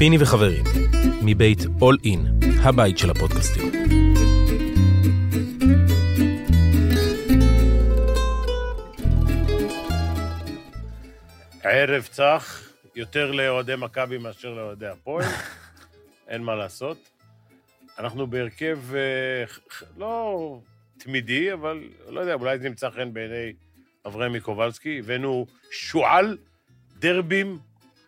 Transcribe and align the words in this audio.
פיני 0.00 0.16
וחברים, 0.20 0.64
מבית 1.24 1.58
All 1.58 2.04
In, 2.06 2.46
הבית 2.64 2.98
של 2.98 3.10
הפודקאסטים. 3.10 3.72
הערב 11.62 12.02
צח, 12.02 12.72
יותר 12.96 13.32
לאוהדי 13.32 13.74
מכבי 13.78 14.18
מאשר 14.18 14.54
לאוהדי 14.54 14.86
הפועל, 14.86 15.24
אין 16.28 16.42
מה 16.42 16.54
לעשות. 16.54 16.98
אנחנו 17.98 18.26
בהרכב 18.26 18.78
אה, 18.94 19.44
לא 19.98 20.60
תמידי, 20.98 21.52
אבל 21.52 21.84
לא 22.08 22.20
יודע, 22.20 22.34
אולי 22.34 22.58
זה 22.58 22.66
ימצא 22.66 22.90
חן 22.90 23.12
בעיני 23.12 23.52
אברמי 24.06 24.40
קובלסקי. 24.40 24.98
הבאנו 24.98 25.46
שועל 25.70 26.38
דרבים, 26.98 27.58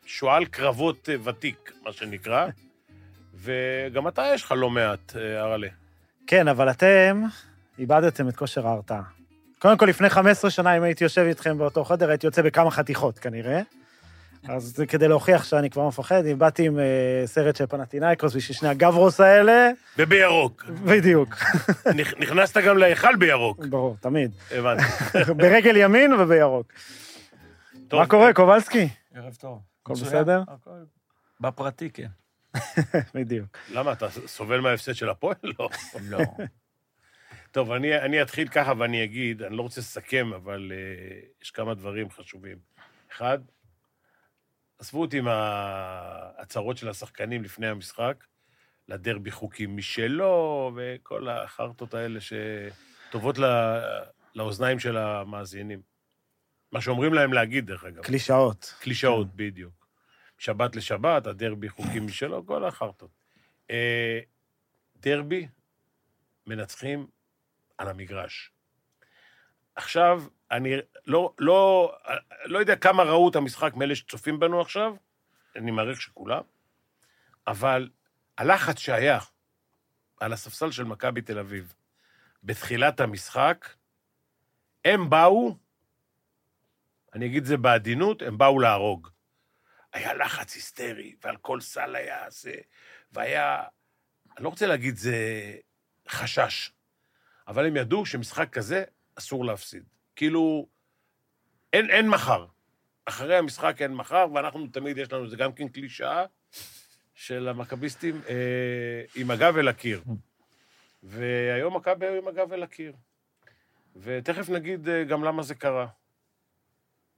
שועל 0.07 0.45
קרבות 0.45 1.09
אה, 1.09 1.15
ותיק, 1.25 1.73
מה 1.85 1.93
שנקרא. 1.93 2.47
וגם 3.43 4.09
אתה, 4.09 4.23
יש 4.35 4.43
לך 4.45 4.53
לא 4.57 4.71
מעט, 4.71 5.17
אה, 5.17 5.41
ארלה. 5.41 5.69
כן, 6.27 6.49
אבל 6.49 6.71
אתם 6.71 7.23
איבדתם 7.79 8.29
את 8.29 8.37
כושר 8.37 8.67
ההרתעה. 8.67 9.03
קודם 9.59 9.79
כל, 9.79 9.87
לפני 9.87 10.09
15 10.09 10.51
שנה, 10.51 10.77
אם 10.77 10.83
הייתי 10.83 11.05
יושב 11.05 11.21
איתכם 11.29 11.59
באותו 11.59 11.85
חדר, 11.85 12.09
הייתי 12.11 12.27
יוצא 12.27 12.43
בכמה 12.43 12.71
חתיכות 12.71 13.19
כנראה. 13.19 13.61
אז 14.49 14.63
זה 14.77 14.87
כדי 14.87 15.09
להוכיח 15.09 15.45
שאני 15.45 15.71
כבר 15.71 15.89
מפחד, 15.89 16.27
אם 16.27 16.39
באתי 16.39 16.67
עם 16.67 16.79
אה, 16.79 17.23
סרט 17.27 17.57
של 17.57 17.67
פנטינאיקוס 17.67 18.35
בשביל 18.37 18.57
שני 18.57 18.69
הגברוס 18.69 19.21
האלה, 19.21 19.71
ובירוק. 19.99 20.65
בדיוק, 20.85 21.35
נכ- 21.99 22.19
נכנסת 22.19 22.57
גם 22.57 22.79
להיכל 22.79 23.17
בירוק, 23.17 23.67
ברור, 23.67 23.97
תמיד. 24.01 24.31
הבנתי. 24.51 24.83
ברגל 25.43 25.77
ימין 25.77 26.13
ובירוק. 26.13 26.73
מה 27.93 28.07
קורה, 28.07 28.33
קובלסקי? 28.33 28.89
ערב 29.15 29.35
טוב. 29.35 29.59
הכל. 29.83 29.95
בסדר? 29.95 30.43
הכל 30.49 30.85
בפרטי, 31.43 31.91
כן. 31.91 32.09
בדיוק. 33.15 33.59
למה, 33.71 33.93
אתה 33.93 34.11
סובל 34.11 34.61
מההפסד 34.61 34.93
של 34.93 35.09
הפועל? 35.09 35.37
לא. 35.59 35.69
לא. 36.03 36.19
טוב, 37.51 37.73
אני, 37.73 37.99
אני 37.99 38.23
אתחיל 38.23 38.49
ככה 38.49 38.73
ואני 38.79 39.05
אגיד, 39.05 39.43
אני 39.43 39.57
לא 39.57 39.63
רוצה 39.63 39.81
לסכם, 39.81 40.33
אבל 40.37 40.73
uh, 40.73 41.43
יש 41.43 41.51
כמה 41.51 41.75
דברים 41.75 42.11
חשובים. 42.11 42.59
אחד, 43.13 43.39
עזבו 44.79 45.01
אותי 45.01 45.19
עם 45.19 45.29
ההצהרות 45.29 46.77
של 46.77 46.89
השחקנים 46.89 47.45
לפני 47.45 47.67
המשחק, 47.67 48.25
לדרבי 48.89 49.31
חוקים 49.31 49.77
משלו, 49.77 50.73
וכל 50.77 51.29
החרטות 51.29 51.95
האלה 51.95 52.19
שטובות 52.21 53.39
ל, 53.39 53.45
לאוזניים 54.35 54.79
של 54.79 54.97
המאזינים. 54.97 55.92
מה 56.73 56.81
שאומרים 56.81 57.15
להם 57.15 57.33
להגיד, 57.33 57.67
דרך 57.67 57.85
אגב. 57.85 58.03
קלישאות. 58.03 58.75
קלישאות, 58.81 59.27
בדיוק. 59.37 59.87
שבת 60.39 60.77
לשבת, 60.77 61.27
הדרבי 61.27 61.69
חוקים 61.69 62.07
משלו, 62.07 62.47
כל 62.47 62.65
החרטות. 62.65 63.11
אה, 63.71 64.21
דרבי, 64.97 65.49
מנצחים 66.47 67.07
על 67.79 67.89
המגרש. 67.89 68.53
עכשיו, 69.75 70.23
אני 70.51 70.75
לא, 71.07 71.35
לא, 71.39 71.93
לא 72.45 72.59
יודע 72.59 72.77
כמה 72.77 73.03
ראו 73.03 73.29
את 73.29 73.37
המשחק 73.37 73.75
מאלה 73.75 73.95
שצופים 73.95 74.41
בנו 74.41 74.61
עכשיו, 74.61 74.95
אני 75.57 75.71
מעריך 75.71 76.01
שכולם, 76.01 76.43
אבל 77.47 77.91
הלחץ 78.39 78.79
שהיה 78.79 79.19
על 80.21 80.33
הספסל 80.33 80.71
של 80.71 80.85
מכבי 80.85 81.23
תל 81.23 81.39
אביב 81.39 81.75
בתחילת 82.43 83.01
המשחק, 83.01 83.69
הם 84.85 85.11
באו, 85.11 85.57
אני 87.15 87.27
אגיד 87.27 87.43
את 87.43 87.47
זה 87.47 87.57
בעדינות, 87.57 88.23
הם 88.23 88.39
באו 88.39 88.59
להרוג. 88.59 89.09
היה 89.93 90.15
לחץ 90.15 90.55
היסטרי, 90.55 91.15
ועל 91.25 91.37
כל 91.37 91.61
סל 91.61 91.97
היה 91.97 92.31
זה, 92.31 92.55
והיה, 93.13 93.63
אני 94.37 94.45
לא 94.45 94.49
רוצה 94.49 94.67
להגיד 94.67 94.97
זה 94.97 95.17
חשש, 96.09 96.71
אבל 97.49 97.67
הם 97.67 97.77
ידעו 97.77 98.07
שמשחק 98.07 98.49
כזה 98.53 98.85
אסור 99.15 99.45
להפסיד. 99.45 99.85
כאילו, 100.17 100.69
אין, 101.73 101.91
אין 101.91 102.09
מחר. 102.09 102.47
אחרי 103.05 103.37
המשחק 103.37 103.83
אין 103.83 103.95
מחר, 103.95 104.27
ואנחנו 104.35 104.67
תמיד, 104.67 104.99
יש 104.99 105.13
לנו, 105.13 105.29
זה 105.29 105.37
גם 105.37 105.53
כן 105.53 105.69
קלישאה 105.69 106.25
של 107.15 107.49
המכביסטים, 107.49 108.21
אה, 108.29 109.03
עם 109.17 109.31
הגב 109.31 109.57
אל 109.57 109.69
הקיר. 109.69 110.03
והיום 111.03 111.77
מכבי 111.77 112.07
היו 112.07 112.23
עם 112.23 112.29
הגב 112.29 112.53
אל 112.53 112.63
הקיר. 112.63 112.93
ותכף 113.97 114.49
נגיד 114.49 114.89
אה, 114.89 115.05
גם 115.05 115.25
למה 115.25 115.43
זה 115.43 115.55
קרה. 115.55 115.87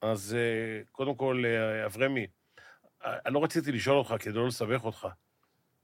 אז 0.03 0.37
אה, 0.38 0.82
קודם 0.93 1.15
כל, 1.15 1.43
אה, 1.47 1.87
אברמי, 1.87 2.27
אה, 3.05 3.16
אני 3.27 3.34
לא 3.34 3.44
רציתי 3.44 3.72
לשאול 3.72 3.97
אותך 3.97 4.15
כדי 4.19 4.32
לא 4.32 4.47
לסבך 4.47 4.84
אותך. 4.84 5.09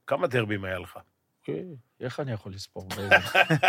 כמה 0.07 0.27
דרבים 0.27 0.63
היה 0.63 0.79
לך? 0.79 0.99
אוקיי, 1.39 1.65
איך 1.99 2.19
אני 2.19 2.31
יכול 2.31 2.51
לספור? 2.51 2.87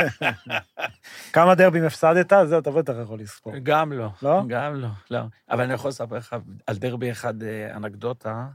כמה 1.33 1.55
דרבים 1.55 1.85
הפסדת? 1.85 2.33
זהו, 2.47 2.59
אתה 2.59 2.71
בטח 2.71 2.93
יכול 3.03 3.21
לספור. 3.21 3.53
גם 3.63 3.93
לא. 3.93 4.09
לא? 4.23 4.43
גם 4.49 4.75
לא, 4.75 4.89
לא. 5.11 5.21
אבל 5.51 5.65
אני 5.65 5.75
יכול 5.75 5.89
לספר 5.89 6.17
לך 6.17 6.37
על 6.67 6.77
דרבי 6.77 7.11
אחד 7.13 7.43
אנקדוטה. 7.77 8.49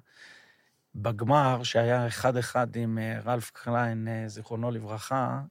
בגמר, 0.96 1.64
שהיה 1.64 2.08
אחד-אחד 2.08 2.76
עם 2.76 3.00
רלף 3.26 3.52
קליין, 3.52 4.08
זיכרונו 4.28 4.72
לברכה, 4.72 5.42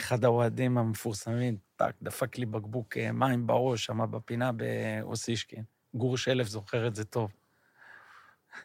אחד 0.00 0.24
האוהדים 0.24 0.78
המפורסמים, 0.78 1.56
טק, 1.76 1.92
דפק 2.02 2.38
לי 2.38 2.46
בקבוק 2.46 2.96
אה, 2.96 3.12
מים 3.12 3.46
בראש, 3.46 3.84
שם 3.84 4.10
בפינה 4.10 4.50
באוסישקין. 4.52 5.62
גור 5.94 6.16
שלף 6.16 6.46
זוכר 6.46 6.86
את 6.86 6.94
זה 6.94 7.04
טוב. 7.04 7.30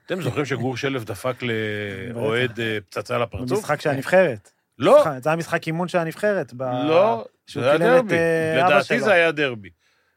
אתם 0.06 0.22
זוכרים 0.22 0.46
שגור 0.46 0.78
שלף 0.78 1.04
דפק 1.04 1.36
לאוהד 1.42 2.60
אה, 2.60 2.78
פצצה 2.90 3.18
לפרצוף? 3.18 3.58
במשחק 3.58 3.82
של 3.82 3.90
הנבחרת. 3.90 4.52
לא, 4.78 5.04
זה 5.20 5.30
היה 5.30 5.36
משחק 5.36 5.68
אימון 5.68 5.88
של 5.88 5.98
הנבחרת. 5.98 6.54
לא, 6.60 7.26
זה 7.54 7.70
היה 7.70 7.78
דרבי. 7.78 8.16
אה, 8.16 8.66
לדעתי. 8.66 9.00
זה 9.00 9.14
היה 9.14 9.32
דרבי. 9.32 9.70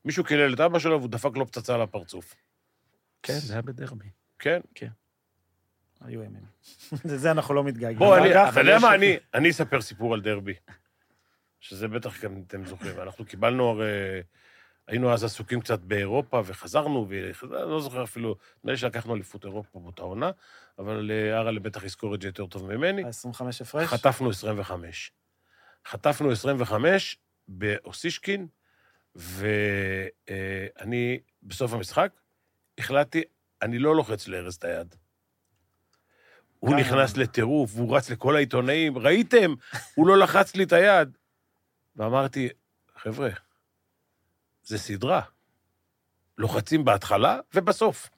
מישהו 0.04 0.24
קילל 0.24 0.54
את 0.54 0.60
אבא 0.60 0.78
שלו 0.78 0.98
והוא 0.98 1.10
דפק 1.10 1.36
לו 1.36 1.46
פצצה 1.46 1.76
לפרצוף. 1.76 2.34
כן, 3.22 3.38
זה 3.38 3.52
היה 3.52 3.62
בדרבי. 3.62 4.08
כן? 4.38 4.60
היו 6.00 6.22
ימים. 6.22 6.42
לזה 7.04 7.30
אנחנו 7.30 7.54
לא 7.54 7.64
מתגעגעים. 7.64 7.98
בוא, 7.98 8.18
אתה 8.48 8.60
יודע 8.60 8.78
מה, 8.78 8.94
אני 9.34 9.50
אספר 9.50 9.80
סיפור 9.80 10.14
על 10.14 10.20
דרבי, 10.20 10.54
שזה 11.62 11.88
בטח 11.88 12.24
גם 12.24 12.42
אתם 12.46 12.64
זוכרים. 12.66 13.00
אנחנו 13.00 13.24
קיבלנו 13.24 13.68
הרי... 13.68 14.22
היינו 14.88 15.12
אז 15.12 15.24
עסוקים 15.24 15.60
קצת 15.60 15.80
באירופה, 15.80 16.42
וחזרנו, 16.44 17.06
ואני 17.08 17.70
לא 17.70 17.80
זוכר 17.80 18.04
אפילו, 18.04 18.36
נדמה 18.58 18.72
לי 18.72 18.78
שלקחנו 18.78 19.14
אליפות 19.14 19.44
אירופה 19.44 19.80
באותה 19.80 20.02
עונה, 20.02 20.30
אבל 20.78 21.10
אה, 21.10 21.38
אראלה 21.38 21.60
בטח 21.60 21.84
יזכור 21.84 22.14
את 22.14 22.22
זה 22.22 22.28
יותר 22.28 22.46
טוב 22.46 22.72
ממני. 22.72 23.04
25 23.04 23.62
הפרש. 23.62 23.88
חטפנו 23.88 24.30
25. 24.30 25.12
חטפנו 25.86 26.30
25 26.30 27.16
באוסישקין, 27.48 28.46
ואני, 29.14 30.30
בסוף 31.42 31.72
המשחק, 31.72 32.12
החלטתי, 32.78 33.22
אני 33.62 33.78
לא 33.78 33.96
לוחץ 33.96 34.28
לארז 34.28 34.54
את 34.54 34.64
היד. 34.64 34.94
הוא? 36.58 36.76
נכנס 36.76 37.16
לטירוף, 37.16 37.70
והוא 37.74 37.96
רץ 37.96 38.10
לכל 38.10 38.36
העיתונאים, 38.36 38.98
ראיתם? 38.98 39.54
הוא 39.94 40.06
לא 40.06 40.18
לחץ 40.18 40.56
לי 40.56 40.64
את 40.64 40.72
היד. 40.72 41.16
ואמרתי, 41.96 42.48
חבר'ה, 43.02 43.28
זה 44.64 44.78
סדרה. 44.78 45.20
לוחצים 46.38 46.84
בהתחלה 46.84 47.38
ובסוף. 47.54 48.10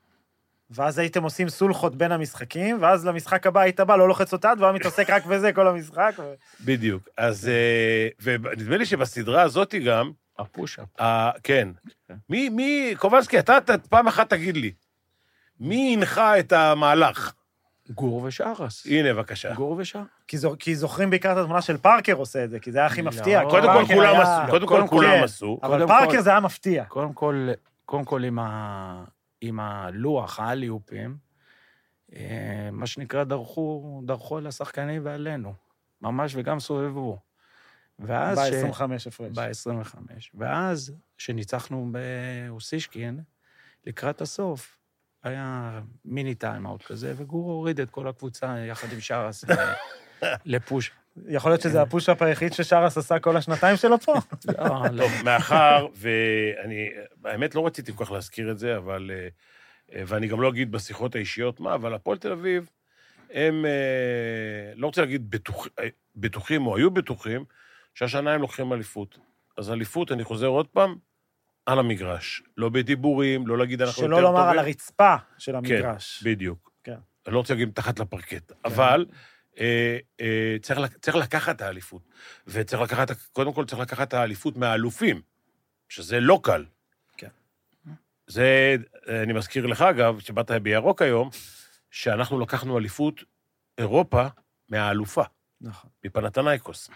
ואז 0.71 0.99
הייתם 0.99 1.23
עושים 1.23 1.49
סולחות 1.49 1.97
בין 1.97 2.13
המשחקים, 2.13 2.83
ואז 2.83 3.07
למשחק 3.07 3.47
הבא 3.47 3.61
היית 3.61 3.81
בא, 3.81 3.97
לא 3.97 4.09
לוחץ 4.09 4.33
אותה, 4.33 4.53
והוא 4.57 4.67
היה 4.67 4.73
מתעסק 4.73 5.11
רק 5.11 5.27
בזה 5.27 5.53
כל 5.53 5.69
המשחק. 5.69 6.15
ו- 6.19 6.35
בדיוק. 6.65 7.09
אז, 7.17 7.49
אה, 7.49 8.09
ונדמה 8.23 8.77
לי 8.77 8.87
שבסדרה 8.87 9.43
הזאת 9.43 9.75
גם, 9.87 10.13
הפוש-אפ. 10.39 10.89
כן. 11.43 11.69
כן. 12.09 12.15
מי, 12.29 12.49
מי, 12.49 12.95
קובלסקי, 12.99 13.39
אתה, 13.39 13.59
אתה 13.59 13.79
פעם 13.79 14.09
אחת 14.09 14.31
תגיד 14.31 14.57
לי, 14.57 14.73
מי 15.61 15.95
הנחה 15.97 16.39
את 16.39 16.53
המהלך? 16.53 17.33
גור 17.91 18.23
ושרס. 18.23 18.87
הנה, 18.87 19.15
בבקשה. 19.15 19.55
גור 19.55 19.77
ושרס. 19.79 20.07
כי 20.29 20.39
זו- 20.39 20.57
כי 20.59 20.75
זוכרים 20.77 21.11
בעיקר 21.11 21.33
את 21.33 21.37
התמונה 21.37 21.63
של 21.63 21.77
פרקר 21.77 22.13
עושה 22.13 22.45
את 22.45 22.51
זה, 22.51 22.61
כי 22.61 22.73
זה 22.73 22.79
היה 22.79 22.87
הכי 22.87 23.03
לא. 23.03 23.09
מפתיע. 23.11 23.43
קודם 23.51 23.63
כל 23.87 23.95
כולם 23.95 24.15
היה- 24.15 24.23
עשו, 24.43 24.51
קודם 24.51 24.67
כל 24.67 24.75
קודם 24.75 24.89
כל, 24.89 24.97
כולם. 24.97 25.25
עשו. 25.25 25.59
אבל 25.63 25.87
כל- 25.87 26.21
זה 26.21 26.31
היה 26.31 26.41
מפתיע. 26.41 26.85
קודם 26.85 27.13
כל, 27.13 27.49
קודם 27.87 28.05
כל 28.05 28.25
עם, 28.25 28.39
ה... 28.39 29.05
עם 29.41 29.61
הלוח, 29.61 30.41
האליופים, 30.41 31.17
אה, 32.15 32.69
מה 32.73 32.87
שנקרא, 32.87 33.25
דרכו, 33.25 34.01
דרכו 34.05 34.37
על 34.39 34.47
השחקנים 34.47 35.03
ועלינו. 35.05 35.55
ממש, 36.03 36.33
וגם 36.37 36.61
סובבו. 36.61 37.19
ואז... 37.99 38.39
ש- 38.39 38.41
ב-25 38.65 38.83
הפרש. 39.09 39.39
ב-25. 39.39 39.97
ואז, 40.35 40.93
כשניצחנו 41.19 41.93
באוסישקין, 42.49 43.21
לקראת 43.87 44.21
הסוף, 44.21 44.79
היה 45.25 45.81
מיני 46.05 46.35
טיים-אאוט 46.35 46.83
כזה, 46.83 47.15
וגור 47.17 47.51
הוריד 47.51 47.81
את 47.81 47.91
כל 47.91 48.09
הקבוצה 48.09 48.59
יחד 48.59 48.93
עם 48.93 49.01
שרס 49.01 49.45
לפוש-. 50.45 50.91
יכול 51.29 51.51
להיות 51.51 51.61
שזה 51.61 51.83
הפוש-אפ 51.83 52.23
היחיד 52.23 52.53
ששרס 52.53 52.99
עשה 52.99 53.19
כל 53.19 53.37
השנתיים 53.37 53.77
שלו 53.77 54.01
פה? 54.01 54.15
לא, 54.59 54.87
לא. 54.93 55.03
טוב, 55.03 55.13
מאחר, 55.25 55.87
ואני, 55.95 56.91
האמת 57.25 57.55
לא 57.55 57.67
רציתי 57.67 57.93
כל 57.93 58.05
כך 58.05 58.11
להזכיר 58.11 58.51
את 58.51 58.59
זה, 58.59 58.77
אבל, 58.77 59.11
אה, 59.15 60.03
ואני 60.07 60.29
גם 60.29 60.41
לא 60.41 60.49
אגיד 60.49 60.73
בשיחות 60.73 61.15
האישיות 61.15 61.61
מה, 61.61 61.75
אבל 61.75 61.95
הפועל 61.95 62.19
תל 62.19 62.33
אביב 62.33 62.71
הם, 63.31 63.67
אה, 63.67 64.73
לא 64.77 64.87
רוצה 64.87 65.01
להגיד 65.01 65.31
בטוח, 65.31 65.67
אה, 65.81 65.89
בטוחים 66.17 66.67
או 66.67 66.77
היו 66.77 66.91
בטוחים, 66.91 67.45
שהשנה 67.95 68.33
הם 68.33 68.41
לוקחים 68.41 68.73
אליפות. 68.73 69.19
אז 69.57 69.71
אליפות, 69.71 70.13
אני 70.13 70.25
חוזר 70.25 70.47
עוד 70.47 70.69
פעם, 70.69 70.97
על 71.67 71.79
המגרש. 71.79 72.43
לא 72.57 72.69
בדיבורים, 72.69 73.47
לא 73.47 73.59
להגיד 73.59 73.83
אנחנו 73.83 74.03
יותר 74.03 74.17
שלא 74.17 74.17
טובים. 74.17 74.35
לומר 74.35 74.49
על 74.49 74.59
הרצפה 74.59 75.17
של 75.39 75.57
המגרש. 75.57 76.23
בדיוק. 76.23 76.71
כן. 76.85 76.97
אני 77.27 77.35
לא 77.35 77.39
רוצה 77.39 77.55
להגיד 77.55 77.69
מתחת 77.69 77.99
לפרקט, 77.99 78.53
אבל 78.65 79.07
אה, 79.61 79.99
אה, 80.21 80.57
צריך, 80.63 80.79
צריך 81.01 81.17
לקחת 81.17 81.57
את 81.57 81.63
האליפות. 81.63 82.03
וצריך 82.47 82.83
לקחת, 82.83 83.11
קודם 83.33 83.53
כל 83.53 83.65
צריך 83.65 83.81
לקחת 83.83 84.09
את 84.09 84.15
האליפות 84.15 84.57
מהאלופים, 84.57 85.23
שזה 85.89 86.21
לא 86.21 86.41
קל. 86.43 86.65
כן. 87.17 87.29
זה, 88.27 88.77
אני 89.09 89.33
מזכיר 89.33 89.67
לך, 89.67 89.83
אגב, 89.83 90.19
שבאת 90.19 90.51
בירוק 90.51 91.03
היום, 91.03 91.31
שאנחנו 91.91 92.41
לקחנו 92.41 92.79
אליפות 92.79 93.25
אירופה 93.79 94.27
מהאלופה, 94.69 95.23
נכון. 95.61 95.91
מפנתנייקוס. 96.05 96.91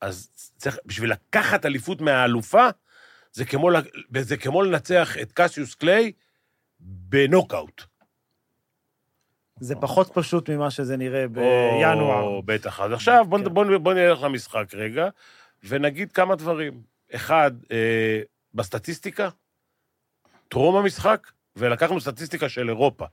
אז 0.00 0.30
צריך, 0.56 0.78
בשביל 0.86 1.12
לקחת 1.12 1.66
אליפות 1.66 2.00
מהאלופה, 2.00 2.68
זה 3.38 3.44
כמו, 3.44 3.70
זה 4.20 4.36
כמו 4.36 4.62
לנצח 4.62 5.16
את 5.22 5.32
קסיוס 5.32 5.74
קליי 5.74 6.12
בנוקאוט. 6.80 7.82
זה 9.60 9.74
פחות 9.74 10.10
פשוט 10.14 10.50
ממה 10.50 10.70
שזה 10.70 10.96
נראה 10.96 11.28
בינואר. 11.28 12.22
או, 12.22 12.42
בטח. 12.42 12.80
אז 12.80 12.92
עכשיו 12.92 13.24
בוא, 13.28 13.38
כן. 13.38 13.54
בוא, 13.54 13.78
בוא 13.78 13.94
נלך 13.94 14.22
למשחק 14.22 14.74
רגע, 14.74 15.08
ונגיד 15.64 16.12
כמה 16.12 16.36
דברים. 16.36 16.82
אחד, 17.14 17.50
אה, 17.72 18.20
בסטטיסטיקה, 18.54 19.28
טרום 20.48 20.76
המשחק, 20.76 21.30
ולקחנו 21.56 22.00
סטטיסטיקה 22.00 22.48
של 22.48 22.68
אירופה, 22.68 23.04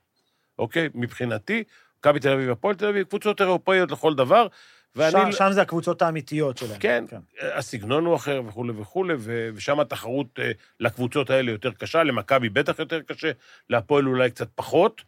אוקיי? 0.59 0.89
מבחינתי, 0.93 1.63
מכבי 1.99 2.19
תל 2.19 2.29
אביב 2.29 2.49
והפועל 2.49 2.75
תל 2.75 2.87
אביב, 2.87 3.07
קבוצות 3.07 3.41
אירופאיות 3.41 3.91
לכל 3.91 4.15
דבר, 4.15 4.47
ואני... 4.95 5.11
שם, 5.11 5.31
שם 5.31 5.51
זה 5.51 5.61
הקבוצות 5.61 6.01
האמיתיות 6.01 6.57
שלהם. 6.57 6.79
כן, 6.79 7.05
הסגנון 7.41 8.05
הוא 8.05 8.15
אחר 8.15 8.41
וכולי 8.47 8.73
וכולי, 8.77 9.13
ושם 9.53 9.79
התחרות 9.79 10.39
אה, 10.39 10.51
לקבוצות 10.79 11.29
האלה 11.29 11.51
יותר 11.51 11.71
קשה, 11.71 12.03
למכבי 12.03 12.49
בטח 12.49 12.79
יותר 12.79 13.01
קשה, 13.01 13.31
להפועל 13.69 14.07
אולי 14.07 14.29
קצת 14.31 14.47
פחות. 14.55 15.01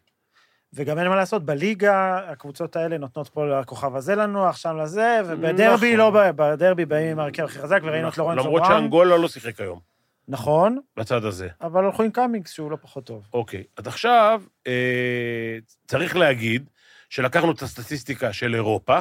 וגם 0.72 0.98
אין 0.98 1.08
מה 1.08 1.16
לעשות, 1.16 1.44
בליגה 1.44 2.20
הקבוצות 2.26 2.76
האלה 2.76 2.98
נותנות 2.98 3.28
פה 3.28 3.46
לכוכב 3.60 3.96
הזה 3.96 4.14
לנוח, 4.14 4.56
שם 4.56 4.76
לזה, 4.76 5.20
ובדרבי 5.26 5.86
נכון. 5.86 5.98
לא, 5.98 6.10
בא- 6.10 6.32
בדרבי 6.32 6.84
באים 6.84 7.10
עם 7.10 7.18
ההרכב 7.18 7.44
הכי 7.44 7.58
חזק, 7.58 7.80
וראינו 7.84 8.08
את 8.08 8.18
לורנצו 8.18 8.40
למרות 8.44 8.62
בראון. 8.62 8.78
שאנגולה 8.80 9.16
לא 9.16 9.28
שיחק 9.28 9.60
היום, 9.60 9.80
נכון, 10.28 10.78
בצד 10.96 11.24
הזה. 11.24 11.48
אבל 11.60 11.84
הלכו 11.84 12.02
עם 12.02 12.10
קאמינגס, 12.10 12.50
שהוא 12.52 12.70
לא 12.70 12.76
פחות 12.82 13.04
טוב. 13.04 13.28
אוקיי, 13.32 13.64
אז 13.76 13.86
עכשיו 13.86 14.42
אה, 14.66 15.56
צריך 15.86 16.16
להגיד 16.16 16.70
שלקחנו 17.10 17.50
את 17.52 17.62
הסטטיסטיקה 17.62 18.32
של 18.32 18.54
אירופה, 18.54 19.00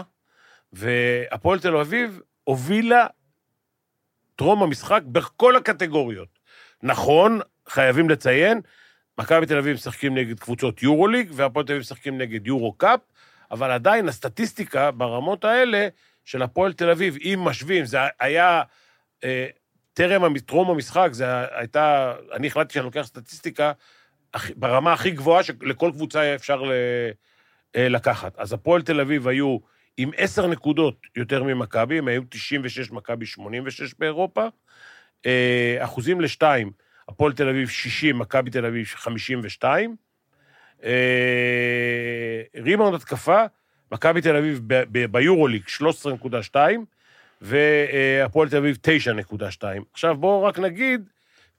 והפועל 0.74 1.60
תל 1.60 1.78
אביב 1.78 2.22
הובילה 2.44 3.08
טרום 4.36 4.64
המשחק 4.64 5.02
בכל 5.06 5.56
הקטגוריות. 5.56 6.40
נכון, 6.84 7.40
חייבים 7.68 8.10
לציין, 8.10 8.62
מכבי 9.18 9.46
תל 9.46 9.58
אביב 9.58 9.74
משחקים 9.74 10.18
נגד 10.18 10.40
קבוצות 10.40 10.84
יורוליג, 10.84 11.30
והפועל 11.34 11.66
תל 11.66 11.72
אביב 11.72 11.81
משחקים 11.81 12.18
נגד 12.18 12.48
יורו 12.48 12.74
קאפ, 12.74 13.00
אבל 13.52 13.72
עדיין 13.72 14.08
הסטטיסטיקה 14.08 14.92
ברמות 14.92 15.46
האלה 15.46 15.88
של 16.25 16.42
הפועל 16.42 16.74
תל 16.74 16.90
אביב, 16.90 17.18
אם 17.24 17.40
משווים, 17.44 17.86
זה 17.86 17.98
היה... 18.19 18.62
אה, 19.24 19.48
טרם, 19.98 20.38
טרום 20.38 20.69
המשחק, 20.69 21.10
זה 21.12 21.25
הייתה, 21.58 22.14
אני 22.34 22.48
החלטתי 22.48 22.74
שאני 22.74 22.86
לוקח 22.86 23.02
סטטיסטיקה 23.02 23.72
ברמה 24.56 24.94
הכי 24.94 25.12
גבוהה 25.12 25.44
שלכל 25.44 25.92
קבוצה 25.94 26.19
היה 26.19 26.36
אפשר 26.36 26.62
אה, 27.75 27.90
לקחת. 27.90 28.36
אז 28.38 28.54
הפועל 28.54 28.81
תל 28.81 29.00
אביב 29.00 29.28
היו 29.28 29.58
עם 29.97 30.11
עשר 30.17 30.47
נקודות 30.47 31.01
יותר 31.15 31.44
ממכבי, 31.44 31.97
הם 31.97 32.07
היו 32.07 32.21
96, 32.29 32.91
מכבי 32.91 33.25
86 33.25 33.94
באירופה. 33.99 34.47
אה, 35.25 35.77
אחוזים 35.79 36.21
לשתיים, 36.21 36.71
הפועל 37.09 37.33
תל 37.33 37.49
אביב 37.49 37.69
60, 37.69 38.19
מכבי 38.19 38.51
תל 38.51 38.65
אביב 38.65 38.85
52. 38.85 39.95
אה, 40.83 42.41
ריבאונד 42.55 42.95
התקפה, 42.95 43.45
מכבי 43.91 44.21
תל 44.21 44.35
אביב 44.35 44.61
ביורוליג 45.11 45.63
13.2, 45.67 46.55
והפועל 47.41 48.49
תל 48.49 48.57
אביב 48.57 48.77
9.2. 48.88 49.63
עכשיו 49.94 50.17
בואו 50.17 50.44
רק 50.44 50.59
נגיד, 50.59 51.09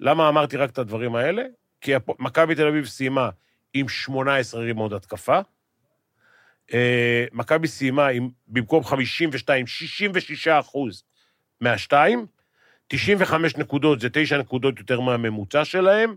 למה 0.00 0.28
אמרתי 0.28 0.56
רק 0.56 0.70
את 0.70 0.78
הדברים 0.78 1.14
האלה? 1.14 1.42
כי 1.80 1.92
מכבי 2.18 2.54
תל 2.54 2.66
אביב 2.66 2.86
סיימה 2.86 3.30
עם 3.74 3.88
18 3.88 4.60
ריבאונד 4.60 4.92
התקפה, 4.92 5.40
מכבי 7.32 7.68
סיימה 7.68 8.08
עם, 8.08 8.28
במקום 8.48 8.84
52, 8.84 9.66
66 9.66 10.48
אחוז 10.48 11.02
מהשתיים, 11.60 12.26
95 12.88 13.56
נקודות 13.56 14.00
זה 14.00 14.08
9 14.12 14.38
נקודות 14.38 14.78
יותר 14.78 15.00
מהממוצע 15.00 15.64
שלהם, 15.64 16.14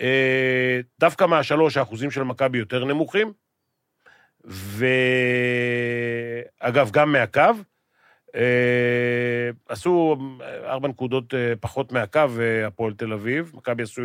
אה, 0.00 0.80
דווקא 1.00 1.24
מהשלוש 1.24 1.76
האחוזים 1.76 2.10
של 2.10 2.22
מכבי 2.22 2.58
יותר 2.58 2.84
נמוכים, 2.84 3.32
ואגב, 6.60 6.90
גם 6.90 7.12
מהקו, 7.12 7.40
אה, 7.40 7.50
עשו 9.68 10.16
ארבע 10.64 10.88
נקודות 10.88 11.34
אה, 11.34 11.52
פחות 11.60 11.92
מהקו 11.92 12.20
אה, 12.40 12.66
הפועל 12.66 12.92
תל 12.94 13.12
אביב, 13.12 13.52
מכבי 13.54 13.82
עשו 13.82 14.02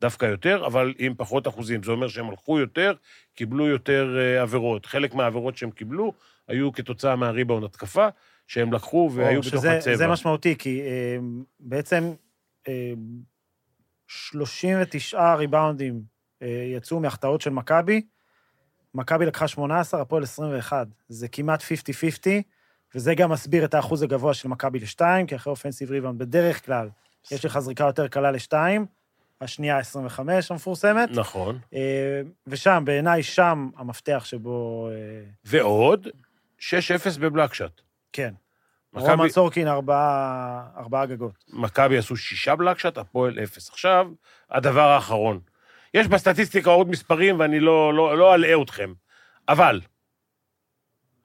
דווקא 0.00 0.26
יותר, 0.26 0.66
אבל 0.66 0.94
עם 0.98 1.14
פחות 1.16 1.48
אחוזים. 1.48 1.82
זה 1.82 1.92
אומר 1.92 2.08
שהם 2.08 2.30
הלכו 2.30 2.58
יותר, 2.58 2.92
קיבלו 3.34 3.68
יותר 3.68 4.16
אה, 4.18 4.42
עבירות. 4.42 4.86
חלק 4.86 5.14
מהעבירות 5.14 5.56
שהם 5.56 5.70
קיבלו 5.70 6.12
היו 6.48 6.72
כתוצאה 6.72 7.16
מהריבאונד 7.16 7.64
התקפה, 7.64 8.08
שהם 8.46 8.72
לקחו 8.72 9.10
והיו 9.14 9.40
בתוך 9.40 9.50
שזה- 9.52 9.72
הצבע. 9.78 9.96
זה 9.96 10.06
משמעותי, 10.06 10.56
כי 10.56 10.80
אה, 10.80 11.16
בעצם 11.60 12.12
אה, 12.68 12.92
39 14.06 15.34
ריבאונדים 15.34 16.02
אה, 16.42 16.48
יצאו 16.76 17.00
מהחטאות 17.00 17.40
של 17.40 17.50
מכבי, 17.50 18.02
מכבי 18.94 19.26
לקחה 19.26 19.48
18, 19.48 20.00
הפועל 20.00 20.22
21. 20.22 20.86
זה 21.08 21.28
כמעט 21.28 21.62
50-50, 21.62 21.64
וזה 22.94 23.14
גם 23.14 23.30
מסביר 23.32 23.64
את 23.64 23.74
האחוז 23.74 24.02
הגבוה 24.02 24.34
של 24.34 24.48
מכבי 24.48 24.78
לשתיים, 24.78 25.26
כי 25.26 25.36
אחרי 25.36 25.50
אופנסיב 25.50 25.90
ריבאונד 25.90 26.18
בדרך 26.18 26.66
כלל 26.66 26.88
יש 27.32 27.44
לך 27.44 27.58
זריקה 27.58 27.84
יותר 27.84 28.08
קלה 28.08 28.30
לשתיים, 28.30 28.86
השנייה 29.40 29.78
25 29.78 30.50
המפורסמת, 30.50 31.08
נכון. 31.10 31.58
אה, 31.74 32.20
ושם, 32.46 32.82
בעיניי, 32.86 33.22
שם 33.22 33.68
המפתח 33.76 34.22
שבו... 34.24 34.88
אה, 34.92 35.22
ועוד, 35.44 36.08
6-0 36.58 36.62
בבלקשט. 37.20 37.80
כן. 38.12 38.34
מכבי- 38.92 39.10
רומן 39.10 39.28
סורקין, 39.28 39.68
ארבעה 39.68 40.66
ארבעה 40.76 41.06
גגות. 41.06 41.44
מכבי 41.52 41.98
עשו 41.98 42.16
שישה 42.16 42.56
בלקשט, 42.56 42.98
הפועל 42.98 43.38
אפס. 43.42 43.70
עכשיו, 43.70 44.06
הדבר 44.50 44.88
האחרון. 44.88 45.40
יש 45.94 46.06
בסטטיסטיקה 46.08 46.70
עוד 46.70 46.88
מספרים, 46.88 47.40
ואני 47.40 47.60
לא, 47.60 47.94
לא, 47.94 48.18
לא 48.18 48.34
אלאה 48.34 48.62
אתכם, 48.62 48.92
אבל, 49.48 49.80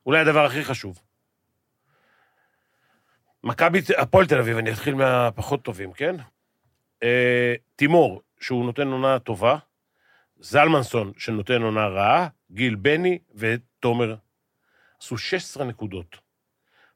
אולי 0.06 0.20
הדבר 0.20 0.46
הכי 0.46 0.63
חשוב. 0.63 1.00
מכבי, 3.46 3.80
הפועל 3.98 4.25
תל 4.25 4.40
אביב, 4.40 4.58
אני 4.58 4.72
אתחיל 4.72 4.96
מהפחות 4.96 5.62
טובים, 5.62 5.94
כן? 5.94 6.16
אה, 7.04 7.54
תימור, 7.75 8.22
שהוא 8.40 8.66
נותן 8.66 8.88
עונה 8.88 9.20
טובה, 9.20 9.58
זלמנסון, 10.40 11.12
שנותן 11.18 11.62
עונה 11.62 11.88
רעה, 11.88 12.28
גיל 12.52 12.75
בני 12.75 13.20
ותומר. 13.36 14.16
עשו 15.02 15.18
16 15.18 15.66
נקודות. 15.66 16.18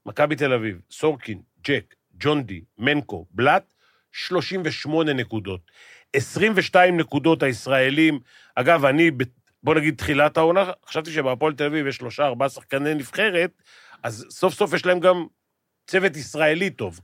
מכבי 0.05 0.35
תל 0.35 0.53
אביב, 0.53 0.81
סורקין, 0.91 1.41
ג'ק, 1.63 1.95
ג'ון 2.19 2.43
די, 2.43 2.61
מנקו, 2.77 3.25
בלאט, 3.31 3.73
38 4.11 5.13
נקודות. 5.13 5.61
22 6.13 6.97
נקודות 6.97 7.43
הישראלים. 7.43 8.19
אגב, 8.55 8.85
אני, 8.85 9.11
בוא 9.63 9.75
נגיד, 9.75 9.95
תחילת 9.97 10.37
העונה, 10.37 10.71
חשבתי 10.85 11.11
שבהפועל 11.11 11.53
תל 11.53 11.65
אביב 11.65 11.87
יש 11.87 11.95
שלושה, 11.95 12.25
ארבעה 12.25 12.49
שחקני 12.49 12.93
נבחרת, 12.93 13.51
אז 14.03 14.25
סוף 14.29 14.53
סוף 14.53 14.73
יש 14.73 14.85
להם 14.85 14.99
גם 14.99 15.25
צוות 15.89 16.15
ישראלי 16.15 16.69
טוב. 16.69 16.99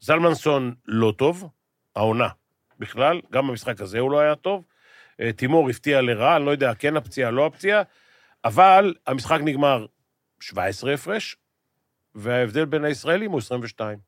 זלמנסון 0.00 0.74
לא 0.86 1.14
טוב, 1.18 1.48
העונה 1.96 2.28
בכלל, 2.78 3.20
גם 3.32 3.48
במשחק 3.48 3.80
הזה 3.80 3.98
הוא 3.98 4.10
לא 4.10 4.20
היה 4.20 4.34
טוב. 4.34 4.64
אה, 5.20 5.32
תימור 5.32 5.70
הפתיע 5.70 6.02
לרעה, 6.02 6.36
אני 6.36 6.46
לא 6.46 6.50
יודע, 6.50 6.74
כן 6.74 6.96
הפציעה, 6.96 7.30
לא 7.30 7.46
הפציעה, 7.46 7.82
אבל 8.44 8.94
המשחק 9.06 9.38
נגמר 9.44 9.86
17 10.40 10.94
הפרש, 10.94 11.36
וההבדל 12.14 12.64
בין 12.64 12.84
הישראלים 12.84 13.30
הוא 13.30 13.38
22. 13.38 13.98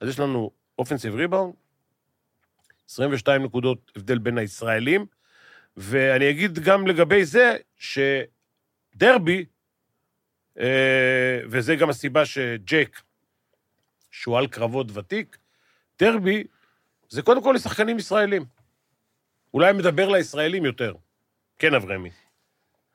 אז 0.00 0.08
יש 0.08 0.18
לנו 0.18 0.50
אופנסיב 0.78 1.14
ריבאונד, 1.14 1.54
22 2.90 3.42
נקודות 3.42 3.92
הבדל 3.96 4.18
בין 4.18 4.38
הישראלים, 4.38 5.06
ואני 5.76 6.30
אגיד 6.30 6.58
גם 6.58 6.86
לגבי 6.86 7.24
זה, 7.24 7.56
שדרבי, 7.76 9.44
אה, 10.58 11.40
וזה 11.50 11.76
גם 11.76 11.90
הסיבה 11.90 12.26
שג'ק, 12.26 13.00
שועל 14.16 14.46
קרבות 14.46 14.96
ותיק, 14.96 15.38
דרבי 15.98 16.44
זה 17.08 17.22
קודם 17.22 17.42
כל 17.42 17.52
לשחקנים 17.56 17.98
ישראלים. 17.98 18.44
אולי 19.54 19.72
מדבר 19.72 20.08
לישראלים 20.08 20.64
יותר. 20.64 20.94
כן, 21.58 21.74
אברמי. 21.74 22.10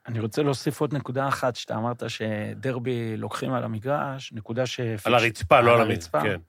אני 0.07 0.19
רוצה 0.19 0.43
להוסיף 0.43 0.81
עוד 0.81 0.95
נקודה 0.95 1.27
אחת, 1.27 1.55
שאתה 1.55 1.75
אמרת 1.75 2.03
שדרבי 2.07 3.17
לוקחים 3.17 3.53
על 3.53 3.63
המגרש, 3.63 4.33
נקודה 4.33 4.65
ש... 4.65 4.79
על 5.05 5.15
הרצפה, 5.15 5.61
לא 5.61 5.73
על 5.73 5.81
הרצפה, 5.81 6.21
כן. 6.21 6.41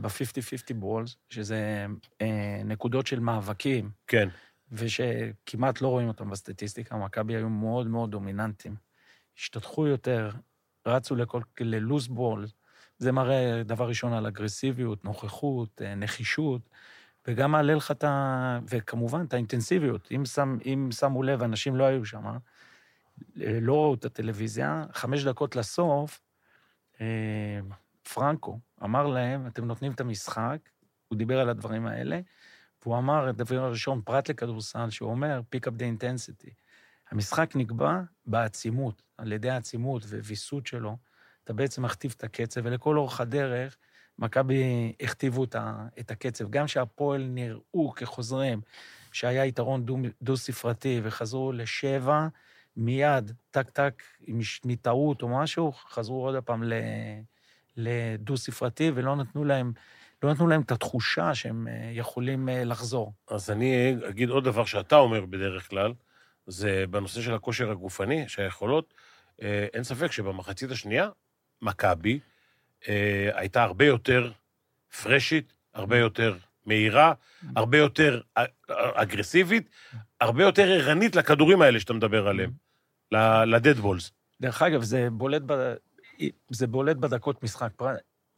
ב-50-50 0.00 0.74
בולס, 0.74 1.16
שזה 1.28 1.86
אה, 2.20 2.60
נקודות 2.64 3.06
של 3.06 3.20
מאבקים, 3.20 3.90
כן. 4.06 4.28
ושכמעט 4.72 5.80
לא 5.80 5.88
רואים 5.88 6.08
אותם 6.08 6.30
בסטטיסטיקה, 6.30 6.96
מכבי 6.96 7.36
היו 7.36 7.48
מאוד 7.48 7.86
מאוד 7.86 8.10
דומיננטיים. 8.10 8.74
השתתחו 9.38 9.86
יותר, 9.86 10.30
רצו 10.86 11.16
לכל, 11.16 11.40
ללוז 11.60 12.08
בול, 12.08 12.46
זה 13.04 13.12
מראה 13.12 13.62
דבר 13.64 13.88
ראשון 13.88 14.12
על 14.12 14.26
אגרסיביות, 14.26 15.04
נוכחות, 15.04 15.82
אה, 15.82 15.94
נחישות, 15.94 16.60
וגם 17.26 17.52
מעלה 17.52 17.74
לך 17.74 17.90
את 17.90 18.04
ה... 18.04 18.58
וכמובן, 18.68 19.24
את 19.24 19.34
האינטנסיביות. 19.34 20.08
אם, 20.12 20.24
שם, 20.24 20.58
אם 20.64 20.88
שמו 20.92 21.22
לב, 21.22 21.42
אנשים 21.42 21.76
לא 21.76 21.84
היו 21.84 22.04
שם, 22.04 22.24
לא 23.36 23.74
ראו 23.74 23.94
את 23.94 24.04
הטלוויזיה, 24.04 24.84
חמש 24.92 25.24
דקות 25.24 25.56
לסוף, 25.56 26.20
אה, 27.00 27.60
פרנקו 28.14 28.58
אמר 28.84 29.06
להם, 29.06 29.46
אתם 29.46 29.64
נותנים 29.64 29.92
את 29.92 30.00
המשחק, 30.00 30.58
הוא 31.08 31.18
דיבר 31.18 31.40
על 31.40 31.48
הדברים 31.48 31.86
האלה, 31.86 32.20
והוא 32.82 32.98
אמר, 32.98 33.28
הדבר 33.28 33.64
הראשון, 33.64 34.02
פרט 34.04 34.28
לכדורסל, 34.28 34.90
שהוא 34.90 35.10
אומר, 35.10 35.40
pick 35.56 35.68
up 35.68 35.72
the 35.72 36.02
intensity. 36.02 36.50
המשחק 37.10 37.56
נקבע 37.56 38.00
בעצימות, 38.26 39.02
על 39.18 39.32
ידי 39.32 39.50
העצימות 39.50 40.02
וויסות 40.04 40.66
שלו. 40.66 40.96
אתה 41.44 41.52
בעצם 41.52 41.82
מכתיב 41.82 42.14
את 42.16 42.24
הקצב, 42.24 42.60
ולכל 42.64 42.98
אורך 42.98 43.20
הדרך, 43.20 43.76
מכבי 44.18 44.92
הכתיבו 45.00 45.44
את 46.00 46.10
הקצב. 46.10 46.50
גם 46.50 46.68
שהפועל 46.68 47.26
נראו 47.30 47.92
כחוזרים, 47.96 48.60
שהיה 49.12 49.44
יתרון 49.44 49.86
דו-ספרתי, 50.22 51.00
וחזרו 51.02 51.52
לשבע, 51.52 52.28
מיד, 52.76 53.32
טק-טק, 53.50 54.02
מטעות 54.64 55.22
או 55.22 55.28
משהו, 55.28 55.72
חזרו 55.72 56.26
עוד 56.26 56.36
פעם 56.44 56.62
לדו-ספרתי, 57.76 58.90
ולא 58.94 59.16
נתנו 59.16 59.44
להם... 59.44 59.72
לא 60.22 60.32
נתנו 60.32 60.46
להם 60.46 60.60
את 60.60 60.72
התחושה 60.72 61.34
שהם 61.34 61.68
אה, 61.68 61.90
יכולים 61.92 62.48
אה, 62.48 62.64
לחזור. 62.64 63.12
אז 63.30 63.50
אני 63.50 63.96
אגיד 64.08 64.28
עוד 64.28 64.44
דבר 64.44 64.64
שאתה 64.64 64.96
אומר 64.96 65.24
בדרך 65.26 65.70
כלל, 65.70 65.92
זה 66.46 66.84
בנושא 66.90 67.20
של 67.20 67.34
הכושר 67.34 67.70
הגופני, 67.70 68.28
שהיכולות, 68.28 68.94
אה, 69.42 69.66
אין 69.74 69.82
ספק 69.82 70.12
שבמחצית 70.12 70.70
השנייה, 70.70 71.08
מכבי 71.64 72.18
הייתה 73.34 73.62
הרבה 73.62 73.84
יותר 73.84 74.32
פרשית, 75.02 75.52
הרבה 75.74 75.98
יותר 75.98 76.36
מהירה, 76.66 77.12
הרבה 77.56 77.78
יותר 77.78 78.20
אגרסיבית, 78.94 79.70
הרבה 80.20 80.42
יותר 80.42 80.62
ערנית 80.62 81.16
לכדורים 81.16 81.62
האלה 81.62 81.80
שאתה 81.80 81.92
מדבר 81.92 82.28
עליהם, 82.28 82.50
לדדבולס. 83.46 84.10
דרך 84.40 84.62
אגב, 84.62 84.82
זה 84.82 85.08
בולט, 85.12 85.42
ב... 85.46 85.74
זה 86.50 86.66
בולט 86.66 86.96
בדקות 86.96 87.42
משחק. 87.42 87.70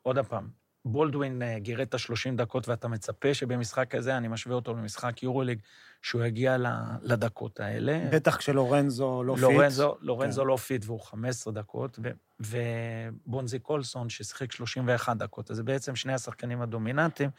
עוד 0.02 0.18
פעם, 0.18 0.48
בולדווין 0.86 1.42
אה, 1.42 1.58
גירד 1.58 1.80
את 1.80 1.94
ה-30 1.94 2.36
דקות, 2.36 2.68
ואתה 2.68 2.88
מצפה 2.88 3.34
שבמשחק 3.34 3.90
כזה, 3.90 4.16
אני 4.16 4.28
משווה 4.28 4.56
אותו 4.56 4.74
למשחק 4.74 5.22
יורוליג, 5.22 5.58
שהוא 6.02 6.24
יגיע 6.24 6.56
לדקות 7.02 7.60
האלה. 7.60 8.08
בטח 8.12 8.36
כשלורנזו 8.36 9.22
לא 9.22 9.36
לורנזו, 9.38 9.92
fit. 9.92 10.06
לורנזו 10.06 10.42
כן. 10.42 10.48
לא 10.48 10.56
fit, 10.56 10.84
והוא 10.86 11.00
15 11.00 11.52
דקות, 11.52 11.98
ו, 12.02 12.10
ובונזי 12.40 13.58
קולסון, 13.58 14.08
ששיחק 14.08 14.52
31 14.52 15.16
דקות. 15.16 15.50
אז 15.50 15.56
זה 15.56 15.62
בעצם 15.62 15.96
שני 15.96 16.12
השחקנים 16.12 16.62
הדומיננטיים, 16.62 17.30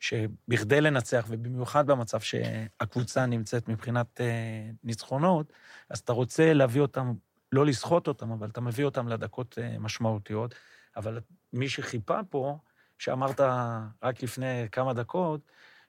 שבכדי 0.00 0.80
לנצח, 0.80 1.26
ובמיוחד 1.28 1.86
במצב 1.86 2.20
שהקבוצה 2.20 3.26
נמצאת 3.26 3.68
מבחינת 3.68 4.20
אה, 4.20 4.70
ניצחונות, 4.84 5.52
אז 5.90 5.98
אתה 5.98 6.12
רוצה 6.12 6.52
להביא 6.52 6.80
אותם, 6.80 7.12
לא 7.52 7.66
לסחוט 7.66 8.08
אותם, 8.08 8.32
אבל 8.32 8.48
אתה 8.48 8.60
מביא 8.60 8.84
אותם 8.84 9.08
לדקות 9.08 9.58
אה, 9.62 9.78
משמעותיות. 9.78 10.54
אבל 10.96 11.20
מי 11.52 11.68
שחיפה 11.68 12.18
פה, 12.30 12.58
שאמרת 12.98 13.40
רק 14.02 14.22
לפני 14.22 14.66
כמה 14.72 14.92
דקות, 14.92 15.40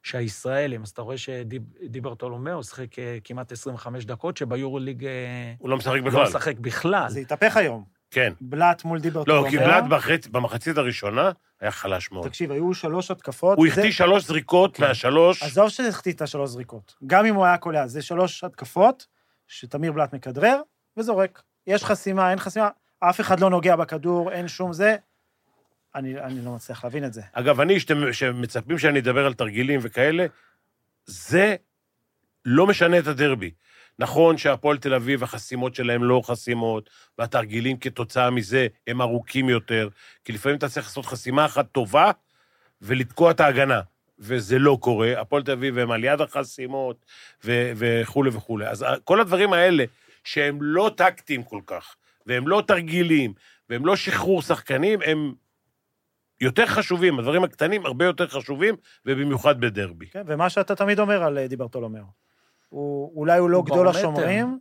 שהישראלים, 0.03 0.81
אז 0.81 0.89
אתה 0.89 1.01
רואה 1.01 1.17
שדיברטולומיאו 1.17 2.63
שיחק 2.63 2.99
אה, 2.99 3.17
כמעט 3.23 3.51
25 3.51 4.05
דקות, 4.05 4.37
שביורוליג... 4.37 5.05
אה, 5.05 5.53
הוא 5.57 5.69
לא 5.69 5.77
משחק 5.77 6.01
בכלל. 6.01 6.19
לא 6.19 6.27
משחק 6.27 6.59
בכלל. 6.59 7.09
זה 7.09 7.19
התהפך 7.19 7.57
היום. 7.57 7.83
כן. 8.11 8.33
בלאט 8.41 8.83
מול 8.83 8.99
דיברטולומיאו. 8.99 9.45
לא, 9.45 9.49
כי 9.49 9.57
בלאט 9.57 9.83
בחצ... 9.89 10.27
במחצית 10.27 10.77
הראשונה 10.77 11.31
היה 11.61 11.71
חלש 11.71 12.11
מאוד. 12.11 12.27
תקשיב, 12.27 12.51
היו 12.51 12.73
שלוש 12.73 13.11
התקפות. 13.11 13.57
הוא 13.57 13.67
החטיא 13.67 13.83
זה... 13.83 13.91
שלוש 13.91 14.23
זריקות 14.23 14.77
כן. 14.77 14.83
מהשלוש. 14.83 15.43
עזוב 15.43 15.69
שהחטיא 15.69 16.13
את 16.13 16.21
השלוש 16.21 16.49
זריקות. 16.49 16.95
גם 17.07 17.25
אם 17.25 17.35
הוא 17.35 17.45
היה 17.45 17.57
קולע, 17.57 17.87
זה 17.87 18.01
שלוש 18.01 18.43
התקפות 18.43 19.07
שתמיר 19.47 19.91
בלאט 19.91 20.13
מכדרר 20.13 20.61
וזורק. 20.97 21.41
יש 21.67 21.83
חסימה, 21.83 22.29
אין 22.31 22.39
חסימה, 22.39 22.69
אף 22.99 23.21
אחד 23.21 23.39
לא 23.39 23.49
נוגע 23.49 23.75
בכדור, 23.75 24.31
אין 24.31 24.47
שום 24.47 24.73
זה. 24.73 24.95
אני, 25.95 26.19
אני 26.19 26.45
לא 26.45 26.51
מצליח 26.51 26.83
להבין 26.83 27.05
את 27.05 27.13
זה. 27.13 27.21
אגב, 27.33 27.59
אני, 27.59 27.77
שמצפים 28.11 28.79
שאני 28.79 28.99
אדבר 28.99 29.25
על 29.25 29.33
תרגילים 29.33 29.79
וכאלה, 29.83 30.25
זה 31.05 31.55
לא 32.45 32.67
משנה 32.67 32.99
את 32.99 33.07
הדרבי. 33.07 33.51
נכון 33.99 34.37
שהפועל 34.37 34.77
תל 34.77 34.93
אביב, 34.93 35.23
החסימות 35.23 35.75
שלהם 35.75 36.03
לא 36.03 36.21
חסימות, 36.25 36.89
והתרגילים 37.17 37.77
כתוצאה 37.77 38.29
מזה 38.29 38.67
הם 38.87 39.01
ארוכים 39.01 39.49
יותר, 39.49 39.89
כי 40.25 40.33
לפעמים 40.33 40.57
אתה 40.57 40.69
צריך 40.69 40.85
לעשות 40.85 41.05
חסימה 41.05 41.45
אחת 41.45 41.71
טובה 41.71 42.11
ולתקוע 42.81 43.31
את 43.31 43.39
ההגנה, 43.39 43.81
וזה 44.19 44.59
לא 44.59 44.77
קורה. 44.81 45.21
הפועל 45.21 45.43
תל 45.43 45.51
אביב 45.51 45.77
הם 45.77 45.91
על 45.91 46.03
יד 46.03 46.21
החסימות 46.21 47.05
וכולי 47.43 48.29
וכולי. 48.33 48.67
אז 48.67 48.85
כל 49.03 49.21
הדברים 49.21 49.53
האלה, 49.53 49.83
שהם 50.23 50.57
לא 50.61 50.91
טקטיים 50.97 51.43
כל 51.43 51.61
כך, 51.67 51.95
והם 52.25 52.47
לא 52.47 52.63
תרגילים, 52.67 53.33
והם 53.69 53.85
לא 53.85 53.95
שחרור 53.95 54.41
שחקנים, 54.41 54.99
הם 55.05 55.33
יותר 56.41 56.65
חשובים, 56.65 57.19
הדברים 57.19 57.43
הקטנים 57.43 57.85
הרבה 57.85 58.05
יותר 58.05 58.27
חשובים, 58.27 58.75
ובמיוחד 59.05 59.61
בדרבי. 59.61 60.05
כן, 60.05 60.23
ומה 60.25 60.49
שאתה 60.49 60.75
תמיד 60.75 60.99
אומר 60.99 61.23
על 61.23 61.37
אה, 61.37 61.47
דיברטולומיאו. 61.47 62.05
הוא, 62.69 63.11
אולי 63.15 63.39
הוא 63.39 63.49
לא 63.49 63.57
הוא 63.57 63.65
גדול 63.65 63.87
השומרים, 63.87 64.59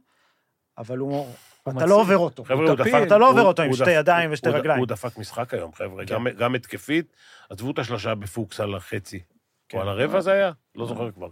אבל 0.78 0.98
הוא... 0.98 1.34
אתה 1.68 1.86
לא 1.86 2.00
עובר 2.00 2.18
אותו. 2.18 2.44
חבר'ה, 2.44 2.68
הוא 2.68 2.76
דפק... 2.76 3.00
אתה 3.06 3.18
לא 3.18 3.30
עובר 3.30 3.42
אותו 3.42 3.62
עם 3.62 3.72
שתי 3.72 3.90
ידיים 3.90 4.32
ושתי 4.32 4.48
רגליים. 4.48 4.78
הוא 4.78 4.86
דפק 4.86 5.18
משחק 5.18 5.54
היום, 5.54 5.74
חבר'ה, 5.74 6.06
כן. 6.06 6.30
גם 6.38 6.54
התקפית. 6.54 7.16
עזבו 7.50 7.70
את 7.70 7.78
השלושה 7.78 8.14
בפוקס 8.14 8.60
על 8.60 8.74
החצי. 8.74 9.22
או 9.74 9.80
על 9.80 9.88
הרבע 9.88 10.20
זה 10.20 10.32
היה? 10.32 10.52
לא 10.74 10.86
זוכר 10.86 11.10
כבר. 11.10 11.28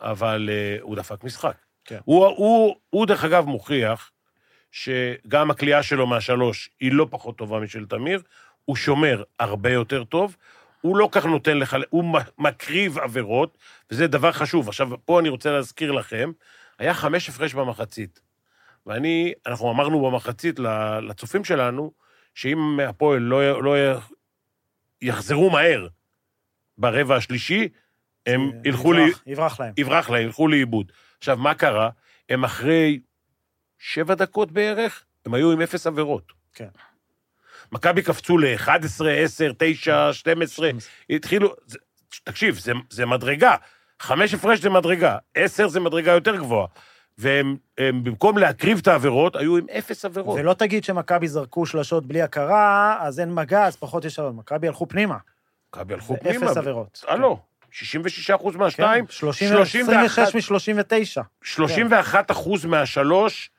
אבל 0.00 0.50
אה, 0.52 0.76
הוא 0.80 0.96
דפק 0.96 1.24
משחק. 1.24 1.56
כן. 1.84 1.98
הוא, 2.04 3.06
דרך 3.06 3.24
אגב, 3.24 3.44
מוכיח 3.44 4.11
שגם 4.72 5.50
הכלייה 5.50 5.82
שלו 5.82 6.06
מהשלוש 6.06 6.70
היא 6.80 6.92
לא 6.92 7.06
פחות 7.10 7.38
טובה 7.38 7.60
משל 7.60 7.86
תמיר, 7.86 8.22
הוא 8.64 8.76
שומר 8.76 9.22
הרבה 9.40 9.70
יותר 9.70 10.04
טוב, 10.04 10.36
הוא 10.80 10.96
לא 10.96 11.08
כך 11.12 11.26
נותן 11.26 11.58
לך, 11.58 11.76
הוא 11.90 12.04
מקריב 12.38 12.98
עבירות, 12.98 13.58
וזה 13.90 14.06
דבר 14.06 14.32
חשוב. 14.32 14.68
עכשיו, 14.68 14.88
פה 15.04 15.20
אני 15.20 15.28
רוצה 15.28 15.52
להזכיר 15.52 15.92
לכם, 15.92 16.32
היה 16.78 16.94
חמש 16.94 17.28
הפרש 17.28 17.54
במחצית. 17.54 18.20
ואני, 18.86 19.32
אנחנו 19.46 19.70
אמרנו 19.70 20.10
במחצית 20.10 20.58
לצופים 21.02 21.44
שלנו, 21.44 21.92
שאם 22.34 22.80
הפועל 22.88 23.22
לא, 23.22 23.62
לא 23.62 23.74
יחזרו 25.02 25.50
מהר 25.50 25.86
ברבע 26.78 27.16
השלישי, 27.16 27.68
הם 28.26 28.50
ילכו 28.64 28.92
לי... 28.92 29.02
יברח 29.26 29.60
להם. 29.60 29.72
יברח 29.76 30.10
להם, 30.10 30.22
ילכו 30.22 30.48
לאיבוד. 30.48 30.92
עכשיו, 31.18 31.36
מה 31.36 31.54
קרה? 31.54 31.90
הם 32.28 32.44
אחרי 32.44 33.00
שבע 33.84 34.14
דקות 34.14 34.52
בערך, 34.52 35.04
הם 35.26 35.34
היו 35.34 35.52
עם 35.52 35.60
אפס 35.60 35.86
עבירות. 35.86 36.32
כן. 36.54 36.68
מכבי 37.72 38.02
קפצו 38.02 38.38
ל-11, 38.38 39.04
10, 39.16 39.52
9, 39.58 40.12
12, 40.12 40.70
התחילו... 41.10 41.54
תקשיב, 42.24 42.58
זה, 42.58 42.72
זה 42.90 43.06
מדרגה. 43.06 43.54
חמש 44.00 44.34
הפרש 44.34 44.60
זה 44.60 44.70
מדרגה, 44.70 45.16
עשר 45.34 45.68
זה 45.68 45.80
מדרגה 45.80 46.12
יותר 46.12 46.36
גבוהה. 46.36 46.66
והם 47.18 47.56
הם, 47.78 48.04
במקום 48.04 48.38
להקריב 48.38 48.78
את 48.78 48.88
העבירות, 48.88 49.36
היו 49.36 49.56
עם 49.56 49.66
אפס 49.78 50.04
עבירות. 50.04 50.38
ולא 50.40 50.54
תגיד 50.54 50.84
שמכבי 50.84 51.28
זרקו 51.28 51.66
שלשות 51.66 52.06
בלי 52.06 52.22
הכרה, 52.22 52.96
אז 53.00 53.20
אין 53.20 53.34
מגע, 53.34 53.66
אז 53.66 53.76
פחות 53.76 54.04
יש 54.04 54.18
עבירות. 54.18 54.36
מכבי 54.36 54.68
הלכו 54.68 54.88
פנימה. 54.88 55.16
מכבי 55.68 55.94
הלכו 55.94 56.16
פנימה. 56.20 56.46
אפס 56.46 56.56
עבירות. 56.56 57.04
אה, 57.08 57.16
לא. 57.16 57.38
66 57.70 58.30
אחוז 58.30 58.56
מהשתיים, 58.56 59.06
כן, 59.06 59.28
26 59.28 60.34
מ-39. 60.34 61.22
31 61.42 62.30
אחוז 62.30 62.64
מהשלוש, 62.64 63.50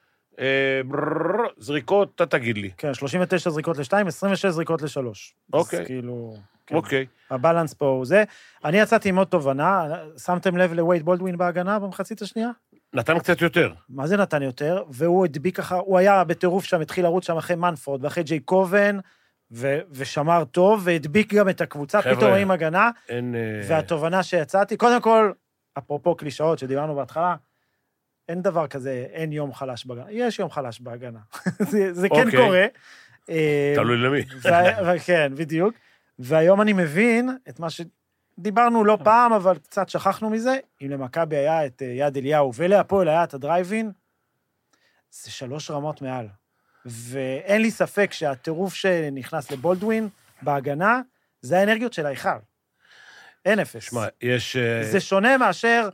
זריקות, 1.58 2.12
אתה 2.16 2.26
תגיד 2.26 2.58
לי. 2.58 2.72
כן, 2.78 2.94
39 2.94 3.50
זריקות 3.50 3.78
לשתיים, 3.78 4.08
26 4.08 4.46
זריקות 4.46 4.82
לשלוש. 4.82 5.36
אוקיי. 5.54 5.80
אז 5.80 5.86
כאילו... 5.86 6.36
כן. 6.68 6.76
אוקיי. 6.76 7.06
הבלנס 7.32 7.74
פה 7.74 7.86
הוא 7.86 8.06
זה. 8.06 8.24
אני 8.66 8.80
יצאתי 8.80 9.10
עם 9.10 9.18
עוד 9.18 9.28
תובנה, 9.28 9.88
שמתם 10.26 10.58
לב 10.58 10.74
לווייד 10.74 11.04
בולדווין 11.04 11.38
בהגנה 11.38 11.80
במחצית 11.80 12.22
השנייה? 12.22 12.50
נתן 12.94 13.20
קצת 13.20 13.42
יותר. 13.42 13.74
מה 13.90 14.08
זה 14.08 14.18
נתן 14.18 14.42
יותר? 14.42 14.84
והוא 14.90 15.26
הדביק 15.26 15.58
ככה, 15.58 15.76
הוא 15.76 15.98
היה 15.98 16.24
בטירוף 16.24 16.66
שם, 16.66 16.82
התחיל 16.82 17.04
לרוץ 17.04 17.28
שם 17.28 17.38
אחרי 17.38 17.56
מנפורד 17.56 18.04
ואחרי 18.04 18.24
ג'יי 18.24 18.40
קובן, 18.40 18.98
ו- 19.52 19.80
ושמר 19.92 20.44
טוב, 20.44 20.82
והדביק 20.84 21.34
גם 21.34 21.50
את 21.50 21.62
הקבוצה, 21.62 22.02
חבר'ה, 22.02 22.16
פתאום 22.16 22.34
עם 22.34 22.52
הגנה. 22.52 22.90
אין... 23.10 23.36
אה, 23.36 23.62
והתובנה 23.68 24.24
שיצאתי, 24.24 24.78
קודם 24.78 25.02
כל, 25.02 25.32
אפרופו 25.78 26.16
קלישאות 26.16 26.60
שדיברנו 26.60 26.96
בהתחלה, 26.96 27.36
אין 28.30 28.42
דבר 28.42 28.68
כזה, 28.68 29.06
אין 29.12 29.32
יום 29.32 29.54
חלש 29.54 29.86
בהגנה. 29.86 30.12
יש 30.12 30.40
יום 30.40 30.50
חלש 30.50 30.80
בהגנה. 30.80 31.20
זה, 31.72 31.94
זה 31.94 32.10
כן 32.10 32.26
אוקיי. 32.26 32.40
קורה. 32.40 32.66
אה, 33.30 33.74
תלוי 33.76 33.98
למי. 33.98 34.26
כן, 35.06 35.32
בדיוק. 35.36 35.74
והיום 36.20 36.62
אני 36.62 36.74
מבין 36.74 37.30
את 37.50 37.60
מה 37.60 37.68
שדיברנו 37.70 38.84
לא 38.84 38.98
פעם, 39.04 39.34
אבל 39.34 39.58
קצת 39.58 39.90
שכחנו 39.90 40.30
מזה. 40.30 40.58
אם 40.82 40.90
למכבי 40.90 41.36
היה 41.36 41.66
את 41.66 41.82
אה, 41.82 41.88
יד 41.88 42.18
אליהו 42.18 42.54
ולהפועל 42.56 43.08
היה 43.08 43.24
את 43.24 43.34
הדרייבין, 43.34 43.92
זה 45.12 45.32
שלוש 45.32 45.72
רמות 45.72 46.02
מעל. 46.02 46.28
ואין 46.86 47.62
לי 47.62 47.72
ספק 47.72 48.14
שהטירוף 48.14 48.74
שנכנס 48.74 49.52
לבולדווין 49.52 50.10
בהגנה, 50.42 51.02
זה 51.42 51.60
האנרגיות 51.60 51.94
של 51.94 52.06
ההיכל. 52.06 52.30
אין 53.46 53.60
אפס. 53.60 53.84
שמע, 53.84 54.06
יש... 54.22 54.56
אה, 54.56 54.84
זה 54.84 55.00
שונה 55.00 55.38
מאשר, 55.38 55.90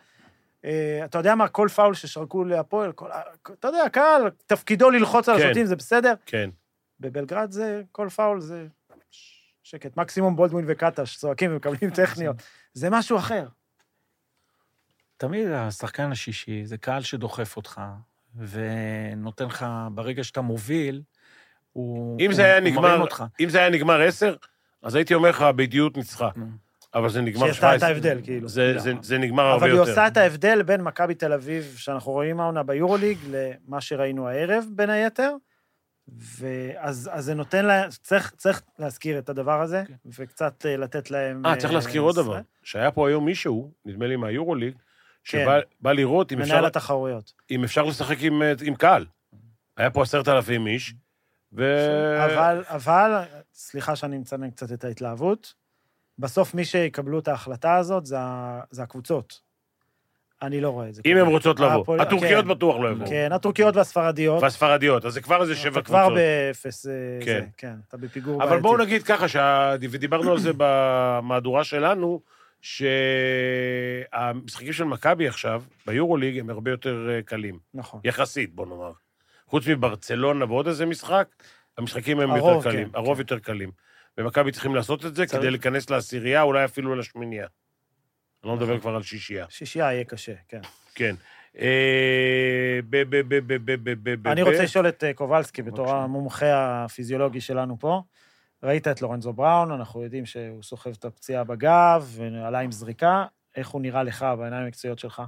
אתה 1.06 1.18
יודע 1.18 1.36
מה, 1.36 1.48
כל 1.48 1.68
פאול 1.76 1.94
ששרקו 1.94 2.44
להפועל, 2.44 2.92
כל, 2.92 3.10
אתה 3.60 3.68
יודע, 3.68 3.84
הקהל, 3.84 4.22
תפקידו 4.46 4.90
ללחוץ 4.90 5.30
על 5.30 5.38
כן. 5.38 5.44
השוטים, 5.46 5.66
זה 5.66 5.76
בסדר. 5.76 6.14
כן. 6.26 6.50
בבלגרד 7.00 7.52
זה, 7.52 7.82
כל 7.92 8.10
פאול 8.16 8.42
זה 8.42 8.68
שקט. 9.64 9.98
מקסימום 9.98 10.36
בולדווין 10.36 10.66
וקטש 10.68 11.18
צועקים 11.18 11.52
ומקבלים 11.52 11.90
טכניות. 11.90 12.36
זה 12.74 12.90
משהו 12.90 13.18
אחר. 13.18 13.48
תמיד 15.18 15.48
השחקן 15.48 16.12
השישי 16.12 16.66
זה 16.66 16.78
קהל 16.78 17.02
שדוחף 17.02 17.58
אותך, 17.58 17.82
ונותן 18.36 19.46
לך, 19.46 19.66
ברגע 19.92 20.24
שאתה 20.24 20.42
מוביל, 20.42 21.02
הוא... 21.74 22.20
אם 22.22 22.34
זה 22.34 22.42
הוא- 22.42 22.48
היה 22.48 22.58
הוא 22.60 22.66
נגמר, 22.68 22.82
מרים 22.82 23.02
אותך. 23.02 23.24
אם 23.40 23.50
זה 23.50 23.60
היה 23.60 23.70
נגמר 23.70 24.02
עשר, 24.02 24.36
אז 24.84 24.96
הייתי 24.96 25.14
אומר 25.14 25.30
לך, 25.30 25.42
בידיעות 25.56 25.98
ניצחה. 25.98 26.30
אבל 26.94 27.10
זה 27.10 27.22
נגמר 27.22 27.40
שהיא 27.40 27.52
עשתה 27.52 27.76
את 27.76 27.80
17. 27.80 27.90
ההבדל, 27.90 28.20
כאילו. 28.24 28.48
זה- 28.50 28.80
זה- 28.80 28.94
זה 29.02 29.18
נגמר 29.18 29.44
הרבה 29.44 29.56
אבל 29.66 29.70
יותר. 29.70 29.82
היא 29.84 29.92
עושה 29.92 30.08
את 30.08 30.18
ההבדל 30.18 30.64
בין 30.64 30.82
מכבי 30.82 31.16
תל 31.16 31.34
אביב, 31.34 31.74
שאנחנו 31.78 32.12
רואים 32.12 32.40
העונה 32.40 32.64
ביורוליג, 32.64 33.18
למה 33.32 33.82
שראינו 33.82 34.28
הערב, 34.28 34.66
בין 34.76 34.90
היתר. 34.90 35.32
ואז 36.40 37.10
אז 37.14 37.26
זה 37.26 37.34
נותן 37.34 37.66
להם, 37.66 37.90
צריך, 38.02 38.34
צריך 38.38 38.62
להזכיר 38.80 39.20
את 39.20 39.30
הדבר 39.30 39.62
הזה, 39.62 39.84
כן. 39.88 39.94
וקצת 40.18 40.66
אה, 40.66 40.78
לתת 40.78 41.12
להם... 41.12 41.46
אה, 41.46 41.56
צריך 41.56 41.70
אה, 41.72 41.76
להזכיר 41.76 42.02
עוד. 42.02 42.16
דבר. 42.16 42.40
שהיה 42.64 42.92
פה 42.92 43.08
היום 43.08 43.26
מישהו, 43.26 43.72
נדמה 43.86 44.08
לי 44.08 44.16
מהיורוליג, 44.16 44.74
כן. 44.74 44.80
שבא 45.24 45.60
בא 45.80 45.92
לראות 45.92 46.32
אם 46.32 46.42
אפשר, 46.42 46.54
מנהל 46.54 46.66
התחרויות. 46.66 47.34
אם 47.52 47.64
אפשר 47.64 47.84
לשחק 47.84 48.18
עם, 48.20 48.42
אה, 48.42 48.54
עם 48.64 48.76
קהל. 48.76 49.06
היה 49.78 49.90
פה 49.90 50.02
עשרת 50.04 50.28
אלפים 50.28 50.68
איש, 50.68 50.94
ו... 51.54 51.76
אבל, 52.26 52.64
אבל, 52.68 53.12
סליחה 53.54 53.96
שאני 53.96 54.18
מצנן 54.18 54.50
קצת 54.52 54.72
את 54.72 54.84
ההתלהבות, 54.84 55.54
בסוף 56.20 56.54
מי 56.54 56.66
שיקבלו 56.66 57.20
את 57.20 57.28
ההחלטה 57.28 57.76
הזאת 57.76 58.06
זה, 58.06 58.16
ה- 58.20 58.62
זה 58.72 58.84
הקבוצות. 58.84 59.50
אני 60.42 60.62
לא 60.62 60.70
רואה 60.70 60.90
את 60.90 60.94
זה. 60.94 61.02
אם. 61.06 61.18
הן 61.18 61.28
רוצות 61.28 61.60
לבוא. 61.60 61.82
הפועל- 61.82 62.00
הטורקיות 62.00 62.44
כן, 62.46 62.50
בטוח 62.50 62.76
לא 62.80 62.90
יבואו. 62.90 63.10
כן, 63.10 63.32
הטורקיות 63.32 63.76
והספרדיות. 63.76 64.44
והספרדיות, 64.44 65.06
אז 65.06 65.14
זה 65.14 65.22
כבר 65.22 65.42
איזה 65.42 65.56
שבע 65.56 65.72
אתה 65.80 65.82
כבר 65.82 66.00
קבוצות. 66.00 66.18
באפס, 66.18 66.88
אה, 66.88 66.92
כן. 67.26 67.40
זה, 67.40 67.46
כן, 67.58 67.74
אתה 67.88 67.98
בפיגור 67.98 68.44
אבל 68.44 68.60
בואו 68.60 68.78
נגיד 68.78 69.04
ככה, 69.04 69.28
שה... 69.28 69.76
ודיברנו 69.82 70.32
על 70.32 70.40
זה 70.40 70.52
במהדורה 70.58 71.64
שלנו, 71.64 72.22
שהמשחקים 72.62 74.14
של 74.74 74.84
מכבי 74.84 75.28
עכשיו, 75.28 75.64
ביורוליג, 75.88 76.40
הם 76.40 76.50
הרבה 76.50 76.72
יותר 76.72 77.08
אה, 77.10 77.22
קלים. 77.22 77.60
נכון. 77.74 78.00
יחסית, 78.04 78.56
בוא 78.56 78.66
נאמר. 78.66 78.92
חוץ 79.48 79.68
מברצלונה 79.68 80.46
ועוד 80.46 80.68
איזה 80.68 80.86
משחק, 80.86 81.28
המשחקים 81.78 82.20
הם 82.20 82.32
הרוב, 82.32 82.56
יותר 82.56 82.72
קלים. 82.72 82.90
כן, 82.90 82.98
הרוב 82.98 83.16
כן. 83.16 83.22
יותר 83.22 83.40
קלים. 83.40 83.72
ומכבי 84.20 84.52
צריכים 84.52 84.76
לעשות 84.76 85.06
את 85.06 85.16
זה 85.16 85.26
צריך. 85.26 85.42
כדי 85.42 85.52
להיכנס 85.52 85.90
לעשירייה, 85.90 86.42
אולי 86.42 86.66
אפילו 86.66 86.96
לשמיניה. 86.96 87.48
אני 88.44 88.50
לא 88.50 88.56
מדבר 88.56 88.66
נכון. 88.66 88.80
כבר 88.80 88.96
על 88.96 89.04
שישייה. 89.04 89.46
שישייה 89.50 89.94
יהיה 89.94 90.04
קשה, 90.04 90.34
כן. 90.48 90.62
כן. 90.96 91.16
אה, 91.60 92.80
אני 94.26 94.42
רוצה 94.42 94.64
לשאול 94.64 94.88
את 94.90 95.04
אה, 95.04 95.14
קובלסקי, 95.14 95.62
בתור 95.62 95.92
המומחה 95.92 96.84
הפיזיולוגי 96.86 97.42
שלנו 97.42 97.80
פה. 97.80 98.02
ראית 98.64 98.88
את 98.88 99.02
לורנזו 99.02 99.34
בראון, 99.34 99.72
אנחנו 99.72 100.04
יודעים 100.04 100.26
שהוא 100.26 100.64
סוחב 100.64 100.90
את 100.90 101.06
הפציעה 101.06 101.44
בגב 101.44 102.14
ועלה 102.16 102.60
עם 102.60 102.72
זריקה. 102.72 103.26
איך 103.56 103.70
הוא 103.70 103.82
נראה 103.82 104.04
לך 104.04 104.26
בעיניים 104.38 104.64
המקצועיות 104.64 105.00
שלך? 105.00 105.22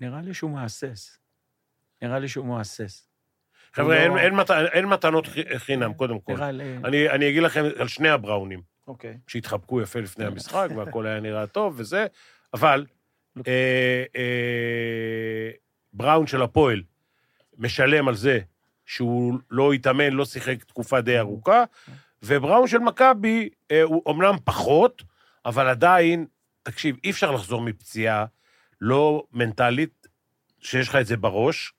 נראה 0.00 0.20
לי 0.20 0.34
שהוא 0.34 0.50
מהסס. 0.50 1.18
נראה 2.02 2.18
לי 2.18 2.28
שהוא 2.28 2.46
מהסס. 2.46 3.05
חבר'ה, 3.76 3.94
הוא 3.94 4.02
אין- 4.02 4.10
לא- 4.12 4.18
אין 4.18 4.34
מת- 4.34 4.50
אין 4.50 4.84
מתנות 4.84 5.28
חינם, 5.56 5.94
קודם 5.94 6.20
כל. 6.20 6.32
נראה 6.34 6.50
לי... 6.50 6.76
אני 6.84 7.08
אני 7.10 7.28
אגיד 7.28 7.42
לכם 7.42 7.64
על 7.78 7.88
שני 7.88 8.08
הבראונים. 8.08 8.60
אוקיי. 8.88 9.18
שהתחבקו 9.26 9.80
יפה 9.80 10.00
לפני 10.00 10.24
המשחק, 10.24 10.68
והכל 10.76 11.06
היה 11.06 11.20
נראה 11.20 11.46
טוב 11.46 11.74
וזה, 11.76 12.06
אבל 12.54 12.86
אה, 13.46 14.04
אה, 14.16 15.50
בראון 15.92 16.26
של 16.26 16.42
הפועל 16.42 16.82
משלם 17.58 18.08
על 18.08 18.14
זה 18.14 18.38
שהוא 18.86 19.34
לא 19.50 19.72
התאמן, 19.72 20.12
לא 20.12 20.24
שיחק 20.24 20.64
תקופה 20.64 21.00
די 21.00 21.18
ארוכה, 21.18 21.64
ובראון 22.22 22.66
של 22.66 22.78
מכבי 22.78 23.48
אה, 23.70 23.82
הוא 23.82 24.02
אומנם 24.06 24.34
פחות, 24.44 25.02
אבל 25.46 25.68
עדיין, 25.68 26.26
תקשיב, 26.62 26.96
אי 27.04 27.10
אפשר 27.10 27.30
לחזור 27.30 27.60
מפציעה 27.60 28.24
לא 28.80 29.24
מנטלית, 29.32 30.06
שיש 30.60 30.88
לך 30.88 30.96
את 30.96 31.06
זה 31.06 31.16
בראש. 31.16 31.72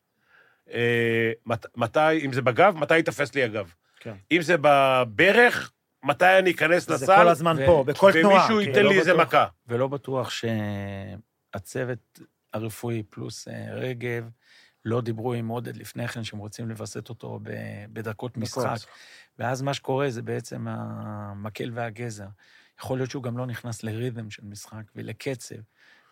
אה, 0.74 1.32
מת, 1.46 1.66
מתי, 1.78 2.26
אם 2.26 2.34
זה 2.34 2.42
בגב, 2.42 2.76
מתי 2.78 2.98
ייתפס 2.98 3.36
לי 3.36 3.44
הגב? 3.44 3.74
כן. 4.00 4.14
אם 4.32 4.42
זה 4.42 4.56
בברך, 4.62 5.72
מתי 6.04 6.40
אני 6.40 6.52
אכנס 6.52 6.88
זה 6.88 6.94
לסל? 6.94 7.16
כל 7.16 7.28
הזמן 7.28 7.56
ו- 7.60 7.66
פה, 7.66 7.84
בכל 7.88 8.12
תנועה. 8.12 8.36
ומישהו 8.36 8.48
כאילו. 8.58 8.62
ייתן 8.62 8.84
לא 8.84 8.90
לי 8.90 9.00
איזה. 9.00 9.14
מכה. 9.14 9.46
ולא 9.68 9.88
בטוח 9.88 10.30
שהצוות 11.56 12.20
הרפואי 12.54 13.04
פלוס 13.10 13.48
אה, 13.48 13.74
רגב 13.74 14.30
לא 14.86 15.02
דיברו 15.02 15.34
עם 15.34 15.48
עודד 15.48 15.78
לפני 15.78 16.08
כן, 16.08 16.24
שהם 16.24 16.40
רוצים 16.40 16.70
לווסת 16.70 17.10
אותו 17.10 17.40
בדקות 17.94 18.38
משחק. 18.38 18.78
ואז 19.40 19.62
מה 19.62 19.74
שקורה 19.74 20.10
זה 20.10 20.22
בעצם 20.22 20.66
המקל 20.68 21.72
והגזר. 21.74 22.28
יכול 22.80 22.98
להיות 22.98 23.12
שהוא 23.12 23.24
גם 23.24 23.38
לא 23.38 23.46
נכנס 23.46 23.84
לריתם 23.84 24.30
של 24.30 24.46
משחק 24.46 24.84
ולקצב, 24.96 25.56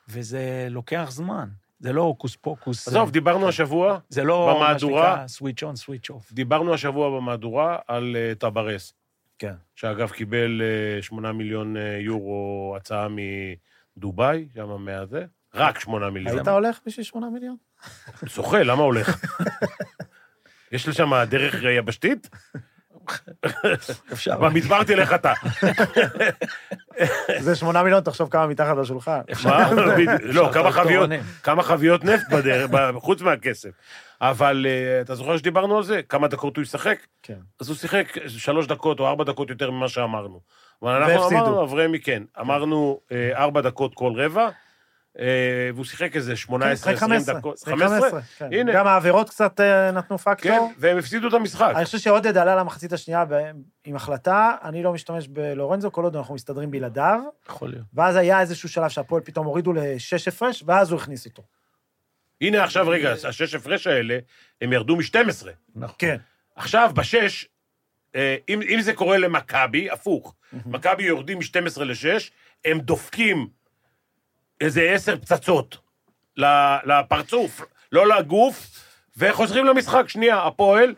וזה 0.07 0.67
לוקח 0.69 1.07
זמן. 1.11 1.49
זה 1.85 1.93
לא 1.93 2.01
הוקוס 2.01 2.35
פוקוס. 2.35 2.87
עזוב, 2.87 3.11
דיברנו 3.11 3.47
השבוע, 3.49 3.99
זה 4.09 4.23
לא 4.23 4.45
מה 4.47 4.53
במהדורה- 4.53 5.11
שנקרא 5.13 5.27
סוויץ' 5.27 5.63
און, 5.63 5.75
סוויץ' 5.75 6.09
אוף. 6.09 6.31
דיברנו 6.31 6.73
השבוע 6.73 7.09
במהדורה 7.19 7.77
על 7.87 8.15
אה, 8.15 8.35
טברס, 8.35 8.93
כן. 9.39 9.53
שאגב 9.75 10.09
קיבל 10.11 10.61
אה, 10.61 11.01
8 11.01 11.31
מיליון 11.31 11.77
אה, 11.77 11.97
יורו 11.99 12.73
הצעה 12.77 13.07
מדובאי, 13.97 14.47
שם 14.55 14.81
מהזה, 14.85 15.25
רק 15.53 15.79
8 15.79 16.09
מיליון. 16.09 16.35
היית 16.37 16.47
הולך 16.47 16.79
בשביל 16.85 17.03
8 17.03 17.29
מיליון? 17.29 17.55
זוכה, 18.29 18.63
למה 18.63 18.83
הולך? 18.83 19.25
יש 20.71 20.87
לשם 20.87 21.23
דרך 21.29 21.55
יבשתית? 21.77 22.29
אפשר. 24.13 24.37
במדבר 24.37 24.83
תלך 24.83 25.13
אתה. 25.13 25.33
זה 27.39 27.55
8 27.55 27.83
מיליון, 27.83 28.03
תחשוב 28.03 28.29
כמה 28.29 28.47
מתחת 28.47 28.77
לשולחן. 28.77 29.19
מה? 29.43 29.69
לא, 30.21 30.49
כמה 30.53 30.71
חביות, 30.71 30.95
טורנים. 30.95 31.21
כמה 31.43 31.63
חביות 31.63 32.03
נפט 32.03 32.29
בדרך, 32.31 32.71
חוץ 32.95 33.21
מהכסף. 33.21 33.69
אבל 34.21 34.65
אה, 34.69 35.01
אתה 35.01 35.15
זוכר 35.15 35.37
שדיברנו 35.37 35.77
על 35.77 35.83
זה? 35.83 36.01
כמה 36.09 36.27
דקות 36.27 36.55
הוא 36.55 36.63
ישחק? 36.63 36.97
כן. 37.23 37.37
אז 37.59 37.69
הוא 37.69 37.77
שיחק 37.77 38.17
שלוש 38.27 38.67
דקות 38.67 38.99
או 38.99 39.07
ארבע 39.07 39.23
דקות 39.23 39.49
יותר 39.49 39.71
ממה 39.71 39.89
שאמרנו. 39.89 40.39
אבל 40.81 40.91
אנחנו. 40.91 41.29
אמרנו, 41.29 41.63
אברמי 41.63 41.99
כן, 41.99 42.23
אמרנו 42.39 42.99
אה, 43.11 43.31
ארבע 43.35 43.61
דקות 43.61 43.95
כל 43.95 44.13
רבע, 44.15 44.49
והוא 45.73 45.85
שיחק 45.85 46.15
איזה 46.15 46.35
18, 46.35 46.93
כן, 46.93 46.97
שחק 46.97 47.03
20 47.03 47.11
15. 47.11 47.35
דקות. 47.35 47.57
שחק 47.57 47.71
15, 47.71 48.21
כן. 48.21 48.49
הנה. 48.51 48.73
גם 48.73 48.87
העבירות 48.87 49.29
קצת 49.29 49.59
אה, 49.59 49.91
נתנו 49.91 50.17
כן, 50.17 50.23
פקטור. 50.23 50.71
והם 50.77 50.97
הפסידו 50.97 51.27
את 51.27 51.33
המשחק. 51.33 51.73
אני 51.75 51.85
חושב 51.85 51.97
שעודד 51.97 52.37
עלה 52.37 52.55
למחצית 52.55 52.93
השנייה 52.93 53.23
עם 53.85 53.95
החלטה, 53.95 54.55
אני 54.63 54.83
לא 54.83 54.93
משתמש 54.93 55.27
בלורנזו, 55.27 55.91
כל 55.91 56.03
עוד 56.03 56.15
אנחנו 56.15 56.35
מסתדרים 56.35 56.71
בלעדיו, 56.71 57.19
יכול 57.49 57.69
להיות. 57.69 57.85
ואז 57.93 58.15
היה 58.15 58.41
איזשהו 58.41 58.69
שלב 58.69 58.89
שהפועל 58.89 59.21
פתאום 59.21 59.45
הורידו 59.45 59.73
לשש 59.73 60.27
הפרש, 60.27 60.63
ואז 60.67 60.91
הוא 60.91 60.99
הכניס 60.99 61.25
אותו. 61.25 61.43
הנה 62.41 62.63
עכשיו, 62.63 62.89
רגע, 62.89 63.13
השש 63.27 63.55
הפרש 63.55 63.87
האלה, 63.87 64.17
הם 64.61 64.73
ירדו 64.73 64.95
מ-12. 64.95 65.47
נכון. 65.75 65.95
כן. 65.97 66.17
עכשיו, 66.55 66.91
בשש, 66.95 67.45
אה, 68.15 68.35
אם, 68.49 68.61
אם 68.61 68.81
זה 68.81 68.93
קורה 68.93 69.17
למכבי, 69.17 69.89
הפוך. 69.89 70.35
מכבי 70.65 71.03
יורדים 71.03 71.39
מ-12 71.39 71.83
ל-6, 71.83 72.29
הם 72.65 72.79
דופקים 72.79 73.47
איזה 74.61 74.91
עשר 74.91 75.17
פצצות 75.17 75.77
לפרצוף, 76.85 77.61
לא 77.91 78.07
לגוף, 78.07 78.67
וחוזרים 79.17 79.65
למשחק. 79.65 80.09
שנייה, 80.09 80.47
הפועל, 80.47 80.95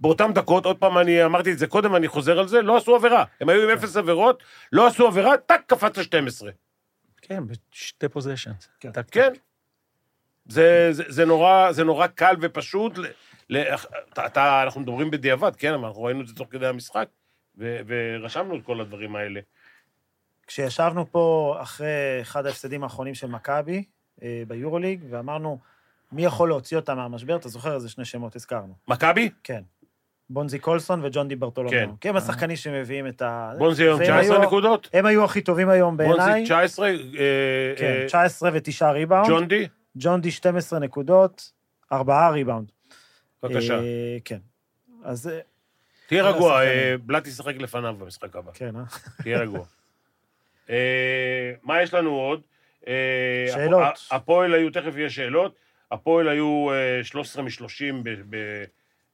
באותן 0.00 0.32
דקות, 0.32 0.64
עוד 0.64 0.78
פעם, 0.78 0.98
אני 0.98 1.24
אמרתי 1.24 1.52
את 1.52 1.58
זה 1.58 1.66
קודם, 1.66 1.96
אני 1.96 2.08
חוזר 2.08 2.38
על 2.38 2.48
זה, 2.48 2.62
לא 2.62 2.76
עשו 2.76 2.94
עבירה. 2.94 3.24
הם 3.40 3.48
היו 3.48 3.62
עם 3.62 3.78
אפס 3.78 3.96
עבירות, 3.96 4.42
לא 4.72 4.86
עשו 4.86 5.06
עבירה, 5.06 5.36
טאק, 5.36 5.62
קפץ 5.66 5.98
ל-12. 5.98 6.46
כן, 7.22 7.42
בשתי 7.46 8.08
פוזיישנס. 8.08 8.68
כן. 8.80 8.90
כן. 9.10 9.32
זה, 10.48 10.88
זה, 10.90 11.04
זה, 11.08 11.24
נורא, 11.24 11.72
זה 11.72 11.84
נורא 11.84 12.06
קל 12.06 12.34
ופשוט. 12.40 12.98
ל, 13.50 13.56
אתה, 14.12 14.26
אתה, 14.26 14.62
אנחנו 14.62 14.80
מדברים 14.80 15.10
בדיעבד, 15.10 15.56
כן, 15.56 15.72
אבל 15.72 15.84
אנחנו 15.84 16.02
ראינו 16.02 16.20
את 16.20 16.26
זה 16.26 16.34
תוך 16.34 16.48
כדי 16.50 16.66
המשחק, 16.66 17.08
ו, 17.58 17.80
ורשמנו 17.86 18.56
את 18.56 18.64
כל 18.64 18.80
הדברים 18.80 19.16
האלה. 19.16 19.40
כשישבנו 20.46 21.06
פה 21.12 21.56
אחרי 21.62 21.86
אחד 22.20 22.46
ההפסדים 22.46 22.82
האחרונים 22.82 23.14
של 23.14 23.26
מכבי, 23.26 23.84
אה, 24.22 24.42
ביורוליג, 24.48 25.00
ואמרנו, 25.10 25.58
מי 26.12 26.24
יכול 26.24 26.48
להוציא 26.48 26.76
אותם 26.76 26.96
מהמשבר? 26.96 27.36
אתה 27.36 27.48
זוכר 27.48 27.74
איזה 27.74 27.88
שני 27.88 28.04
שמות 28.04 28.36
הזכרנו. 28.36 28.74
מכבי? 28.88 29.30
כן. 29.44 29.62
בונזי 30.30 30.58
קולסון 30.58 31.04
וג'ון 31.04 31.28
די 31.28 31.36
ברטולומיאו. 31.36 31.88
כן. 31.88 31.96
כי 32.00 32.08
הם 32.08 32.16
השחקנים 32.16 32.56
שמביאים 32.56 33.06
את 33.06 33.22
ה... 33.22 33.52
בונזי 33.58 33.82
היום 33.82 34.00
והם 34.00 34.08
19 34.20 34.36
היו- 34.36 34.46
נקודות? 34.46 34.88
הם 34.92 35.06
היו 35.06 35.24
הכי 35.24 35.40
טובים 35.40 35.68
היום 35.68 35.96
בעיניי. 35.96 36.16
בונזי 36.16 36.44
19? 36.44 36.88
אה, 36.88 36.94
כן, 37.78 37.84
אה, 38.02 38.06
19 38.06 38.50
ו-9 38.52 38.84
ריבאונד. 38.92 39.28
ג'ון 39.28 39.48
די? 39.48 39.68
ג'ון 39.96 40.20
די 40.20 40.30
12 40.30 40.78
נקודות, 40.78 41.52
4 41.92 42.30
ריבאונד. 42.30 42.72
בבקשה. 43.42 43.74
אה, 43.80 44.16
כן. 44.24 44.38
אז 45.04 45.28
אה, 45.28 45.38
תהיה 46.06 46.22
רגוע. 46.24 46.62
אה, 46.64 46.94
בלאט 47.06 47.26
ישחק 47.26 47.54
לפניו 47.56 47.94
במשחק 47.98 48.36
הבא. 48.36 48.50
כן, 48.54 48.76
אה? 48.76 48.82
תהיה 49.22 49.38
רגוע. 49.38 49.64
אה, 50.72 51.52
מה 51.62 51.82
יש 51.82 51.94
לנו 51.94 52.10
עוד? 52.10 52.40
אה, 52.88 53.46
שאלות. 53.52 53.82
הפ- 53.82 54.12
הפועל 54.12 54.54
היו, 54.54 54.70
תכף 54.70 54.96
יהיה 54.96 55.10
שאלות. 55.10 55.54
הפועל 55.92 56.28
היו 56.28 56.68
אה, 56.72 57.04
13 57.04 57.42
מ-30 57.42 57.94
ב... 58.30 58.64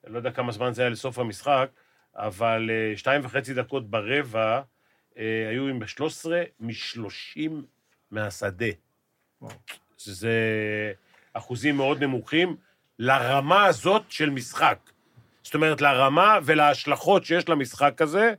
לא 0.06 0.16
יודע 0.16 0.30
כמה 0.30 0.52
זמן 0.52 0.72
זה 0.72 0.82
היה 0.82 0.88
לסוף 0.90 1.18
המשחק, 1.18 1.68
אבל 2.16 2.70
אה, 2.72 2.96
שתיים 2.96 3.20
וחצי 3.24 3.54
דקות 3.54 3.90
ברבע 3.90 4.60
היו 5.50 5.68
עם 5.68 5.86
13 5.86 6.42
מ-30 6.60 7.40
מהשדה. 8.10 8.66
וואו. 9.42 9.52
שזה 9.98 10.32
אחוזים 11.32 11.76
מאוד 11.76 12.02
נמוכים 12.04 12.56
לרמה 12.98 13.64
הזאת 13.66 14.02
של 14.08 14.30
משחק. 14.30 14.78
זאת 15.42 15.54
אומרת, 15.54 15.80
לרמה 15.80 16.38
ולהשלכות 16.44 17.24
שיש 17.24 17.48
למשחק 17.48 18.02
הזה, 18.02 18.34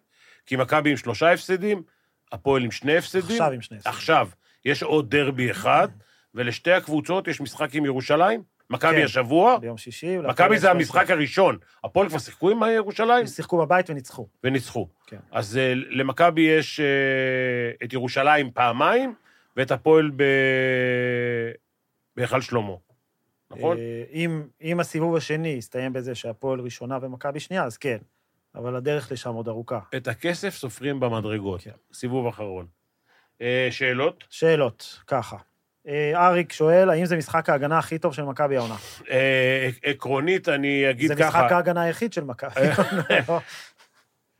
כי 0.45 0.55
מכבי 0.55 0.91
עם 0.91 0.97
שלושה 0.97 1.31
הפסדים, 1.33 1.83
הפועל 2.31 2.63
עם 2.63 2.71
שני 2.71 2.97
הפסדים. 2.97 3.21
עכשיו 3.21 3.51
עם 3.51 3.61
שני 3.61 3.77
הפסדים. 3.77 3.93
עכשיו, 3.93 4.29
יש 4.65 4.83
עוד 4.83 5.09
דרבי 5.09 5.51
אחד, 5.51 5.87
ולשתי 6.35 6.71
הקבוצות 6.71 7.27
יש 7.27 7.41
משחק 7.41 7.75
עם 7.75 7.85
ירושלים. 7.85 8.43
מכבי 8.69 8.95
כן. 8.95 9.03
השבוע, 9.03 9.57
ביום 9.57 9.77
שישי. 9.77 10.17
מכבי 10.17 10.59
זה 10.59 10.71
המשחק 10.71 11.09
הראשון. 11.09 11.57
הפועל 11.83 12.09
כבר 12.09 12.19
שיחקו 12.19 12.49
עם 12.49 12.63
ירושלים 12.75 13.19
הם 13.19 13.27
שיחקו 13.27 13.57
בבית 13.57 13.89
וניצחו. 13.89 14.27
וניצחו. 14.43 14.87
כן. 15.07 15.17
אז 15.31 15.57
אה, 15.57 15.73
למכבי 15.75 16.41
יש 16.41 16.79
אה, 16.79 16.85
את 17.83 17.93
ירושלים 17.93 18.51
פעמיים, 18.51 19.13
ואת 19.57 19.71
הפועל 19.71 20.11
ב... 20.15 20.23
בהיכל 22.15 22.41
שלמה. 22.41 22.73
נכון? 23.51 23.77
אה, 23.77 24.03
אם, 24.13 24.43
אם 24.61 24.79
הסיבוב 24.79 25.15
השני 25.15 25.47
יסתיים 25.47 25.93
בזה 25.93 26.15
שהפועל 26.15 26.59
ראשונה 26.59 26.97
ומכבי 27.01 27.39
שנייה, 27.39 27.63
אז 27.63 27.77
כן. 27.77 27.97
אבל 28.55 28.75
הדרך 28.75 29.11
לשם 29.11 29.33
עוד 29.33 29.47
ארוכה. 29.47 29.79
את 29.97 30.07
הכסף 30.07 30.49
סופרים 30.55 30.99
במדרגות. 30.99 31.61
כן. 31.61 31.71
סיבוב 31.93 32.27
אחרון. 32.27 32.65
אה, 33.41 33.67
שאלות? 33.71 34.23
שאלות, 34.29 34.99
ככה. 35.07 35.37
אה, 35.87 36.27
אריק 36.27 36.53
שואל, 36.53 36.89
האם 36.89 37.05
זה 37.05 37.17
משחק 37.17 37.49
ההגנה 37.49 37.79
הכי 37.79 37.99
טוב 37.99 38.13
של 38.13 38.23
מכבי 38.23 38.57
העונה? 38.57 38.75
אה, 39.09 39.69
עקרונית, 39.83 40.49
אני 40.49 40.89
אגיד 40.89 41.07
זה 41.07 41.15
ככה... 41.15 41.27
משחק 41.27 41.51
ההגנה 41.51 41.81
היחיד 41.81 42.13
של 42.13 42.23
מכבי. 42.23 42.61
לא, 43.29 43.39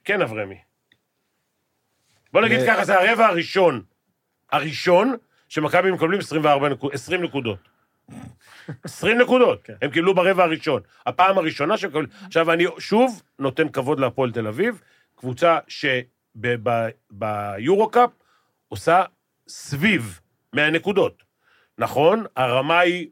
כן, 0.03 0.21
אברמי. 0.21 0.57
בוא 2.33 2.41
נגיד 2.41 2.59
ככה, 2.67 2.85
זה 2.85 2.99
הרבע 2.99 3.25
הראשון. 3.25 3.83
הראשון 4.51 5.15
שמכבי 5.49 5.91
מקבלים 5.91 6.19
24 6.19 6.69
נקודות, 6.69 6.93
20 6.93 7.23
נקודות. 7.23 7.59
20 8.83 9.17
נקודות, 9.17 9.63
כן. 9.63 9.73
הם 9.81 9.91
קיבלו 9.91 10.15
ברבע 10.15 10.43
הראשון. 10.43 10.81
הפעם 11.05 11.37
הראשונה 11.37 11.77
שהם 11.77 11.89
מקבלים... 11.89 12.09
עכשיו, 12.25 12.53
אני 12.53 12.65
שוב 12.79 13.21
נותן 13.39 13.69
כבוד 13.69 13.99
להפועל 13.99 14.31
תל 14.31 14.47
אביב, 14.47 14.81
קבוצה 15.15 15.57
שביורו-קאפ 16.35 18.09
עושה 18.67 19.03
סביב 19.47 20.19
100 20.53 20.69
נקודות. 20.69 21.23
נכון, 21.77 22.25
הרמה 22.35 22.79
היא 22.79 23.07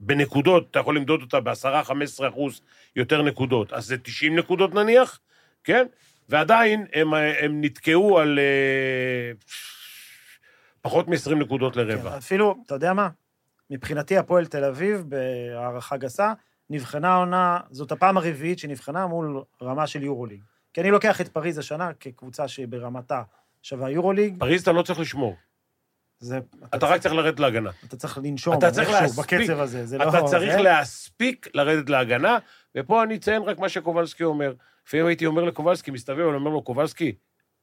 בנקודות, 0.00 0.66
אתה 0.70 0.78
יכול 0.78 0.96
למדוד 0.96 1.22
אותה 1.22 1.40
ב-10-15 1.40 2.28
אחוז 2.28 2.60
יותר 2.96 3.22
נקודות, 3.22 3.72
אז 3.72 3.86
זה 3.86 3.98
90 3.98 4.36
נקודות 4.36 4.74
נניח, 4.74 5.20
כן? 5.64 5.86
ועדיין 6.28 6.86
הם, 6.92 7.14
הם 7.14 7.60
נתקעו 7.60 8.18
על 8.18 8.38
אה, 8.38 9.32
פחות 10.82 11.08
מ-20 11.08 11.34
נקודות 11.34 11.76
לרבע. 11.76 12.10
כן, 12.10 12.16
אפילו, 12.16 12.56
אתה 12.66 12.74
יודע 12.74 12.92
מה? 12.92 13.08
מבחינתי 13.70 14.16
הפועל 14.18 14.46
תל 14.46 14.64
אביב, 14.64 15.04
בהערכה 15.08 15.96
גסה, 15.96 16.32
נבחנה 16.70 17.08
העונה, 17.14 17.60
זאת 17.70 17.92
הפעם 17.92 18.16
הרביעית 18.16 18.58
שנבחנה 18.58 19.06
מול 19.06 19.42
רמה 19.62 19.86
של 19.86 20.02
יורוליג. 20.02 20.40
כי 20.74 20.80
אני 20.80 20.90
לוקח 20.90 21.20
את 21.20 21.28
פריז 21.28 21.58
השנה 21.58 21.90
כקבוצה 22.00 22.48
שברמתה 22.48 23.22
שווה 23.62 23.90
יורוליג. 23.90 24.38
פריז 24.38 24.62
אתה 24.62 24.72
לא 24.72 24.82
צריך 24.82 25.00
לשמור, 25.00 25.36
זה, 26.18 26.38
אתה 26.74 26.86
רק 26.86 27.00
צריך 27.00 27.14
לרדת 27.14 27.40
להגנה. 27.40 27.70
אתה 27.84 27.96
צריך 27.96 28.18
לנשום, 28.18 28.58
אתה 28.58 28.70
צריך 28.70 28.90
להספיק. 28.90 29.40
בקצב 29.40 29.60
הזה. 29.60 29.86
זה 29.86 29.98
לא... 29.98 30.08
אתה 30.08 30.22
צריך 30.26 30.52
זה- 30.56 30.62
להספיק 30.62 31.48
לרדת 31.54 31.90
להגנה, 31.90 32.38
ופה 32.76 33.02
אני 33.02 33.16
אציין 33.16 33.42
רק 33.42 33.58
מה 33.58 33.68
שקובלסקי 33.68 34.24
אומר. 34.24 34.54
לפעמים 34.86 35.06
הייתי 35.06 35.26
אומר 35.26 35.44
לקובלסקי, 35.44 35.90
מסתובב, 35.90 36.26
אני 36.26 36.36
אומר 36.36 36.50
לו, 36.50 36.62
קובלסקי, 36.62 37.14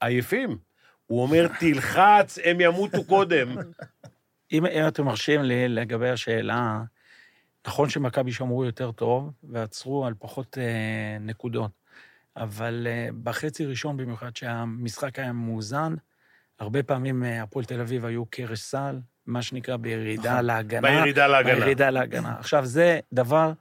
עייפים? 0.02 0.58
הוא 1.06 1.22
אומר, 1.22 1.48
תלחץ, 1.60 2.38
הם 2.44 2.62
ימותו 2.62 3.04
קודם. 3.04 3.56
אם, 4.54 4.66
אם 4.66 4.88
אתם 4.88 5.06
מרשים 5.06 5.42
לי 5.42 5.68
לגבי 5.68 6.10
השאלה, 6.10 6.84
נכון 7.68 7.90
שמכבי 7.90 8.32
שמרו 8.32 8.66
יותר 8.66 8.92
טוב 8.92 9.32
ועצרו 9.44 10.06
על 10.06 10.14
פחות 10.20 10.58
אה, 10.58 11.18
נקודות, 11.20 11.72
אבל 12.38 12.88
אה, 12.90 13.08
בחצי 13.24 13.66
ראשון 13.66 13.98
במיוחד, 13.98 14.36
שהמשחק 14.36 15.20
היה 15.20 15.34
מאוזן, 15.34 15.96
הרבה 16.60 16.84
פעמים 16.84 17.24
אה, 17.24 17.44
הפועל 17.44 17.66
תל 17.66 17.82
אביב 17.82 18.06
היו 18.06 18.26
קרש 18.26 18.60
סל, 18.60 19.00
מה 19.26 19.42
שנקרא 19.42 19.78
בירידה 19.78 20.34
נכון. 20.34 20.46
להגנה. 20.46 20.82
בירידה 20.82 21.28
להגנה. 21.28 21.56
בירידה 21.56 21.90
להגנה. 21.90 22.36
עכשיו, 22.40 22.66
זה 22.66 23.00
דבר 23.14 23.54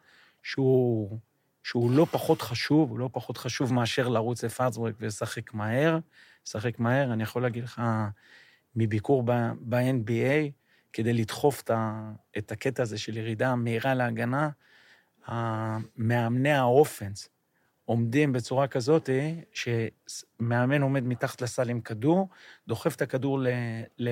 שהוא, 0.42 1.18
שהוא 1.62 1.90
לא 1.90 2.07
פחות 2.11 2.42
חשוב, 2.42 2.90
הוא 2.90 2.98
לא 2.98 3.09
פחות 3.12 3.37
חשוב 3.37 3.72
מאשר 3.72 4.09
לרוץ 4.09 4.44
לפרצבורג 4.44 4.94
ולשחק 5.00 5.55
מהר. 5.55 5.98
לשחק 6.46 6.78
מהר, 6.78 7.12
אני 7.12 7.22
יכול 7.22 7.42
להגיד 7.42 7.64
לך, 7.64 7.83
מביקור 8.76 9.22
ב- 9.26 9.52
ב-NBA, 9.61 10.62
כדי 10.92 11.12
לדחוף 11.12 11.62
את, 12.38 12.52
הקטע 12.52 12.83
הזה 12.83 12.98
של 12.98 13.16
ירידה 13.16 13.55
מהירה 13.55 13.94
להגנה, 13.94 14.48
מאמני 15.96 16.52
האופנס 16.52 17.28
עומדים 17.85 18.33
בצורה 18.33 18.68
כזאת, 18.68 19.11
שמאמן 19.52 20.83
עומד 20.83 21.05
מתחת 21.05 21.42
לסל 21.42 21.70
עם 21.70 21.81
כדור, 21.81 22.28
דוחף 22.68 22.96
את 22.96 23.02
הכדור 23.02 23.38
ל, 23.38 23.48
ל, 23.98 24.09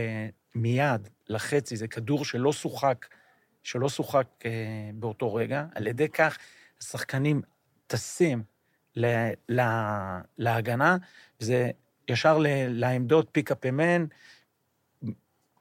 מיד 0.55 1.09
לחצי, 1.29 1.77
זה 1.77 1.89
כדור 1.89 2.25
שלא 2.25 2.53
שוחק, 2.53 3.07
שלא 3.63 3.89
שוחק 3.89 4.27
אה, 4.45 4.51
באותו 4.95 5.35
רגע, 5.35 5.67
על 5.75 5.87
ידי 5.87 6.09
כך 6.09 6.39
השחקנים 6.81 7.43
טסים 7.87 8.43
ל, 8.97 9.07
ל, 9.49 9.61
להגנה, 10.39 10.97
וזה 11.41 11.71
ישר 12.09 12.39
ל, 12.39 12.47
לעמדות 12.69 13.29
פיק-אפ 13.33 13.67
אמן, 13.67 14.07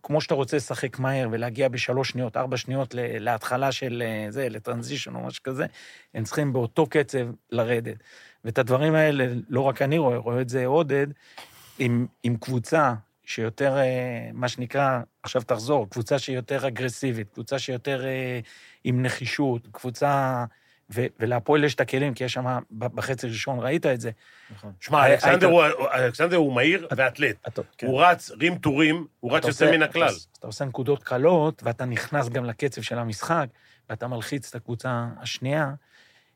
כמו 0.10 0.22
שאתה 0.22 0.34
רוצה 0.34 0.58
לשחק 0.58 1.00
מהר 1.00 1.28
ולהגיע 1.32 1.68
בשלוש 1.68 2.10
שניות, 2.10 2.38
ארבע 2.38 2.58
שניות 2.58 2.96
להתחלה 2.98 3.72
של 3.72 4.04
אה, 4.06 4.32
זה, 4.32 4.50
לטרנזישן 4.50 5.16
או 5.16 5.20
משהו 5.20 5.44
כזה, 5.44 5.66
הם 6.14 6.24
צריכים 6.24 6.54
באותו 6.54 6.86
קצב 6.86 7.28
לרדת. 7.52 7.98
ואת 8.46 8.58
הדברים 8.58 8.96
האלה, 8.96 9.26
לא 9.50 9.62
רק 9.62 9.82
אני 9.82 9.98
רואה, 9.98 10.18
רואה 10.18 10.42
את 10.42 10.50
זה 10.50 10.66
עודד, 10.66 11.08
עם, 11.80 12.08
עם 12.24 12.38
קבוצה 12.38 12.94
שיותר, 13.26 13.78
אה, 13.78 14.30
מה 14.34 14.48
שנקרא, 14.48 15.00
עכשיו 15.24 15.42
תחזור, 15.42 15.90
קבוצה 15.90 16.20
שהיא 16.20 16.36
יותר 16.36 16.68
אגרסיבית, 16.68 17.30
קבוצה 17.34 17.60
שיותר 17.60 18.06
אה, 18.06 18.40
עם 18.84 19.06
נחישות, 19.06 19.68
קבוצה... 19.72 20.46
ו- 20.94 21.06
ולהפועל 21.20 21.64
יש 21.64 21.76
את 21.76 21.80
הכלים, 21.80 22.14
כי 22.14 22.24
יש 22.24 22.34
שם, 22.34 22.46
בחצי 22.72 23.28
ראשון 23.28 23.60
ראית 23.60 23.86
את 23.86 24.02
זה. 24.02 24.12
נכון. 24.52 24.74
שמע, 24.80 25.02
היית- 25.04 25.24
אלכסנדר 25.24 25.48
הוא- 25.48 25.64
אלכסנדר 25.94 26.36
הוא 26.38 26.54
מהיר 26.56 26.88
ואתלט. 26.98 27.36
אתה, 27.48 27.62
כן. 27.78 27.88
הוא 27.88 28.02
רץ 28.04 28.32
רים 28.32 28.58
טורים, 28.58 29.08
הוא 29.20 29.32
רץ 29.38 29.46
יוצא 29.48 29.72
מן 29.72 29.82
הכלל. 29.84 30.08
אתה, 30.08 30.38
אתה 30.40 30.48
עושה 30.48 30.66
נקודות 30.66 31.04
קלות, 31.04 31.62
ואתה 31.66 31.86
נכנס 31.86 32.30
גם 32.30 32.46
לקצב 32.46 32.82
של 32.82 33.00
המשחק, 33.00 33.48
ואתה 33.90 34.08
מלחיץ 34.08 34.50
את 34.50 34.56
הקבוצה 34.56 35.08
השנייה. 35.22 35.74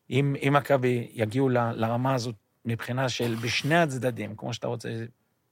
אם 0.09 0.35
מכבי 0.51 1.07
יגיעו 1.13 1.49
ל- 1.49 1.71
לרמה 1.75 2.13
הזאת 2.13 2.35
מבחינה 2.65 3.09
של 3.09 3.35
בשני 3.43 3.75
הצדדים, 3.77 4.35
כמו 4.35 4.53
שאתה 4.53 4.67
רוצה, 4.67 4.89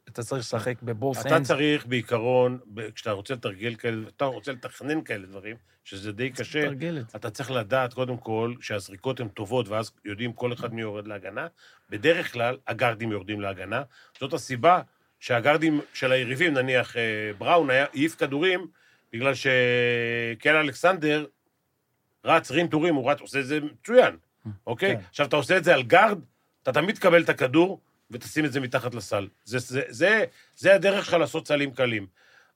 אתה 0.09 0.23
צריך 0.23 0.39
לשחק 0.39 0.81
בבורס 0.83 1.25
אתה 1.25 1.39
צריך 1.41 1.85
בעיקרון, 1.85 2.59
כשאתה 2.95 3.11
רוצה 3.11 3.33
לתרגל 3.33 3.75
כאלה, 3.75 4.07
אתה 4.15 4.25
רוצה 4.25 4.51
לתכנן 4.51 5.01
כאלה 5.03 5.25
דברים, 5.27 5.55
שזה 5.83 6.11
די 6.11 6.29
קשה, 6.29 6.61
תרגל 6.61 6.97
את 6.97 7.09
זה. 7.09 7.17
אתה 7.17 7.29
צריך 7.29 7.51
לדעת, 7.51 7.93
קודם 7.93 8.17
כל, 8.17 8.53
שהזריקות 8.61 9.19
הן 9.19 9.27
טובות, 9.27 9.67
ואז 9.67 9.91
יודעים 10.05 10.33
כל 10.33 10.53
אחד 10.53 10.73
מי 10.73 10.81
יורד 10.81 11.07
להגנה. 11.07 11.47
בדרך 11.89 12.33
כלל, 12.33 12.57
הגארדים 12.67 13.11
יורדים 13.11 13.41
להגנה. 13.41 13.81
זאת 14.19 14.33
הסיבה 14.33 14.81
שהגארדים 15.19 15.81
של 15.93 16.11
היריבים, 16.11 16.53
נניח 16.53 16.97
אה, 16.97 17.01
בראון, 17.37 17.69
היה- 17.69 17.85
העיף 17.93 18.15
כדורים, 18.15 18.67
בגלל 19.13 19.33
שקל 19.33 20.55
אלכסנדר 20.55 21.25
רץ 22.25 22.51
רים 22.51 22.67
טורים, 22.67 22.95
הוא 22.95 23.11
רץ, 23.11 23.21
עושה 23.21 23.39
את 23.39 23.45
זה 23.45 23.59
מצוין, 23.61 24.17
אוקיי? 24.67 24.95
כן. 24.97 25.01
עכשיו, 25.09 25.25
אתה 25.27 25.35
עושה 25.35 25.57
את 25.57 25.63
זה 25.63 25.73
על 25.73 25.83
גארד, 25.83 26.19
אתה 26.63 26.71
תמיד 26.73 26.95
תקבל 26.95 27.23
את 27.23 27.29
הכדור 27.29 27.81
ותשים 28.11 28.45
את 28.45 28.51
זה 28.51 28.59
מתחת 28.59 28.95
לסל. 28.95 29.27
זה, 29.43 29.59
זה, 29.59 29.81
זה, 29.89 30.25
זה 30.55 30.75
הדרך 30.75 31.05
שלך 31.05 31.13
לעשות 31.13 31.47
סלים 31.47 31.71
קלים. 31.73 32.07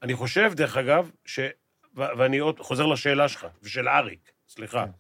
אני 0.02 0.16
חושב, 0.16 0.52
דרך 0.54 0.78
אגב, 0.78 1.12
ו- 1.38 1.48
ואני 2.18 2.38
עוד 2.38 2.60
חוזר 2.60 2.86
לשאלה 2.86 3.28
שלך, 3.28 3.48
ושל 3.64 3.88
אריק, 3.90 4.32
סליחה. 4.48 4.86
כן. 4.86 4.92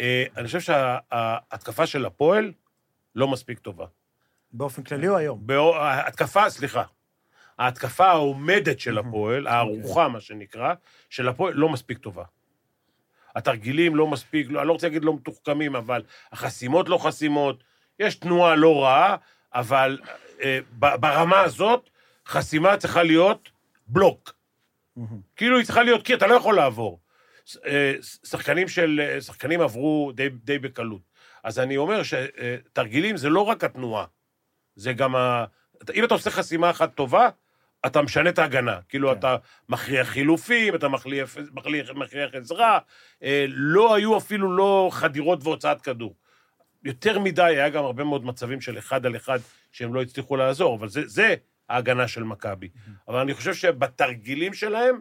אה, 0.00 0.24
אני 0.36 0.46
חושב 0.46 0.60
שההתקפה 0.60 1.86
של 1.86 2.06
הפועל 2.06 2.52
לא 3.14 3.28
מספיק 3.28 3.58
טובה. 3.58 3.86
באופן 4.52 4.82
כללי 4.82 5.08
או 5.08 5.16
היום? 5.16 5.46
באו- 5.46 5.76
ההתקפה, 5.76 6.50
סליחה, 6.50 6.82
ההתקפה 7.58 8.06
העומדת 8.06 8.80
של 8.80 8.98
הפועל, 8.98 9.38
אוקיי. 9.38 9.52
הערוכה, 9.52 10.08
מה 10.08 10.20
שנקרא, 10.20 10.74
של 11.10 11.28
הפועל 11.28 11.54
לא 11.54 11.68
מספיק 11.68 11.98
טובה. 11.98 12.24
התרגילים 13.36 13.96
לא 13.96 14.06
מספיק, 14.06 14.46
לא, 14.50 14.60
אני 14.60 14.68
לא 14.68 14.72
רוצה 14.72 14.86
להגיד 14.86 15.04
לא 15.04 15.14
מתוחכמים, 15.14 15.76
אבל 15.76 16.02
החסימות 16.32 16.88
לא 16.88 16.98
חסימות, 16.98 17.64
יש 17.98 18.14
תנועה 18.14 18.56
לא 18.56 18.82
רעה, 18.84 19.16
אבל 19.54 19.98
אה, 20.42 20.58
ברמה 20.78 21.40
הזאת, 21.40 21.90
חסימה 22.26 22.76
צריכה 22.76 23.02
להיות 23.02 23.50
בלוק. 23.86 24.32
כאילו 25.36 25.56
היא 25.56 25.64
צריכה 25.64 25.82
להיות 25.82 26.02
קיר, 26.02 26.16
אתה 26.16 26.26
לא 26.26 26.34
יכול 26.34 26.54
לעבור. 26.54 27.00
אה, 27.66 27.94
שחקנים 28.24 28.68
של, 28.68 29.00
אה, 29.02 29.20
שחקנים 29.20 29.60
עברו 29.60 30.12
די, 30.14 30.28
די 30.28 30.58
בקלות. 30.58 31.00
אז 31.44 31.58
אני 31.58 31.76
אומר 31.76 32.02
שתרגילים 32.02 33.16
זה 33.16 33.28
לא 33.28 33.40
רק 33.40 33.64
התנועה, 33.64 34.04
זה 34.76 34.92
גם 34.92 35.16
ה... 35.16 35.44
אם 35.94 36.04
אתה 36.04 36.14
עושה 36.14 36.30
חסימה 36.30 36.70
אחת 36.70 36.94
טובה, 36.94 37.28
אתה 37.86 38.02
משנה 38.02 38.30
את 38.30 38.38
ההגנה. 38.38 38.78
כאילו, 38.88 39.10
כן. 39.10 39.18
אתה 39.18 39.36
מכריח 39.68 40.08
חילופים, 40.08 40.74
אתה 40.74 40.88
מכריח, 40.88 41.36
מכריח, 41.52 41.90
מכריח 41.94 42.34
עזרה, 42.34 42.78
אה, 43.22 43.44
לא 43.48 43.94
היו 43.94 44.18
אפילו 44.18 44.56
לא 44.56 44.88
חדירות 44.92 45.38
והוצאת 45.42 45.80
כדור. 45.80 46.14
יותר 46.84 47.18
מדי, 47.18 47.42
היה 47.42 47.68
גם 47.68 47.84
הרבה 47.84 48.04
מאוד 48.04 48.24
מצבים 48.24 48.60
של 48.60 48.78
אחד 48.78 49.06
על 49.06 49.16
אחד 49.16 49.38
שהם 49.72 49.94
לא 49.94 50.02
הצליחו 50.02 50.36
לעזור, 50.36 50.76
אבל 50.76 50.88
זה, 50.88 51.06
זה 51.06 51.34
ההגנה 51.68 52.08
של 52.08 52.22
מכבי. 52.22 52.68
אבל 53.08 53.18
אני 53.18 53.34
חושב 53.34 53.54
שבתרגילים 53.54 54.54
שלהם, 54.54 55.00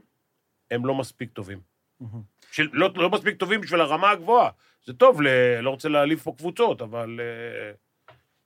הם 0.71 0.85
לא 0.85 0.95
מספיק 0.95 1.29
טובים. 1.31 1.59
של, 2.51 2.69
לא, 2.73 2.89
לא 2.95 3.09
מספיק 3.09 3.37
טובים 3.37 3.61
בשביל 3.61 3.81
הרמה 3.81 4.11
הגבוהה. 4.11 4.49
זה 4.85 4.93
טוב, 4.93 5.21
ל, 5.21 5.27
לא 5.59 5.69
רוצה 5.69 5.89
להעליב 5.89 6.19
פה 6.19 6.33
קבוצות, 6.37 6.81
אבל... 6.81 7.19
אה, 7.19 7.71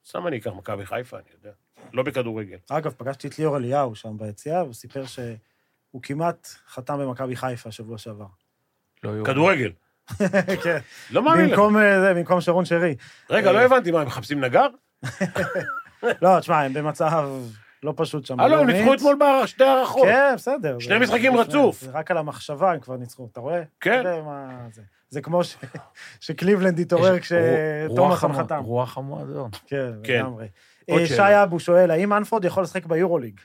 סתם 0.07 0.27
אני 0.27 0.37
אקח 0.37 0.51
מכבי 0.51 0.85
חיפה, 0.85 1.17
אני 1.17 1.25
יודע. 1.33 1.51
לא 1.93 2.03
בכדורגל. 2.03 2.57
אגב, 2.69 2.93
פגשתי 2.97 3.27
את 3.27 3.39
ליאור 3.39 3.57
אליהו 3.57 3.95
שם 3.95 4.17
ביציאה, 4.17 4.63
והוא 4.63 4.73
סיפר 4.73 5.05
שהוא 5.05 6.01
כמעט 6.03 6.47
חתם 6.67 6.99
במכבי 6.99 7.35
חיפה 7.35 7.71
שבוע 7.71 7.97
שעבר. 7.97 8.25
לא. 9.03 9.25
כדורגל. 9.25 9.71
כן. 10.63 10.77
לא 11.11 11.23
מאמין 11.23 11.45
לך. 11.45 11.51
במקום 11.51 11.77
אה, 11.77 12.01
זה, 12.01 12.13
במקום 12.13 12.41
שרון 12.41 12.65
שרי. 12.65 12.95
רגע, 13.29 13.51
לא 13.51 13.59
הבנתי, 13.59 13.91
מה, 13.91 14.01
הם 14.01 14.07
מחפשים 14.07 14.43
נגר? 14.43 14.67
לא, 16.21 16.39
תשמע, 16.39 16.61
הם 16.61 16.73
במצב 16.73 17.29
לא 17.83 17.93
פשוט 17.95 18.25
שם. 18.25 18.39
אה, 18.39 18.47
לא, 18.47 18.59
הם. 18.59 18.69
ניצחו 18.69 18.93
אתמול 18.93 19.19
בשתי 19.43 19.63
הערכות. 19.63 20.03
כן, 20.07 20.33
בסדר. 20.35 20.79
שני 20.79 20.99
משחקים 20.99 21.37
רצוף. 21.37 21.83
רק 21.93 22.11
על 22.11 22.17
המחשבה 22.17 22.71
הם 22.71 22.79
כבר 22.79 22.97
ניצחו, 22.97 23.27
אתה 23.31 23.39
רואה? 23.39 23.61
כן. 23.81 24.03
זה. 25.09 25.21
כמו 25.21 25.43
ש- 25.43 25.57
שקליבלנד 26.19 26.79
התעורר 26.79 27.19
כשתומאסון 27.19 28.31
המו- 28.31 28.39
חתם. 28.43 28.61
רוח 28.63 28.97
המועדון. 28.97 29.49
כן, 29.67 29.91
כן. 30.03 30.19
לגמרי. 30.19 30.47
אה. 30.89 31.07
שי 31.07 31.43
אבו 31.43 31.59
שואל, 31.59 31.91
האם 31.91 32.13
אנפורד 32.13 32.45
יכול 32.45 32.63
לשחק 32.63 32.85
ביורוליג? 32.85 33.39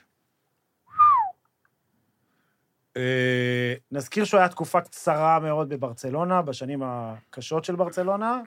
אה, 2.99 3.73
נזכיר 3.91 4.25
שהוא 4.25 4.39
היה 4.39 4.49
תקופה 4.49 4.81
קצרה 4.81 5.39
מאוד 5.39 5.69
בברצלונה, 5.69 6.41
בשנים 6.41 6.83
הקשות 6.83 7.65
של 7.65 7.75
ברצלונה, 7.75 8.41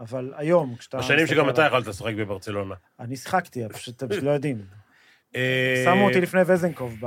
אבל 0.00 0.32
היום, 0.36 0.76
כשאתה... 0.76 0.98
בשנים 0.98 1.26
שגם 1.26 1.50
אתה 1.50 1.62
יכולת 1.62 1.86
לשחק 1.86 2.14
בברצלונה. 2.14 2.74
אני 3.00 3.16
שיחקתי, 3.16 3.68
פשוט 3.68 4.02
אתם 4.02 4.24
לא 4.24 4.30
יודעים. 4.30 4.66
אה, 5.36 5.82
שמו 5.84 6.08
אותי 6.08 6.20
לפני 6.20 6.40
וזנקוב 6.46 6.96
ב... 7.00 7.06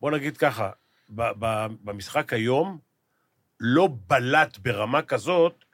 בוא 0.00 0.10
נגיד 0.10 0.36
ככה, 0.36 0.70
במשחק 1.84 2.32
היום 2.32 2.78
לא 3.60 3.88
בלט 4.06 4.58
ברמה 4.58 5.02
כזאת 5.02 5.64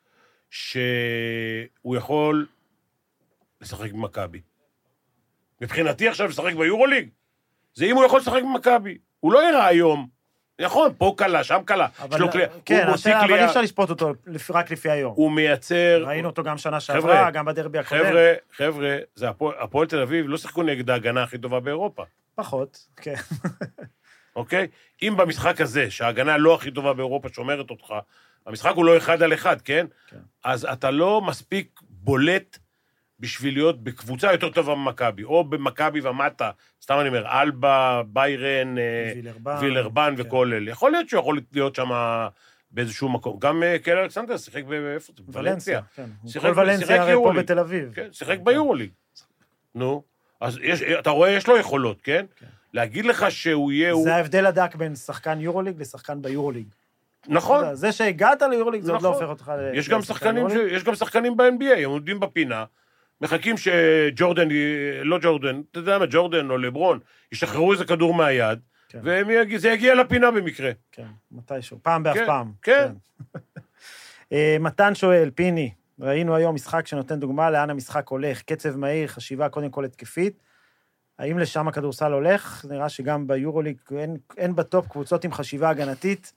שהוא 0.50 1.96
יכול 1.96 2.46
לשחק 3.60 3.92
במכבי. 3.92 4.40
מבחינתי 5.60 6.08
עכשיו 6.08 6.28
לשחק 6.28 6.54
ביורוליג, 6.54 7.08
זה 7.74 7.84
אם 7.84 7.96
הוא 7.96 8.04
יכול 8.04 8.20
לשחק 8.20 8.42
במכבי. 8.42 8.98
הוא 9.22 9.32
לא 9.32 9.48
הראה 9.48 9.66
היום. 9.66 10.08
נכון, 10.60 10.92
פה 10.98 11.14
קלה, 11.16 11.44
שם 11.44 11.60
קלה. 11.64 11.86
יש 12.14 12.20
לו 12.20 12.30
כלי- 12.30 12.44
כן, 12.64 12.86
אבל 12.88 13.34
אי 13.34 13.44
אפשר 13.44 13.60
לשפוט 13.60 13.90
אותו 13.90 14.12
רק 14.50 14.70
לפי 14.70 14.90
היום. 14.90 15.12
הוא 15.16 15.32
מייצר... 15.32 16.02
ראינו 16.06 16.28
אותו 16.28 16.42
גם 16.42 16.58
שנה 16.58 16.80
שעברה, 16.80 17.30
גם 17.30 17.44
בדרבי 17.44 17.78
הקודם. 17.78 18.04
חבר'ה, 18.04 18.32
חבר'ה, 18.56 18.96
זה 19.14 19.28
הפועל 19.60 19.86
תל 19.86 20.00
אביב 20.00 20.28
לא 20.28 20.36
שיחקו 20.36 20.62
נגד 20.62 20.90
ההגנה 20.90 21.22
הכי 21.22 21.38
טובה 21.38 21.60
באירופה. 21.60 22.02
פחות, 22.34 22.86
כן. 22.96 23.14
אוקיי? 24.36 24.66
אם 25.02 25.14
במשחק 25.16 25.60
הזה, 25.60 25.90
שההגנה 25.90 26.36
לא 26.38 26.54
הכי 26.54 26.70
טובה 26.70 26.92
באירופה 26.92 27.28
שומרת 27.28 27.70
אותך, 27.70 27.94
המשחק 28.46 28.72
הוא 28.74 28.84
לא 28.84 28.96
אחד 28.96 29.22
על 29.22 29.34
אחד, 29.34 29.60
כן? 29.60 29.86
כן. 30.10 30.16
אז 30.44 30.64
אתה 30.72 30.90
לא 30.90 31.20
מספיק 31.20 31.80
בולט 31.82 32.58
בשביל 33.22 33.54
להיות 33.54 33.84
בקבוצה 33.84 34.32
יותר 34.32 34.50
טובה 34.50 34.74
ממכבי, 34.74 35.24
או 35.24 35.44
במכבי 35.44 36.00
ומטה, 36.00 36.50
סתם 36.82 36.98
אני 37.00 37.08
אומר, 37.08 37.26
אלבה, 37.40 38.02
ביירן, 38.06 38.78
אה, 38.78 39.12
וילרבן. 39.14 39.56
וילרבן 39.60 40.14
כן. 40.16 40.22
וכל 40.26 40.52
אלה. 40.52 40.70
יכול 40.70 40.90
להיות 40.92 41.08
שהוא 41.08 41.20
יכול 41.20 41.40
להיות 41.52 41.74
שם 41.74 41.88
באיזשהו 42.70 43.08
מקום. 43.08 43.38
גם 43.38 43.62
אה, 43.62 43.78
קל 43.78 43.98
אלכסנדר 43.98 44.36
שיחק 44.36 44.64
ב... 44.64 44.72
איפה 44.72 45.12
זה? 45.16 45.38
ולנסיה, 45.38 45.80
כן. 45.96 46.02
שיחק- 46.02 46.22
כל 46.22 46.28
שיחק 46.28 46.52
ולנסיה 46.56 47.02
הרי 47.02 47.14
פה. 47.14 47.32
בתל 47.36 47.58
אביב. 47.58 47.92
כן, 47.94 48.08
שיחק 48.12 48.38
ביורוליג. 48.38 48.90
נו, 49.74 50.02
אז 50.40 50.58
יש, 50.62 50.82
אתה 50.82 51.10
רואה, 51.10 51.30
יש 51.30 51.46
לו 51.46 51.56
יכולות, 51.56 52.00
כן? 52.02 52.24
כן. 52.36 52.46
להגיד 52.74 53.04
לך 53.04 53.30
שהוא 53.30 53.72
יהיה... 53.72 53.94
זה 53.94 54.14
ההבדל 54.14 54.46
הדק 54.46 54.74
בין 54.74 54.94
שחקן 54.96 55.40
יורוליג 55.40 55.80
לשחקן 55.80 56.22
ביורוליג. 56.22 56.66
נכון. 57.28 57.74
זה 57.74 57.92
שהגעת 57.92 58.42
ליורוליג, 58.42 58.82
זה 58.82 58.92
עוד 58.92 59.02
לא 59.02 59.10
נכון. 59.10 59.22
הופך 59.22 59.30
אותך 59.30 59.52
ל... 59.58 59.74
יש 59.74 59.88
גם 60.84 60.94
שחקנים 60.94 61.36
ב-NBA, 61.36 61.78
הם 61.78 61.90
עומדים 61.90 62.20
בפינה, 62.20 62.64
מחכים 63.22 63.56
שג'ורדן, 63.56 64.48
לא 65.02 65.18
ג'ורדן, 65.22 65.60
אתה 65.70 65.78
יודע 65.78 65.98
מה, 65.98 66.06
ג'ורדן 66.10 66.50
או 66.50 66.58
לברון, 66.58 66.98
ישחררו 67.32 67.72
איזה 67.72 67.84
כדור 67.84 68.14
מהיד, 68.14 68.58
כן. 68.88 69.00
וזה 69.02 69.70
יגיע 69.70 69.94
לפינה 69.94 70.30
במקרה. 70.30 70.70
כן, 70.92 71.06
מתישהו. 71.32 71.78
פעם 71.82 72.02
באף 72.02 72.16
כן, 72.16 72.26
פעם. 72.26 72.52
כן. 72.62 72.92
אה, 74.32 74.56
מתן 74.60 74.94
שואל, 74.94 75.30
פיני, 75.34 75.70
ראינו 76.00 76.36
היום 76.36 76.54
משחק 76.54 76.86
שנותן 76.86 77.20
דוגמה 77.20 77.50
לאן 77.50 77.70
המשחק 77.70 78.08
הולך, 78.08 78.42
קצב 78.42 78.76
מהיר, 78.76 79.08
חשיבה 79.08 79.48
קודם 79.48 79.70
כל 79.70 79.84
התקפית. 79.84 80.42
האם 81.18 81.38
לשם 81.38 81.68
הכדורסל 81.68 82.12
הולך? 82.12 82.64
נראה 82.68 82.88
שגם 82.88 83.26
ביורוליג 83.26 83.76
אין, 83.98 84.16
אין 84.36 84.56
בטופ 84.56 84.88
קבוצות 84.88 85.24
עם 85.24 85.32
חשיבה 85.32 85.70
הגנתית. 85.70 86.32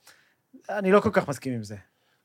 אני 0.70 0.92
לא 0.92 1.00
כל 1.00 1.10
כך 1.14 1.30
מסכים 1.30 1.54
עם 1.54 1.64
זה. 1.64 1.76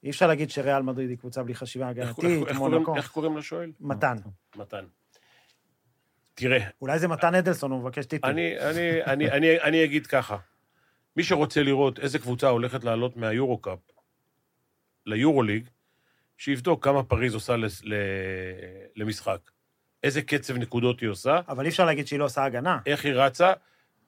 אי 0.04 0.10
אפשר 0.10 0.26
להגיד 0.26 0.50
שריאל 0.50 0.82
מדריד 0.82 1.08
היא 1.10 1.18
קבוצה 1.18 1.42
בלי 1.42 1.54
חשיבה 1.54 1.88
הגנתית, 1.88 2.24
מונקו. 2.54 2.96
איך 2.96 3.08
קוראים 3.10 3.36
לשואל? 3.36 3.72
מתן. 3.80 4.16
מתן. 4.56 4.84
תראה, 6.34 6.68
אולי 6.80 6.98
זה 6.98 7.08
מתן 7.08 7.34
אדלסון, 7.34 7.70
הוא 7.70 7.80
מבקש 7.80 8.06
טיפים. 8.06 8.30
אני, 8.30 8.58
אני, 8.60 9.04
אני, 9.04 9.30
אני, 9.30 9.60
אני 9.60 9.84
אגיד 9.84 10.06
ככה, 10.06 10.36
מי 11.16 11.24
שרוצה 11.24 11.62
לראות 11.62 11.98
איזה 11.98 12.18
קבוצה 12.18 12.48
הולכת 12.48 12.84
לעלות 12.84 13.16
מהיורו-קאפ 13.16 13.78
ליורוליג, 15.06 15.68
שיבדוק 16.38 16.84
כמה 16.84 17.02
פריז 17.02 17.34
עושה 17.34 17.56
למשחק. 18.96 19.50
איזה 20.02 20.22
קצב 20.22 20.56
נקודות 20.56 21.00
היא 21.00 21.08
עושה, 21.08 21.40
אבל 21.48 21.64
אי 21.64 21.70
אפשר 21.70 21.84
להגיד 21.84 22.06
שהיא 22.06 22.18
לא 22.18 22.24
עושה 22.24 22.44
הגנה. 22.44 22.78
איך 22.86 23.04
היא 23.04 23.12
רצה. 23.14 23.52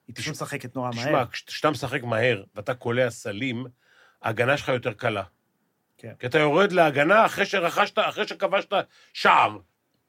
היא 0.07 0.17
פשוט 0.17 0.31
משחקת 0.33 0.77
נורא 0.77 0.91
מהר. 0.95 1.05
תשמע, 1.05 1.27
כש- 1.27 1.43
כשאתה 1.43 1.71
משחק 1.71 2.03
מהר 2.03 2.45
ואתה 2.55 2.75
קולע 2.75 3.11
סלים, 3.11 3.67
ההגנה 4.23 4.57
שלך 4.57 4.69
יותר 4.69 4.93
קלה. 4.93 5.23
כן. 6.03 6.13
כי 6.19 6.27
אתה 6.27 6.39
יורד 6.39 6.73
להגנה 6.73 7.27
אחרי 7.27 7.47
שרכשת, 7.47 7.99
אחרי 7.99 8.29
שכבשת 8.29 8.73
שער, 9.13 9.59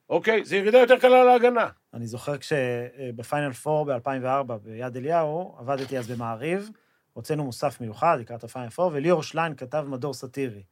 אוקיי? 0.08 0.44
זו 0.44 0.56
ירידה 0.56 0.78
יותר 0.78 0.98
קלה 0.98 1.24
להגנה. 1.24 1.68
אני 1.94 2.06
זוכר 2.06 2.38
כשבפיינל 2.38 3.50
4 3.66 3.98
ב-2004 3.98 4.52
ביד 4.62 4.96
אליהו, 4.96 5.56
עבדתי 5.58 5.98
אז 5.98 6.10
במעריב, 6.10 6.70
הוצאנו 7.12 7.44
מוסף 7.44 7.80
מיוחד 7.80 8.16
לקראת 8.20 8.44
הפיינל 8.44 8.68
4, 8.78 8.96
וליאור 8.96 9.22
שליין 9.22 9.56
כתב 9.56 9.84
מדור 9.88 10.14
סאטירי. 10.14 10.62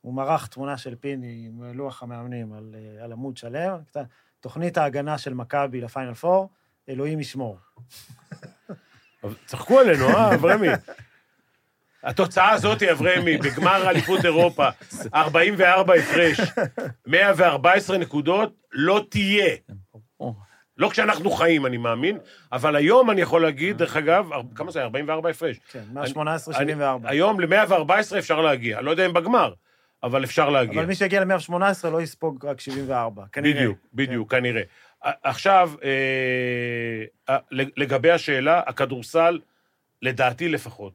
הוא 0.00 0.14
מרח 0.14 0.46
תמונה 0.46 0.78
של 0.78 0.94
פיני 0.94 1.44
עם 1.46 1.62
לוח 1.74 2.02
המאמנים 2.02 2.52
על, 2.52 2.74
אה, 2.78 3.04
על 3.04 3.12
עמוד 3.12 3.36
שלם, 3.36 3.78
תוכנית 4.40 4.78
ההגנה 4.78 5.18
של 5.18 5.34
מכבי 5.34 5.80
לפיינל 5.80 6.12
4, 6.24 6.46
אלוהים 6.88 7.20
ישמור. 7.20 7.58
צחקו 9.46 9.80
עלינו, 9.80 10.08
אה, 10.08 10.34
אברמי? 10.34 10.68
התוצאה 12.04 12.50
הזאת, 12.50 12.82
אברמי, 12.82 13.36
בגמר 13.38 13.90
אליפות 13.90 14.24
אירופה, 14.24 14.68
44 15.14 15.94
הפרש, 15.94 16.40
114 17.06 17.98
נקודות, 17.98 18.54
לא 18.72 19.04
תהיה. 19.08 19.56
לא 20.76 20.88
כשאנחנו 20.90 21.30
חיים, 21.30 21.66
אני 21.66 21.76
מאמין, 21.76 22.18
אבל 22.52 22.76
היום 22.76 23.10
אני 23.10 23.20
יכול 23.20 23.42
להגיד, 23.42 23.78
דרך 23.78 23.96
אגב, 23.96 24.28
כמה 24.54 24.70
זה? 24.70 24.82
44 24.82 25.30
הפרש. 25.30 25.56
כן, 25.72 25.82
אני- 25.96 26.10
118-74. 26.12 27.08
היום 27.08 27.40
ל-114 27.40 27.92
אפשר 28.18 28.40
להגיע. 28.40 28.80
לא 28.80 28.90
יודע 28.90 29.06
אם 29.06 29.12
בגמר, 29.12 29.52
אבל 30.02 30.24
אפשר 30.24 30.50
להגיע. 30.50 30.80
אבל 30.80 30.86
מי 30.88 30.94
שיגיע 30.94 31.24
ל-118 31.24 31.52
לא 31.92 32.02
יספוג 32.02 32.46
רק 32.46 32.60
74, 32.60 33.22
כנראה. 33.32 33.54
בדיוק, 33.54 33.78
בדיוק, 33.94 34.30
כנראה. 34.30 34.62
עכשיו, 35.02 35.70
אה, 37.28 37.36
לגבי 37.76 38.10
השאלה, 38.10 38.62
הכדורסל, 38.66 39.38
לדעתי 40.02 40.48
לפחות, 40.48 40.92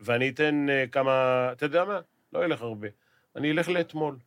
ואני 0.00 0.28
אתן 0.28 0.66
אה, 0.70 0.84
כמה... 0.92 1.48
אתה 1.52 1.66
יודע 1.66 1.84
מה? 1.84 2.00
לא 2.32 2.44
ילך 2.44 2.62
הרבה. 2.62 2.88
אני 3.36 3.50
אלך 3.50 3.68
לאתמול. 3.68 4.18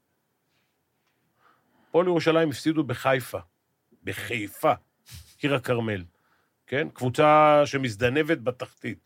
הפועל 1.89 2.07
ירושלים 2.07 2.49
הפסידו 2.49 2.83
בחיפה. 2.83 3.39
בחיפה. 4.03 4.73
עיר 5.41 5.55
הכרמל. 5.55 6.03
כן? 6.67 6.87
קבוצה 6.93 7.61
שמזדנבת 7.65 8.37
בתחתית. 8.37 8.99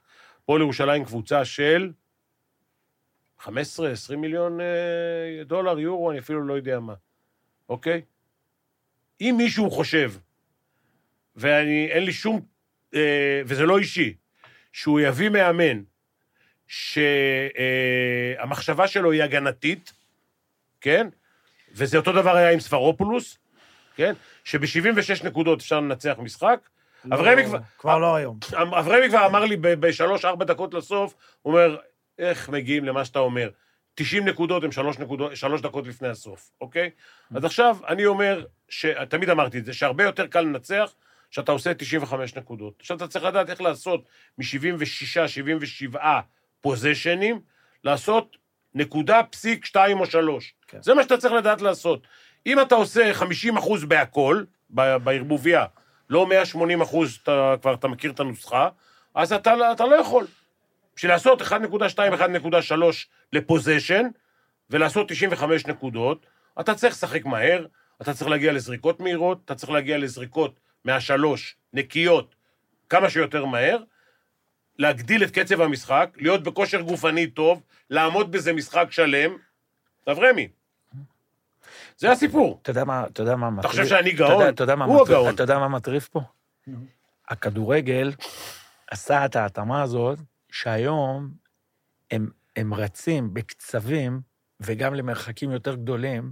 הפועל 0.43 0.61
ירושלים 0.61 1.05
קבוצה 1.05 1.45
של 1.45 1.91
15-20 3.39 3.47
מיליון 4.17 4.61
אה, 4.61 5.43
דולר, 5.45 5.79
יורו, 5.79 6.11
אני 6.11 6.19
אפילו 6.19 6.47
לא 6.47 6.53
יודע 6.53 6.79
מה. 6.79 6.93
אוקיי? 7.69 8.01
אם 9.21 9.35
מישהו 9.37 9.71
חושב, 9.71 10.13
ואין 11.35 12.03
לי 12.03 12.13
שום, 12.13 12.41
אה, 12.93 13.41
וזה 13.45 13.65
לא 13.65 13.77
אישי, 13.77 14.15
שהוא 14.73 14.99
יביא 14.99 15.29
מאמן 15.29 15.81
שהמחשבה 18.37 18.87
שלו 18.87 19.11
היא 19.11 19.23
הגנתית, 19.23 19.93
כן? 20.81 21.07
וזה 21.73 21.97
אותו 21.97 22.11
דבר 22.11 22.35
היה 22.35 22.51
עם 22.51 22.59
ספרופולוס, 22.59 23.37
כן? 23.95 24.13
שב-76 24.43 25.25
נקודות 25.25 25.59
אפשר 25.59 25.79
לנצח 25.79 26.15
משחק. 26.19 26.59
לא, 27.05 27.15
אברמי 27.15 27.45
כבר... 27.45 27.57
כבר 27.77 27.97
לא 27.97 28.15
היום. 28.15 28.39
אברמי 28.53 29.09
כבר 29.09 29.25
אמר 29.25 29.45
לי 29.45 29.57
בשלוש-ארבע 29.57 30.45
דקות 30.45 30.73
לסוף, 30.73 31.15
הוא 31.41 31.53
אומר, 31.53 31.77
איך 32.19 32.49
מגיעים 32.49 32.85
למה 32.85 33.05
שאתה 33.05 33.19
אומר? 33.19 33.49
90 33.95 34.27
נקודות 34.27 34.63
הם 34.63 34.71
שלוש, 34.71 34.99
נקודות, 34.99 35.35
שלוש 35.35 35.61
דקות 35.61 35.87
לפני 35.87 36.07
הסוף, 36.07 36.51
אוקיי? 36.61 36.89
אז 37.35 37.45
עכשיו, 37.45 37.77
אני 37.87 38.05
אומר, 38.05 38.45
ש... 38.69 38.85
תמיד 39.09 39.29
אמרתי 39.29 39.57
את 39.57 39.65
זה, 39.65 39.73
שהרבה 39.73 40.03
יותר 40.03 40.27
קל 40.27 40.41
לנצח 40.41 40.93
שאתה 41.31 41.51
עושה 41.51 41.73
95 41.73 42.35
נקודות. 42.35 42.73
עכשיו 42.79 42.97
אתה 42.97 43.07
צריך 43.07 43.25
לדעת 43.25 43.49
איך 43.49 43.61
לעשות 43.61 44.03
מ-76, 44.37 45.27
77 45.27 46.19
פוזיישנים, 46.61 47.41
לעשות 47.83 48.37
נקודה 48.75 49.21
פסיק 49.23 49.65
שתיים 49.65 49.99
או 49.99 50.05
שלוש. 50.05 50.53
כן. 50.67 50.81
זה 50.81 50.93
מה 50.93 51.03
שאתה 51.03 51.17
צריך 51.17 51.33
לדעת 51.33 51.61
לעשות. 51.61 52.07
אם 52.45 52.61
אתה 52.61 52.75
עושה 52.75 53.13
50 53.13 53.57
אחוז 53.57 53.85
בהכל, 53.85 54.43
בערבוביה, 54.69 55.65
לא 56.09 56.27
180 56.27 56.81
אחוז, 56.81 57.19
אתה, 57.23 57.55
כבר 57.61 57.73
אתה 57.73 57.87
מכיר 57.87 58.11
את 58.11 58.19
הנוסחה, 58.19 58.69
אז 59.15 59.33
אתה, 59.33 59.71
אתה 59.71 59.85
לא 59.85 59.95
יכול. 59.95 60.27
בשביל 60.95 61.11
לעשות 61.11 61.41
1.2, 61.41 61.45
1.3 61.45 62.73
לפוזיישן, 63.33 64.05
ולעשות 64.69 65.09
95 65.09 65.65
נקודות, 65.65 66.25
אתה 66.59 66.75
צריך 66.75 66.93
לשחק 66.93 67.25
מהר, 67.25 67.65
אתה 68.01 68.13
צריך 68.13 68.29
להגיע 68.29 68.53
לזריקות 68.53 68.99
מהירות, 68.99 69.41
אתה 69.45 69.55
צריך 69.55 69.71
להגיע 69.71 69.97
לזריקות 69.97 70.59
מהשלוש, 70.85 71.55
נקיות, 71.73 72.35
כמה 72.89 73.09
שיותר 73.09 73.45
מהר, 73.45 73.77
להגדיל 74.77 75.23
את 75.23 75.31
קצב 75.31 75.61
המשחק, 75.61 76.09
להיות 76.17 76.43
בכושר 76.43 76.81
גופני 76.81 77.27
טוב, 77.27 77.61
לעמוד 77.89 78.31
בזה 78.31 78.53
משחק 78.53 78.87
שלם. 78.91 79.37
אברמי, 80.11 80.47
זה 81.97 82.11
הסיפור. 82.11 82.59
אתה 82.61 82.69
יודע 82.71 82.83
מה, 82.83 83.05
אתה 83.07 83.21
יודע 83.21 83.35
מה 83.35 83.49
מטריף? 83.49 83.71
חושב 83.71 83.85
שאני 83.85 84.11
גאון? 84.11 84.49
אתה 84.49 84.63
אתה 84.63 84.73
הוא 84.73 85.01
הגאון. 85.01 85.33
אתה 85.33 85.43
יודע 85.43 85.59
מה 85.59 85.67
מטריף 85.67 86.07
פה? 86.07 86.21
הכדורגל 87.29 88.11
עשה 88.91 89.25
את 89.25 89.35
ההתאמה 89.35 89.81
הזאת, 89.81 90.19
שהיום 90.51 91.29
הם, 92.11 92.29
הם 92.55 92.73
רצים 92.73 93.33
בקצבים, 93.33 94.21
וגם 94.59 94.93
למרחקים 94.93 95.51
יותר 95.51 95.75
גדולים. 95.75 96.31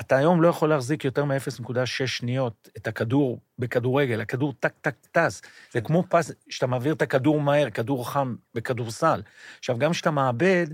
אתה 0.00 0.16
היום 0.16 0.42
לא 0.42 0.48
יכול 0.48 0.68
להחזיק 0.68 1.04
יותר 1.04 1.24
מ-0.6 1.24 2.06
שניות 2.06 2.68
את 2.76 2.86
הכדור 2.86 3.40
בכדורגל, 3.58 4.20
הכדור 4.20 4.52
טק-טק 4.60 4.94
טס. 5.12 5.42
זה 5.72 5.80
כמו 5.80 6.04
פס 6.08 6.32
שאתה 6.48 6.66
מעביר 6.66 6.94
את 6.94 7.02
הכדור 7.02 7.40
מהר, 7.40 7.70
כדור 7.70 8.10
חם 8.10 8.34
בכדורסל. 8.54 9.22
עכשיו, 9.58 9.78
גם 9.78 9.90
כשאתה 9.90 10.10
מאבד, 10.10 10.66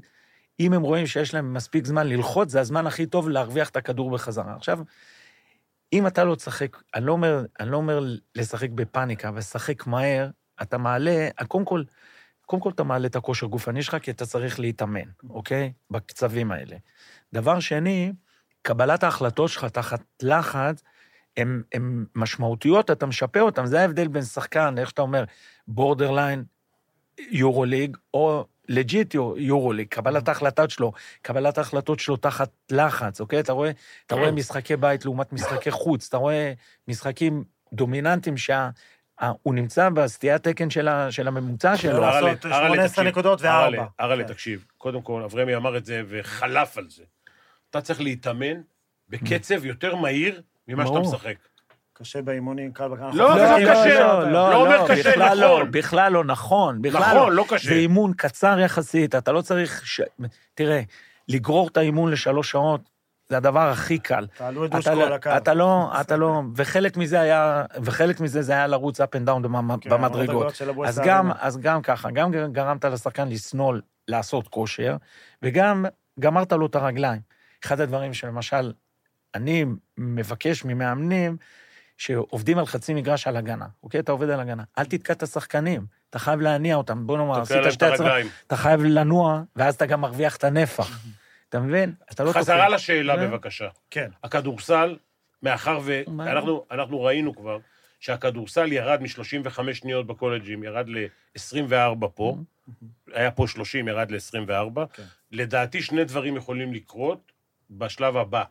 אם 0.61 0.73
הם 0.73 0.83
רואים 0.83 1.07
שיש 1.07 1.35
להם 1.35 1.55
מספיק 1.55 1.87
זמן 1.87 2.07
ללחוץ, 2.07 2.51
זה 2.51 2.61
הזמן 2.61 2.87
הכי 2.87 3.07
טוב 3.07 3.29
להרוויח 3.29 3.69
את 3.69 3.77
הכדור 3.77 4.11
בחזרה. 4.11 4.57
עכשיו, 4.57 4.79
אם 5.93 6.07
אתה 6.07 6.25
לא 6.25 6.35
תשחק, 6.35 6.77
אני 6.95 7.07
לא 7.07 7.13
אומר, 7.13 7.45
אני 7.61 7.71
לא 7.71 7.77
אומר 7.77 8.05
לשחק 8.35 8.71
בפאניקה, 8.71 9.29
אבל 9.29 9.39
לשחק 9.39 9.87
מהר, 9.87 10.31
אתה 10.63 10.79
מעלה, 10.79 11.29
קודם 11.49 11.65
כל, 11.65 11.83
קודם 12.47 12.63
כל 12.63 12.71
אתה 12.71 12.85
מעלה 12.85 13.07
את 13.07 13.17
הכושר 13.17 13.47
גופני 13.47 13.83
שלך, 13.83 13.97
כי 14.03 14.11
אתה 14.11 14.27
צריך 14.27 14.61
להתאמן, 14.61 15.09
אוקיי? 15.31 15.73
בקצבים 15.91 16.53
האלה. 16.53 16.77
דבר 17.33 17.61
שני, 17.61 18.13
קבלת 18.63 19.03
ההחלטות 19.03 19.51
שלך 19.51 19.65
תחת 19.65 20.01
לחץ, 20.23 20.83
הן 21.37 22.05
משמעותיות, 22.15 22.91
אתה 22.91 23.07
משפר 23.07 23.43
אותן. 23.43 23.67
זה 23.67 23.81
ההבדל 23.81 24.09
בין 24.09 24.23
שחקן, 24.23 24.75
איך 24.79 24.89
שאתה 24.89 25.03
אומר, 25.03 25.25
borderline, 25.69 26.45
יורוליג, 27.19 27.97
או 28.15 28.45
legit 28.69 29.15
יורוליג, 29.37 29.89
קבלת 29.89 30.29
ההחלטות 30.29 30.71
שלו, 30.71 30.93
קבלת 31.23 31.59
ההחלטות 31.59 32.01
שלו 32.01 32.17
תחת 32.17 32.51
לחץ, 32.71 33.21
אוקיי? 33.21 33.41
אתה 33.41 33.53
רואה, 33.53 33.71
אתה 34.07 34.15
רואה 34.15 34.31
משחקי 34.31 34.77
בית 34.77 35.05
לעומת 35.05 35.33
משחקי 35.33 35.71
חוץ, 35.71 36.07
אתה 36.09 36.17
רואה 36.17 36.53
משחקים 36.89 37.45
דומיננטיים 37.73 38.37
שה... 38.37 38.71
הוא 39.43 39.55
נמצא 39.55 39.89
בסטיית 39.89 40.43
תקן 40.43 40.71
של, 40.71 40.89
ה, 40.89 41.13
של 41.13 41.29
הממוצע 41.29 41.77
שלו. 41.77 42.05
אהרל'ה, 42.05 42.21
לעשות 42.21 42.45
אהרל'ה, 42.45 42.69
18 42.69 42.89
תקשיב. 42.89 43.07
נקודות 43.07 43.43
וארבע. 43.43 43.87
אהרל'ה, 43.99 44.25
כן. 44.25 44.33
תקשיב, 44.33 44.65
קודם 44.79 45.03
כל, 45.03 45.23
אברמי 45.23 45.57
אמר 45.57 45.77
את 45.77 45.85
זה 45.85 46.03
וחלף 46.09 46.79
על 46.79 46.87
זה. 46.91 47.05
אתה 47.71 47.81
צריך 47.81 48.01
להתאמן 48.01 48.61
בקצב 49.09 49.65
יותר 49.65 49.97
מהיר 49.97 50.43
ממה 50.69 50.87
שאתה. 50.87 50.99
משחק. 50.99 51.35
קשה 51.93 52.23
באימונים, 52.23 52.73
קל... 52.73 52.85
אנחנו 52.93 53.19
לא, 53.19 53.35
זה 53.35 53.41
לא 53.41 53.51
מחכים 53.51 53.69
קשה. 53.69 53.95
לשעות. 53.95 54.29
לא 54.29 54.55
אומר 54.55 54.89
קשה, 54.89 55.11
בכלל 55.11 55.39
לא, 55.39 55.47
נכון. 55.47 55.73
בכלל 55.73 56.13
לא 56.13 56.25
נכון. 56.25 56.81
נכון, 56.87 57.17
לא. 57.17 57.33
לא 57.33 57.45
קשה. 57.49 57.69
זה 57.69 57.75
אימון 57.75 58.13
קצר 58.17 58.59
יחסית, 58.61 59.15
אתה 59.15 59.33
לא 59.33 59.41
צריך... 59.41 59.85
תראה, 60.55 60.81
לגרור 61.29 61.69
את 61.69 61.77
האימון 61.77 62.11
לשלוש 62.13 62.51
שעות, 62.51 62.81
זה 63.29 63.37
הדבר 63.37 63.69
הכי 63.69 63.99
קל. 63.99 64.27
תעלו 64.27 64.65
את 64.65 64.71
אתה 64.71 64.77
דושקו 64.77 64.95
לא, 64.95 65.07
על 65.07 65.13
הקו. 65.13 65.31
אתה 65.37 65.55
לא, 65.55 65.91
אתה 66.01 66.17
לא, 66.17 66.43
וחלק 66.57 66.97
מזה 66.97 67.21
היה, 67.21 67.65
וחלק 67.83 68.21
מזה 68.21 68.43
זה 68.43 68.53
היה 68.53 68.67
לרוץ 68.67 69.01
up 69.01 69.05
and 69.05 69.29
down 69.29 69.43
כן, 69.81 69.91
במדרגות. 69.91 70.63
אז 70.87 71.01
גם. 71.05 71.31
אז 71.41 71.59
גם 71.59 71.83
ככה, 71.83 72.11
גם 72.11 72.33
גרמת 72.53 72.85
לשחקן 72.85 73.29
לסנול 73.29 73.81
לעשות 74.09 74.49
כושר, 74.49 74.97
וגם 75.43 75.85
גמרת 76.21 76.53
לו 76.53 76.67
את 76.67 76.75
הרגליים. 76.75 77.30
אחד 77.65 77.81
הדברים 77.81 78.15
שלמשל, 78.15 78.73
אני 79.35 79.65
מבקש 79.99 80.65
ממאמנים, 80.65 81.37
שעובדים 81.97 82.59
על 82.59 82.67
חצי 82.67 82.95
מגרש 82.95 83.27
על 83.27 83.37
הגנה, 83.37 83.67
אוקיי? 83.83 84.01
אתה 84.01 84.13
עובד 84.13 84.31
על 84.31 84.41
הגנה. 84.41 84.63
אל 84.79 84.85
תתקע 84.85 85.13
את 85.13 85.23
השחקנים, 85.23 85.87
אתה 86.11 86.19
חייב 86.19 86.41
להניע 86.41 86.77
אותם. 86.77 87.07
בוא 87.07 87.19
נאמר, 87.19 87.41
עשית 87.41 87.67
את 87.67 87.73
שתי 87.73 87.85
הרגליים. 87.85 88.27
אתה 88.47 88.57
חייב 88.57 88.83
לנוע, 88.83 89.43
ואז 89.57 89.75
אתה 89.75 89.87
גם 89.87 90.01
מרוויח 90.01 90.37
את 90.37 90.45
הנפח. 90.45 91.01
אתה 91.49 91.61
מבין? 91.61 91.95
אתה 92.13 92.25
לא 92.25 92.33
חזרה. 92.33 92.69
לשאלה? 92.69 93.17
בבקשה. 93.17 93.69
כן. 93.91 94.11
הכדורסל, 94.25 94.97
מאחר? 95.43 95.81
ואנחנו 95.85 96.67
אנחנו 96.71 97.03
ראינו 97.03 97.35
כבר 97.35 97.59
שהכדורסל 98.01 98.73
ירד 98.73 99.03
מ-35 99.03 99.75
שניות 99.75 100.07
בקולג'ים, 100.07 100.65
ירד 100.65 100.89
ל-24 100.89 102.07
פה, 102.15 102.37
היה 103.13 103.31
פה 103.31 103.47
30, 103.47 103.89
ירד 103.89 104.11
ל-24. 104.11 104.81
כן. 104.93 105.03
לדעתי 105.33 105.83
שני 105.83 106.05
דברים 106.05 106.37
יכולים 106.37 106.73
לקרות 106.75 107.30
בשלב 107.71 108.17
הבא. 108.17 108.45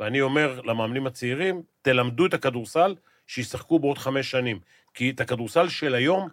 ואני 0.00 0.20
אומר 0.20 0.60
למאמנים 0.60 1.06
הצעירים, 1.06 1.62
תלמדו 1.82 2.26
את 2.26 2.34
הכדורסל, 2.34 2.94
שישחקו 3.26 3.78
בעוד 3.78 3.98
חמש 3.98 4.30
שנים. 4.30 4.60
כי 4.94 5.10
את 5.10 5.20
הכדורסל 5.20 5.68
של 5.68 5.94
היום, 5.94 6.28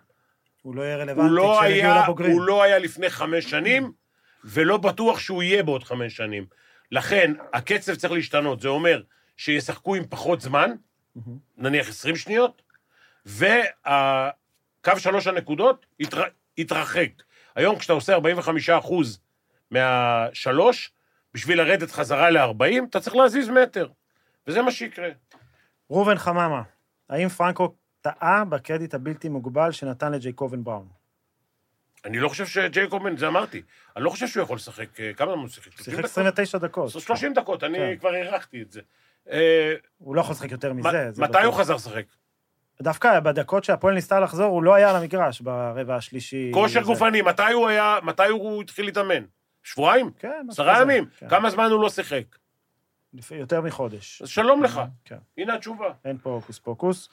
הוא 0.62 0.76
לא 0.76 0.82
יהיה 0.82 0.98
רלוונטי 0.98 1.36
לא, 1.36 1.60
כשהם 1.62 2.04
לבוגרים. 2.04 2.32
הוא 2.32 2.42
לא 2.42 2.64
היה 2.64 2.80
לפני 2.80 3.10
חמש 3.10 3.46
שנים, 3.46 3.92
ולא 4.44 4.78
בטוח 4.78 5.20
שהוא 5.20 5.44
יהיה 5.44 5.64
בעוד 5.64 5.84
חמש 5.84 6.16
שנים. 6.16 6.46
לכן, 6.92 7.34
הקצב 7.54 7.96
צריך 7.96 8.14
להשתנות. 8.14 8.62
זה 8.62 8.68
אומר 8.68 9.02
שישחקו 9.38 9.96
עם 9.96 10.04
פחות 10.10 10.42
זמן. 10.42 10.72
נניח 11.58 11.90
20 11.90 12.16
שניות, 12.16 12.62
והקו 13.26 14.98
שלוש 14.98 15.28
הנקודות 15.28 15.86
יתר... 16.00 16.24
יתרחק. 16.58 17.10
היום 17.56 17.80
כשאתה 17.80 17.94
עושה 17.94 18.14
45 18.14 18.70
אחוז 18.70 19.20
מהשלוש, 19.72 20.92
בשביל 21.36 21.58
לרדת 21.62 21.92
חזרה 21.92 22.30
ל-40, 22.30 22.84
אתה 22.90 23.00
צריך 23.00 23.16
להזיז 23.16 23.50
מטר. 23.50 23.88
וזה 24.48 24.62
מה 24.62 24.72
שיקרה. 24.72 25.10
ראובן 25.90 26.18
חממה, 26.18 26.62
האם 27.10 27.30
פרנקו 27.30 27.76
טעה 28.02 28.46
בקרדיט 28.46 28.94
הבלתי 28.94 29.30
מוגבל 29.30 29.72
שנתן 29.72 30.12
לג'ייקובן 30.12 30.64
בראון? 30.64 30.88
אני 32.06 32.20
לא 32.20 32.30
חושב 32.30 32.46
שג'ייקובן, 32.46 33.18
זה 33.18 33.28
אמרתי, 33.28 33.62
אני 33.96 34.04
לא 34.04 34.10
חושב 34.10 34.28
שהוא 34.28 34.44
יכול 34.44 34.56
לשחק, 34.56 35.00
אה, 35.00 35.14
כמה 35.14 35.32
הוא 35.32 35.48
שיחק? 35.48 35.72
30 35.72 35.84
שיחק 35.84 35.98
דקות? 36.00 36.12
29 36.12 36.58
דקות. 36.58 36.90
30 36.90 37.34
דקות, 37.34 37.64
אני 37.64 37.78
כן. 37.78 37.96
כבר 38.00 38.10
הערכתי 38.10 38.62
את 38.62 38.72
זה. 38.72 38.82
אה, 39.32 39.74
הוא 39.98 40.16
לא 40.16 40.22
יכול 40.22 40.34
לשחק 40.34 40.52
יותר 40.52 40.74
מזה. 40.74 40.90
מתי 41.18 41.22
בטוח. 41.22 41.44
הוא 41.44 41.54
חזר 41.54 41.76
לשחק? 41.76 42.06
דווקא 42.82 43.20
בדקות 43.20 43.64
שהפועל 43.64 43.94
ניסתה 43.94 44.20
לחזור, 44.20 44.46
הוא 44.46 44.64
לא 44.64 44.74
היה 44.74 44.90
על 44.90 44.96
המגרש 44.96 45.42
ברבע 45.42 45.96
השלישי. 45.96 46.52
כושר. 46.54 46.82
גופני, 46.82 47.22
מתי 47.22 47.52
הוא 47.54 47.68
היה, 47.68 47.98
מתי 48.04 48.28
הוא 48.28 48.62
התחיל 48.62 48.86
להתאמן? 48.86 49.24
שבועיים? 49.66 50.12
כן, 50.20 50.46
עשרה. 50.50 50.82
ימים? 50.82 51.06
כן. 51.18 51.30
כמה 51.30 51.50
זמן 51.50 51.72
הוא 51.72 51.82
לא 51.82 51.90
שיחק? 51.90 52.24
יותר 53.32 53.62
מחודש. 53.62 54.22
אז 54.22 54.30
שלום 54.30 54.64
לך. 54.64 54.82
כן. 55.06 55.18
הנה 55.38 55.56
התשובה. 55.56 55.94
אין 56.06 56.18
פה 56.18 56.30
הוקוס 56.30 56.60
פוקוס. 56.60 57.10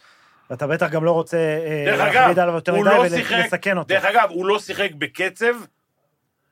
ואתה 0.50 0.66
בטח 0.66 0.90
גם 0.90 1.04
לא 1.04 1.12
רוצה 1.12 1.36
אה, 1.36 1.96
להכביד 1.96 2.38
עליו 2.38 2.54
יותר 2.54 2.72
מדי 2.72 2.84
לא 2.84 3.04
ולסכן 3.32 3.78
אותו. 3.78 3.88
דרך 3.88 4.04
אגב, 4.04 4.28
הוא 4.30 4.46
לא 4.46 4.58
שיחק 4.58 4.90
בקצב 4.98 5.54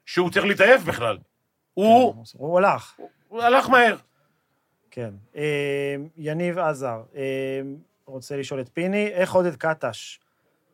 שהוא 0.06 0.30
צריך 0.30 0.46
להתעייף 0.46 0.82
בכלל. 0.82 1.18
הוא, 1.74 2.14
כן, 2.14 2.38
הוא 2.38 2.58
הלך, 2.58 3.00
הוא 3.28 3.42
הלך 3.42 3.68
מהר. 3.68 3.96
כן. 4.90 5.10
אה, 5.36 5.96
יניב 6.16 6.58
עזר 6.58 7.02
אה, 7.16 7.60
רוצה 8.04 8.36
לשאול 8.36 8.60
את 8.60 8.70
פיני, 8.72 9.06
איך 9.06 9.32
עודד 9.32 9.56
קטש 9.56 10.20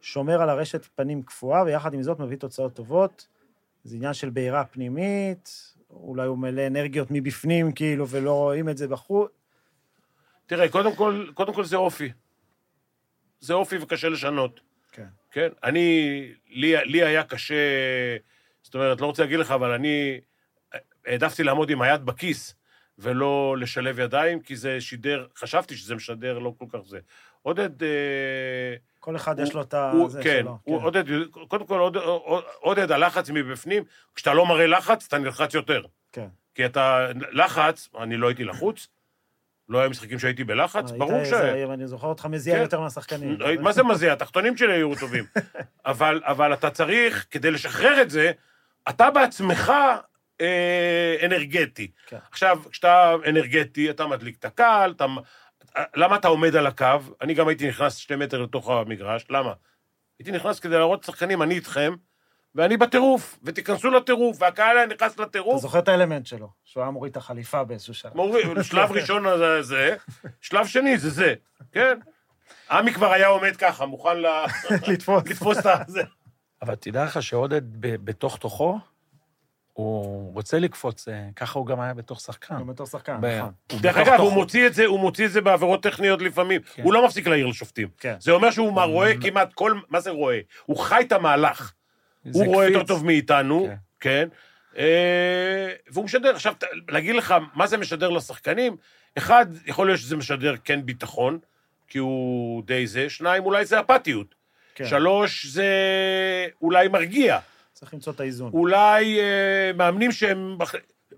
שומר 0.01 0.43
על 0.43 0.51
הרשת 0.51 0.87
פנים 0.95 1.23
קפואה, 1.23 1.63
ויחד 1.63 1.95
עם 1.95 2.03
זאת 2.03 2.19
מביא 2.19 2.37
תוצאות 2.37 2.75
טובות? 2.75 3.27
זה 3.87 3.97
עניין 3.97 4.15
של 4.15 4.31
בעירה 4.31 4.65
פנימית, 4.65 5.75
אולי 5.91 6.27
הוא 6.27 6.39
מלא 6.39 6.67
אנרגיות 6.67 7.09
מבפנים, 7.11 7.73
כאילו, 7.73 8.09
ולא 8.09 8.33
רואים 8.33 8.69
את 8.69 8.77
זה 8.77 8.89
בחוץ. 8.89 9.31
תראה, 10.47 10.69
קודם 10.69 10.97
כל, 10.97 11.27
קודם 11.35 11.55
כל 11.55 11.65
זה 11.65 11.77
אופי. 11.77 12.13
זה 13.41 13.55
אופי 13.55 13.77
וקשה 13.79 14.09
לשנות. 14.09 14.61
כן. 14.93 15.07
כן? 15.31 15.49
אני, 15.65 16.33
לי, 16.49 16.85
לי 16.85 17.05
היה 17.05 17.25
קשה, 17.25 17.55
זאת 18.63 18.75
אומרת, 18.75 19.01
לא 19.01 19.07
רוצה 19.07 19.23
להגיד 19.23 19.39
לך, 19.39 19.51
אבל 19.51 19.71
אני 19.71 20.21
העדפתי 21.07 21.43
לעמוד 21.43 21.71
עם 21.71 21.83
היד 21.83 22.05
בכיס 22.05 22.55
ולא 22.99 23.57
לשלב 23.61 23.99
ידיים, 23.99 24.41
כי 24.41 24.57
זה 24.57 24.81
שידר, 24.81 25.27
חשבתי 25.37 25.77
שזה 25.77 25.95
משדר 25.95 26.39
לא 26.39 26.55
כל 26.59 26.67
כך 26.69 26.81
זה. 26.87 26.99
עודד... 27.43 27.83
אה, 27.83 28.77
כל 29.07 29.17
אחד 29.17 29.39
הוא- 29.39 29.47
יש 29.47 29.55
לו 29.55 29.63
את 29.63 29.75
הזה 29.75 30.23
כן, 30.23 30.41
שלו. 30.43 30.59
הוא 30.63 30.83
עודד, 30.83 31.05
קודם 31.49 31.67
כל, 31.67 31.79
עודד, 31.79 32.01
עודד, 32.61 32.93
הלחץ 32.93 33.31
מבפנים, 33.31 33.85
כשאתה 34.15 34.35
לא 34.35 34.47
מראה 34.47 34.67
לחץ, 34.67 35.07
אתה 35.09 35.19
נלחץ 35.19 35.55
יותר. 35.55 35.83
כן. 36.13 36.27
כי 36.55 36.67
אתה, 36.67 37.07
לחץ, 37.33 37.89
אני 38.01 38.17
לא 38.17 38.27
הייתי 38.29 38.45
לחוץ, 38.45 38.89
לא 39.69 39.79
היו 39.79 39.91
משחקים 39.91 40.19
שהייתי 40.19 40.45
בלחץ, 40.45 40.91
היית 40.91 40.99
ברור 40.99 41.25
ש... 41.25 41.33
אני 41.33 41.87
זוכר 41.87 42.07
אותך 42.07 42.27
מזיע 42.27 42.55
כן. 42.55 42.63
יותר 42.63 42.81
מהשחקנים. 42.81 43.39
מה 43.61 43.73
זה 43.73 43.83
מזיע? 43.83 44.13
התחתונים 44.13 44.57
שלי 44.57 44.73
היו 44.73 44.95
טובים. 45.01 45.25
אבל, 45.87 46.21
אבל 46.25 46.53
אתה 46.53 46.71
צריך, 46.71 47.27
כדי 47.31 47.51
לשחרר 47.51 48.03
את 48.03 48.11
זה, 48.11 48.33
אתה 48.89 49.11
בעצמך 49.11 49.73
אה, 50.41 51.17
אנרגטי. 51.25 51.91
כן. 52.07 52.19
עכשיו, 52.31 52.59
כשאתה 52.71 53.15
אנרגטי, 53.29 53.91
אתה 53.91 54.07
מדליק 54.07 54.37
את 54.39 54.45
הקהל, 54.45 54.91
אתה... 54.91 55.07
למה 55.97 56.17
אתה 56.17 56.29
עומד 56.29 56.57
על 56.57 56.67
הקו? 56.67 56.87
אני 57.21 57.35
גם 57.35 57.49
הייתי 57.49 57.69
נכנס 57.69 57.97
שתי 57.97 58.17
מטר 58.17 58.43
לתוך 58.43 58.71
המגרש, 58.71 59.27
למה? 59.31 59.53
הייתי 60.19 60.33
נכנס 60.33 60.61
כדי 60.61 60.79
להראות 60.79 61.03
לשחקנים, 61.03 61.43
אני 61.43 61.55
איתכם, 61.55 61.95
ואני 62.55 62.77
בטירוף, 62.77 63.39
ותיכנסו 63.43 63.91
לטירוף, 63.91 64.37
והקהל 64.41 64.79
היה 64.79 64.87
נכנס 64.87 65.15
אתה 65.15 65.23
לטירוף, 65.23 65.63
זוכר 65.63 65.79
את 65.79 65.89
האלמנט 65.89 66.27
שלו, 66.27 66.49
שהוא 66.65 66.83
היה 66.83 66.91
מוריד 66.91 67.11
את 67.11 67.17
החליפה 67.17 67.65
באיזשהו 67.65 67.95
שלב. 67.95 68.17
מוריד, 68.17 68.47
שלב 68.63 68.93
ראשון 68.93 69.25
זה 69.39 69.63
זה, 69.63 69.97
שלב 70.41 70.67
שני 70.67 70.99
זה 70.99 71.11
זה, 71.11 71.35
כן? 71.73 71.99
עמי 72.71 72.93
כבר 72.93 73.13
היה 73.13 73.27
עומד 73.27 73.57
ככה, 73.57 73.87
מוכן 73.87 74.17
ל... 74.17 74.27
לתפוס. 74.89 75.23
לתפוס 75.27 75.59
את 75.59 75.89
זה. 75.89 76.03
אבל 76.63 76.75
תדע 76.75 77.05
לך 77.05 77.23
שעודד 77.23 77.81
בתוך 77.81 78.37
תוכו, 78.37 78.79
הוא 79.77 80.35
רוצה 80.35 80.59
לקפוץ, 80.59 81.09
אה, 81.09 81.29
ככה 81.37 81.59
הוא 81.59 81.67
גם 81.67 81.81
היה 81.81 81.95
בתוך 81.95 82.21
שחקן. 82.21 82.55
גם 82.55 82.67
בתור 82.67 82.87
שחקן, 82.87 83.13
נכון. 83.13 83.53
הוא 83.73 83.81
דרך 83.81 83.97
אגב, 83.97 84.21
הוא. 84.21 84.33
מוציא 84.33 84.67
את 84.67 84.75
זה, 84.75 84.85
הוא 84.87 85.01
מוציא 85.01 85.27
את 85.27 85.31
זה 85.33 85.41
בעבירות 85.41 85.83
טכניות 85.83 86.23
לפעמים. 86.23 86.61
כן. 86.75 86.83
הוא 86.83 86.93
לא 86.95 87.05
מפסיק 87.07 87.27
להעיר 87.27 87.47
לשופטים. 87.47 87.89
כן. 88.01 88.15
זה 88.21 88.33
אומר 88.33 88.51
שהוא 88.51 88.81
רואה 88.81 89.13
כמעט 89.21 89.53
כל... 89.53 89.79
מה 89.89 90.01
זה 90.01 90.11
רואה? 90.11 90.39
הוא 90.67 90.77
חי 90.77 91.01
את 91.07 91.13
המהלך. 91.13 91.73
הוא 92.33 92.47
רואה. 92.47 92.67
יותר 92.69 92.87
טוב 92.87 93.05
מאיתנו, 93.07 93.67
כן. 93.67 93.75
כן? 94.01 94.29
אה, 94.79 95.73
והוא 95.91 96.05
משדר. 96.05 96.35
עכשיו, 96.35 96.55
ת- 96.59 96.65
להגיד 96.89 97.17
לך 97.17 97.35
מה 97.55 97.67
זה 97.67 97.77
משדר 97.77 98.11
לשחקנים, 98.11 98.77
אחד, 99.19 99.47
יכול 99.67 99.87
להיות 99.87 100.01
שזה 100.01 100.17
משדר 100.17 100.55
כן 100.65 100.87
ביטחון, 100.87 101.39
כי 101.89 101.99
הוא 101.99 102.63
די 102.67 102.87
זה, 102.87 103.11
שניים, 103.11 103.45
אולי 103.45 103.65
זה 103.65 103.81
אפתיות. 103.81 104.35
כן. 104.75 104.87
שלוש, 104.87 105.47
זה 105.47 105.67
אולי 106.63 106.89
מרגיע. 106.89 107.39
צריך 107.77 107.95
למצוא 107.95 108.13
את 108.13 108.21
האיזון. 108.21 108.53
אולי 108.53 109.21
אה, 109.21 109.71
מאמנים 109.75 110.13
שהם 110.13 110.59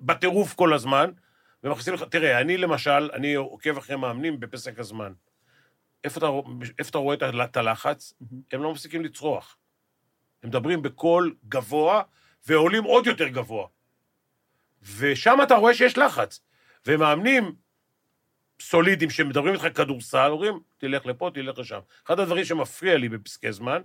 בטירוף 0.00 0.54
כל 0.54 0.74
הזמן, 0.74 1.10
ומכניסים 1.64 1.94
לך, 1.94 2.02
תראה, 2.02 2.40
אני 2.40 2.56
למשל, 2.56 3.10
אני 3.12 3.34
עוקב 3.34 3.76
אחרי 3.78 3.96
מאמנים 3.96 4.40
בפסק 4.40 4.78
הזמן. 4.78 5.12
איפה 6.04 6.18
אתה, 6.18 6.26
איפה 6.78 6.90
אתה 6.90 6.98
רואה 6.98 7.16
את 7.44 7.56
הלחץ? 7.56 8.12
הם 8.52 8.62
לא 8.62 8.72
מפסיקים 8.72 9.04
לצרוח. 9.04 9.56
הם 10.42 10.48
מדברים 10.48 10.82
בקול 10.82 11.34
גבוה, 11.48 12.02
ועולים 12.46 12.84
עוד 12.84 13.06
יותר 13.06 13.28
גבוה. 13.28 13.66
ושם 14.96 15.38
אתה 15.42 15.54
רואה 15.54 15.74
שיש 15.74 15.98
לחץ. 15.98 16.40
ומאמנים 16.86 17.54
סולידיים 18.60 19.10
שמדברים 19.10 19.54
איתך 19.54 19.66
כדורסל, 19.74 20.28
אומרים, 20.30 20.60
תלך 20.78 21.06
לפה, 21.06 21.30
תלך 21.34 21.58
לשם. 21.58 21.80
אחד 22.06 22.20
הדברים 22.20 22.44
שמפריע 22.44 22.96
לי 22.96 23.08
בפסקי 23.08 23.52
זמן, 23.52 23.82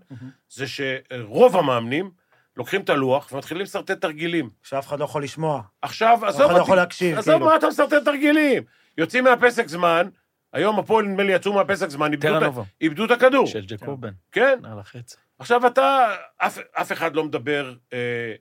זה 0.49 0.65
שרוב 0.67 1.57
המאמנים 1.57 2.22
לוקחים 2.57 2.81
את 2.81 2.89
הלוח 2.89 3.31
ומתחילים 3.31 3.63
לשרטט 3.63 3.91
תרגילים. 4.01 4.49
שאף 4.63 4.87
אחד 4.87 4.99
לא 4.99 5.05
יכול 5.05 5.23
לשמוע. 5.23 5.61
עכשיו, 5.81 6.19
עזוב 6.25 6.41
אחד 6.41 6.55
לא 6.55 6.61
יכול 6.61 6.75
להקשיב, 6.75 7.17
עזוב 7.17 7.33
כאילו. 7.33 7.45
מה 7.45 7.55
אתה 7.55 7.67
משרטט 7.67 7.93
תרגילים. 8.05 8.63
יוצאים 8.97 9.23
מהפסק 9.23 9.67
זמן, 9.67 10.09
היום 10.53 10.79
הפועל 10.79 11.05
נדמה 11.05 11.23
לי 11.23 11.33
יצאו 11.33 11.53
מהפסק 11.53 11.89
זמן, 11.89 12.11
איבדו 12.11 12.27
את 12.27 12.33
ה- 12.35 12.39
טרנובר. 12.39 12.63
איבדו 12.81 13.05
את 13.05 13.11
הכדור. 13.11 13.47
של 13.47 13.65
ג'קובן, 13.65 14.11
כן, 14.31 14.59
על 14.63 14.79
החצי. 14.79 15.15
עכשיו 15.39 15.67
אתה, 15.67 16.15
אף, 16.37 16.57
אף 16.71 16.91
אחד 16.91 17.15
לא 17.15 17.23
מדבר 17.23 17.73
אה, 17.93 18.33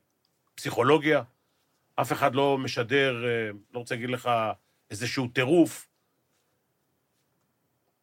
פסיכולוגיה, 0.55 1.23
אף 2.01 2.13
אחד 2.13 2.35
לא 2.35 2.59
משדר, 2.59 3.25
אה, 3.25 3.31
לא 3.75 3.79
רוצה 3.79 3.95
להגיד 3.95 4.11
לך, 4.11 4.31
איזשהו 4.91 5.29
טירוף. 5.29 5.89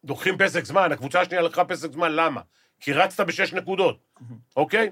לוקחים 0.04 0.38
פסק 0.38 0.64
זמן, 0.64 0.92
הקבוצה 0.92 1.20
השנייה 1.20 1.42
לקחה 1.42 1.64
פסק 1.64 1.92
זמן, 1.92 2.12
למה? 2.12 2.40
כי 2.80 2.92
רצת 2.92 3.26
בשש 3.26 3.52
נקודות, 3.52 3.98
אוקיי? 4.56 4.90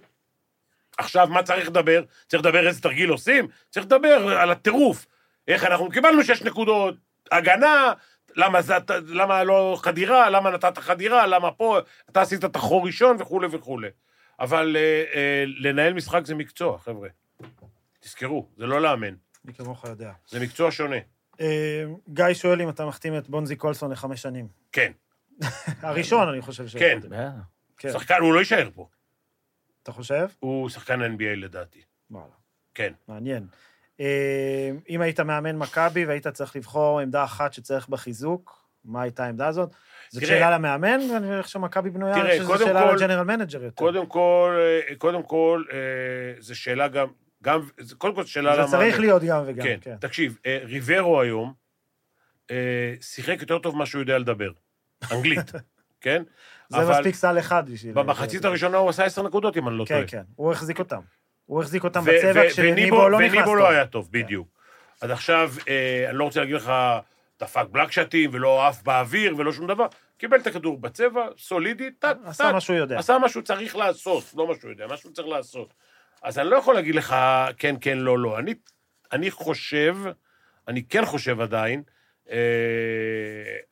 עכשיו, 0.98 1.26
מה 1.26 1.42
צריך 1.42 1.68
לדבר? 1.68 2.02
צריך 2.28 2.42
לדבר 2.42 2.68
איזה 2.68 2.82
תרגיל 2.82 3.10
עושים? 3.10 3.48
צריך 3.70 3.86
לדבר 3.86 4.38
על 4.38 4.50
הטירוף. 4.50 5.06
איך 5.48 5.64
אנחנו 5.64 5.88
קיבלנו 5.88 6.24
שש 6.24 6.42
נקודות, 6.42 6.94
הגנה, 7.32 7.92
למה, 8.36 8.62
זה, 8.62 8.74
למה 9.06 9.44
לא 9.44 9.78
חדירה, 9.82 10.30
למה 10.30 10.50
נתת 10.50 10.78
חדירה, 10.78 11.26
למה 11.26 11.50
פה, 11.50 11.78
אתה 12.10 12.20
עשית 12.20 12.44
את 12.44 12.56
החור 12.56 12.86
ראשון 12.86 13.16
וכולי 13.20 13.48
וכולי. 13.50 13.88
אבל 14.40 14.76
אה, 14.76 15.04
אה, 15.14 15.44
לנהל 15.46 15.92
משחק 15.92 16.26
זה 16.26 16.34
מקצוע, 16.34 16.78
חבר'ה. 16.78 17.08
תזכרו, 18.00 18.48
זה 18.56 18.66
לא 18.66 18.80
לאמן, 18.80 19.14
מי 19.44 19.54
כמוך 19.54 19.84
יודע. 19.84 20.12
זה 20.28 20.40
מקצוע 20.40 20.70
שונה. 20.70 20.96
אה, 21.40 21.84
גיא 22.08 22.34
שואל 22.34 22.62
אם 22.62 22.68
אתה 22.68 22.86
מחתים 22.86 23.18
את 23.18 23.28
בונזי 23.28 23.56
קולסון 23.56 23.92
לחמש 23.92 24.22
שנים. 24.22 24.48
כן, 24.72 24.92
הראשון, 25.82 26.28
אני 26.28 26.40
חושב 26.40 26.68
ש... 26.68 26.76
כן. 26.76 26.98
אה, 27.12 27.30
כן. 27.76 27.92
שחקן, 27.92 28.16
הוא 28.20 28.34
לא 28.34 28.38
יישאר 28.38 28.68
פה. 28.74 28.88
אתה 29.88 29.96
חושב? 29.96 30.26
הוא 30.40 30.68
שחקן 30.68 31.02
NBA 31.02 31.36
לדעתי. 31.36 31.80
וואלה. 32.10 32.26
כן. 32.74 32.92
מעניין. 33.08 33.46
אה, 34.00 34.70
אם 34.88 35.00
היית 35.00 35.20
מאמן 35.20 35.56
מכבי 35.56 36.04
והיית 36.06 36.28
צריך 36.28 36.56
לבחור 36.56 37.00
עמדה 37.00 37.24
אחת 37.24 37.52
שצריך 37.52 37.88
בה 37.88 37.96
חיזוק, 37.96 38.68
מה 38.84 39.02
הייתה 39.02 39.24
העמדה 39.24 39.46
הזאת? 39.46 39.74
זאת 40.10 40.22
תראה- 40.22 40.34
שאלה 40.38 40.50
למאמן, 40.50 40.98
ואני 41.14 41.42
חושב 41.42 41.52
שמכבי 41.58 41.90
בנויה, 41.90 42.14
תראה, 42.14 42.30
חושב 42.42 42.54
שזו 42.56 42.66
שאלה 42.66 42.82
כל- 42.90 42.96
ל 42.96 43.00
general 43.00 43.22
manager 43.22 43.64
יותר. 43.64 43.76
קודם 43.76 44.06
כל, 44.06 44.56
אה, 44.90 44.94
קודם 44.98 45.22
כל, 45.22 45.64
אה, 45.72 45.78
זו 46.40 46.58
שאלה 46.60 46.88
גם, 46.88 47.08
גם, 47.42 47.60
זה- 47.80 47.94
קודם 47.96 48.14
כל, 48.14 48.22
זו 48.22 48.30
שאלה 48.32 48.54
זה 48.54 48.60
למה... 48.60 48.70
צריך 48.70 49.00
להיות 49.00 49.22
גם 49.22 49.42
וגם, 49.46 49.66
כן, 49.66 49.78
כן. 49.82 49.96
תקשיב, 50.00 50.38
אה, 50.46 50.58
ריברו 50.64 51.20
היום 51.20 51.52
אה, 52.50 52.56
שיחק 53.00 53.36
יותר 53.40 53.58
טוב 53.58 53.74
ממה 53.74 53.86
שהוא 53.86 54.00
יודע 54.00 54.18
לדבר. 54.18 54.50
אנגלית, 55.12 55.52
כן? 56.00 56.22
זה 56.68 56.78
אבל 56.78 56.90
מספיק 56.98 57.14
סל 57.14 57.38
אחד 57.38 57.70
בשביל... 57.70 57.92
במחצית 57.94 58.44
הראשונה 58.44 58.76
הוא 58.76 58.88
עשה 58.90 59.04
עשר 59.04 59.22
נקודות, 59.22 59.56
אם 59.56 59.68
אני 59.68 59.78
לא 59.78 59.84
טועה. 59.84 60.00
כן, 60.00 60.06
כן, 60.06 60.22
הוא 60.36 60.52
החזיק 60.52 60.78
אותם. 60.78 61.00
הוא 61.46 61.62
החזיק 61.62 61.84
אותם 61.84 62.00
ו- 62.00 62.04
בצבע 62.04 62.40
ו- 62.46 62.50
כשניבו 62.50 62.72
וניבו- 62.96 63.08
לא 63.08 63.18
נכנס 63.20 63.32
וניבו 63.32 63.44
טוב. 63.50 63.56
לא 63.58 63.70
היה 63.70 63.86
טוב, 63.86 64.08
בדיוק. 64.10 64.48
אז 65.02 65.10
עכשיו, 65.10 65.52
אה, 65.68 66.06
אני 66.10 66.18
לא 66.18 66.24
רוצה 66.24 66.40
להגיד 66.40 66.54
לך, 66.54 66.72
דפק 67.40 67.64
בלקשטים 67.70 68.30
ולא 68.32 68.66
עף 68.66 68.82
באוויר 68.82 69.34
ולא 69.36 69.52
שום 69.52 69.66
דבר. 69.66 69.86
קיבל 70.18 70.36
את 70.36 70.46
הכדור 70.46 70.78
בצבע, 70.80 71.26
סולידי, 71.38 71.90
טק, 71.90 72.16
עשה 72.24 72.44
טק. 72.44 72.52
מה 72.52 72.60
שהוא 72.60 72.76
יודע. 72.76 72.98
עשה 72.98 73.18
מה 73.18 73.28
שהוא 73.28 73.42
צריך 73.42 73.76
לעשות, 73.76 74.24
לא 74.36 74.48
מה 74.48 74.54
שהוא 74.60 74.70
יודע, 74.70 74.86
מה 74.86 74.96
שהוא 74.96 75.12
צריך 75.12 75.28
לעשות. 75.28 75.74
אז 76.22 76.38
אני 76.38 76.50
לא 76.50 76.56
יכול 76.56 76.74
להגיד 76.74 76.94
לך 76.94 77.16
כן, 77.58 77.74
כן, 77.80 77.98
לא, 77.98 78.18
לא. 78.18 78.38
אני, 78.38 78.54
אני 79.12 79.30
חושב, 79.30 79.96
אני 80.68 80.82
כן 80.84 81.04
חושב 81.04 81.40
עדיין, 81.40 81.82
אה, 82.30 82.36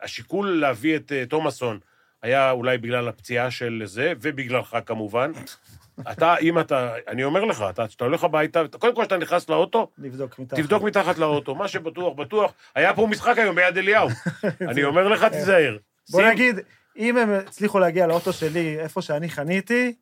השיקול 0.02 0.60
להביא 0.60 0.96
את 0.96 1.12
אה, 1.12 1.26
תומאסון 1.26 1.78
היה 2.22 2.50
אולי 2.50 2.78
בגלל 2.78 3.08
הפציעה 3.08 3.50
של 3.50 3.82
זה, 3.84 4.12
ובגללך 4.20 4.76
כמובן. 4.86 5.32
אתה, 6.12 6.36
אם 6.36 6.58
אתה, 6.58 6.94
אני 7.08 7.24
אומר 7.24 7.44
לך, 7.44 7.64
אתה, 7.70 7.88
כשאתה 7.88 8.04
הולך 8.04 8.24
הביתה, 8.24 8.62
קודם 8.78 8.94
כל 8.94 9.02
כשאתה 9.02 9.16
נכנס 9.16 9.48
לאוטו, 9.48 9.90
לבדוק 9.98 10.38
מתחת. 10.38 10.60
תבדוק 10.60 10.82
מתחת 10.82 11.18
לאוטו, 11.18 11.54
מה 11.54 11.68
שבטוח, 11.68 12.14
בטוח. 12.16 12.52
היה 12.74 12.94
פה 12.94 13.06
משחק 13.06 13.38
היום 13.38 13.56
ביד 13.56 13.78
אליהו. 13.78 14.08
אני 14.70 14.84
אומר 14.84 15.08
לך, 15.08 15.24
תיזהר. 15.24 15.76
בוא 16.10 16.20
שים- 16.20 16.30
נגיד, 16.30 16.58
אם 16.96 17.16
הם 17.16 17.30
הצליחו 17.30 17.78
להגיע 17.78 18.06
לאוטו 18.06 18.32
שלי, 18.32 18.80
איפה 18.80 19.02
שאני 19.02 19.28
חניתי. 19.28 19.94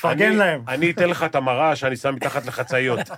פרגן 0.00 0.32
להם. 0.32 0.64
אני 0.68 0.90
אתן 0.90 1.08
לך 1.08 1.22
את 1.22 1.34
המראה 1.34 1.76
שאני 1.76 1.96
שם 1.96 2.14
מתחת 2.14 2.46
לחצאיות. 2.46 3.00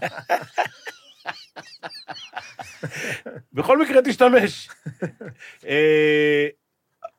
בכל 3.52 3.82
מקרה 3.82 4.02
תשתמש. 4.04 4.68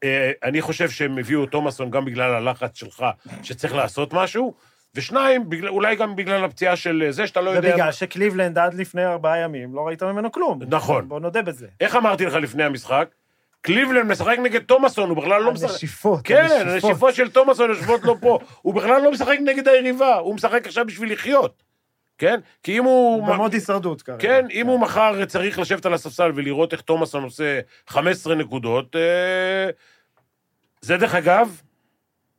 אה, 0.04 0.10
אה, 0.10 0.32
אני 0.43 0.62
חושב 0.62 0.89
שהם 0.89 1.18
הביאו 1.18 1.43
את 1.43 1.52
תומאסון 1.52 1.89
גם 1.89 2.06
בגלל 2.06 2.34
הלחץ 2.34 2.78
שלך, 2.78 3.06
שצריך 3.43 3.76
לעשות 3.76 4.14
משהו, 4.14 4.54
ושניים, 4.95 5.49
בגלל- 5.49 5.70
אולי 5.70 5.95
גם 5.95 6.16
בגלל 6.16 6.45
הפציעה 6.45 6.76
של 6.76 7.08
זה, 7.10 7.28
שאתה 7.28 7.41
לא 7.41 7.49
יודע... 7.49 7.70
ובגלל 7.70 7.91
שקליבלנד 7.91 8.58
עד 8.58 8.74
לפני 8.74 9.06
ארבעה 9.06 9.38
ימים 9.38 9.76
לא 9.76 9.88
ראית 9.88 10.04
ממנו 10.04 10.32
כלום. 10.32 10.60
נכון. 10.68 11.08
בוא 11.08 11.20
נודה 11.20 11.41
בזה. 11.41 11.68
איך 11.82 11.95
אמרתי 11.95 12.26
לך 12.26 12.34
לפני 12.34 12.64
המשחק? 12.64 13.08
קליבלנד 13.62 14.06
משחק 14.12 14.38
נגד 14.43 14.62
תומאסון, 14.62 15.10
הוא 15.10 15.18
בכלל 15.18 15.41
לא 15.43 15.52
משחק... 15.52 15.70
הנשיפות, 15.70 16.20
כן, 16.24 16.47
הנשיפות. 16.52 16.68
הנשיפות 16.84 17.16
של 17.16 17.30
תומאסון 17.30 17.70
יושבות 17.70 18.04
לו 18.04 18.22
פה. 18.22 18.39
הוא 18.62 18.74
בכלל 18.74 19.02
לא 19.02 19.12
משחק 19.12 19.38
נגד 19.45 19.68
היריבה, 19.68 20.16
הוא 20.16 20.36
משחק 20.36 20.68
עכשיו 20.68 20.86
בשביל 20.86 21.14
לחיות. 21.14 21.64
כן? 22.18 22.39
כי 22.64 22.78
אם 22.78 22.84
הוא... 22.84 23.16
הוא 23.16 23.34
במוד 23.34 23.54
הישרדות 23.54 24.02
כרגע. 24.02 24.18
כן, 24.20 24.45
אם 24.52 24.68
הוא 24.68 24.80
מחר 24.80 25.26
צריך 25.26 25.60
לשבת 25.60 25.86
על 25.86 25.93
הספסל 25.93 26.32
ולראות 26.36 26.74
איך 26.74 26.82
תומאסון 26.82 27.24
עושה 27.24 27.60
15 27.88 28.36
נקודות, 28.36 28.95
אה, 28.95 29.70
זה 30.82 30.97
דרך 30.97 31.15
אגב, 31.15 31.61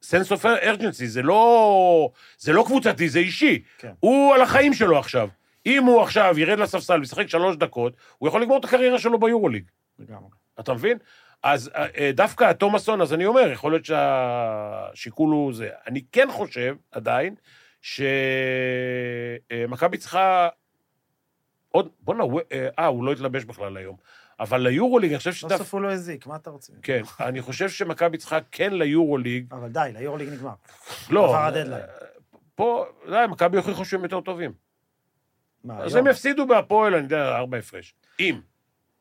sense 0.04 0.28
of 0.28 0.44
urgency, 0.44 1.06
זה 1.06 1.22
לא, 1.22 2.10
זה 2.38 2.52
לא 2.52 2.64
קבוצתי, 2.66 3.08
זה 3.08 3.18
אישי. 3.18 3.62
כן. 3.78 3.92
הוא 4.00 4.34
על 4.34 4.42
החיים 4.42 4.74
שלו 4.74 4.98
עכשיו. 4.98 5.28
אם 5.66 5.84
הוא 5.84 6.02
עכשיו 6.02 6.34
ירד 6.38 6.58
לספסל 6.58 7.00
וישחק 7.00 7.26
שלוש 7.26 7.56
דקות, 7.56 7.96
הוא 8.18 8.28
יכול 8.28 8.42
לגמור 8.42 8.58
את 8.58 8.64
הקריירה 8.64 8.98
שלו 8.98 9.20
ביורוליג. 9.20 9.64
לגמרי. 9.98 10.30
אתה 10.60 10.74
מבין? 10.74 10.98
אז 11.42 11.70
אה, 11.74 11.86
אה, 11.98 12.10
דווקא 12.14 12.52
תומאסון, 12.52 13.00
אז 13.00 13.14
אני 13.14 13.26
אומר, 13.26 13.50
יכול 13.52 13.72
להיות 13.72 13.84
שהשיקול 13.84 15.30
הוא 15.30 15.54
זה. 15.54 15.68
אני 15.86 16.02
כן 16.12 16.28
חושב, 16.30 16.76
עדיין, 16.90 17.34
שמכבי 19.50 19.98
צריכה 19.98 20.48
עוד, 21.68 21.88
בוא'נה, 22.00 22.24
אה, 22.52 22.68
אה, 22.78 22.86
הוא 22.86 23.04
לא 23.04 23.12
התלבש 23.12 23.44
בכלל 23.44 23.76
היום. 23.76 23.96
אבל 24.42 24.60
ליורוליג, 24.60 25.10
אני 25.10 25.18
חושב 25.18 25.32
שדווקא... 25.32 25.54
בסוף 25.54 25.74
הוא 25.74 25.80
לא 25.80 25.92
הזיק, 25.92 26.26
מה 26.26 26.36
אתה 26.36 26.50
רוצה? 26.50 26.72
כן, 26.82 27.02
אני 27.20 27.42
חושב 27.42 27.68
שמכבי 27.68 28.18
צריכה 28.18 28.38
כן 28.50 28.72
ליורוליג, 28.72 29.46
אבל 29.52 29.68
די, 29.68 29.90
ליורוליג 29.94 30.28
נגמר. 30.28 30.52
לא, 31.10 31.28
עבר 31.28 31.44
הדדליין. 31.44 31.84
פה, 32.54 32.84
די, 33.10 33.24
מכבי 33.30 33.56
הוכיחו 33.56 33.84
שהם 33.84 34.02
יותר 34.02 34.20
טובים. 34.20 34.52
מה, 35.64 35.78
אז? 35.78 35.94
הם 35.94 36.06
יפסידו 36.06 36.46
בהפועל, 36.46 36.94
אני 36.94 37.04
יודע, 37.04 37.36
ארבע 37.36 37.58
הפרש. 37.58 37.94
אם. 38.20 38.40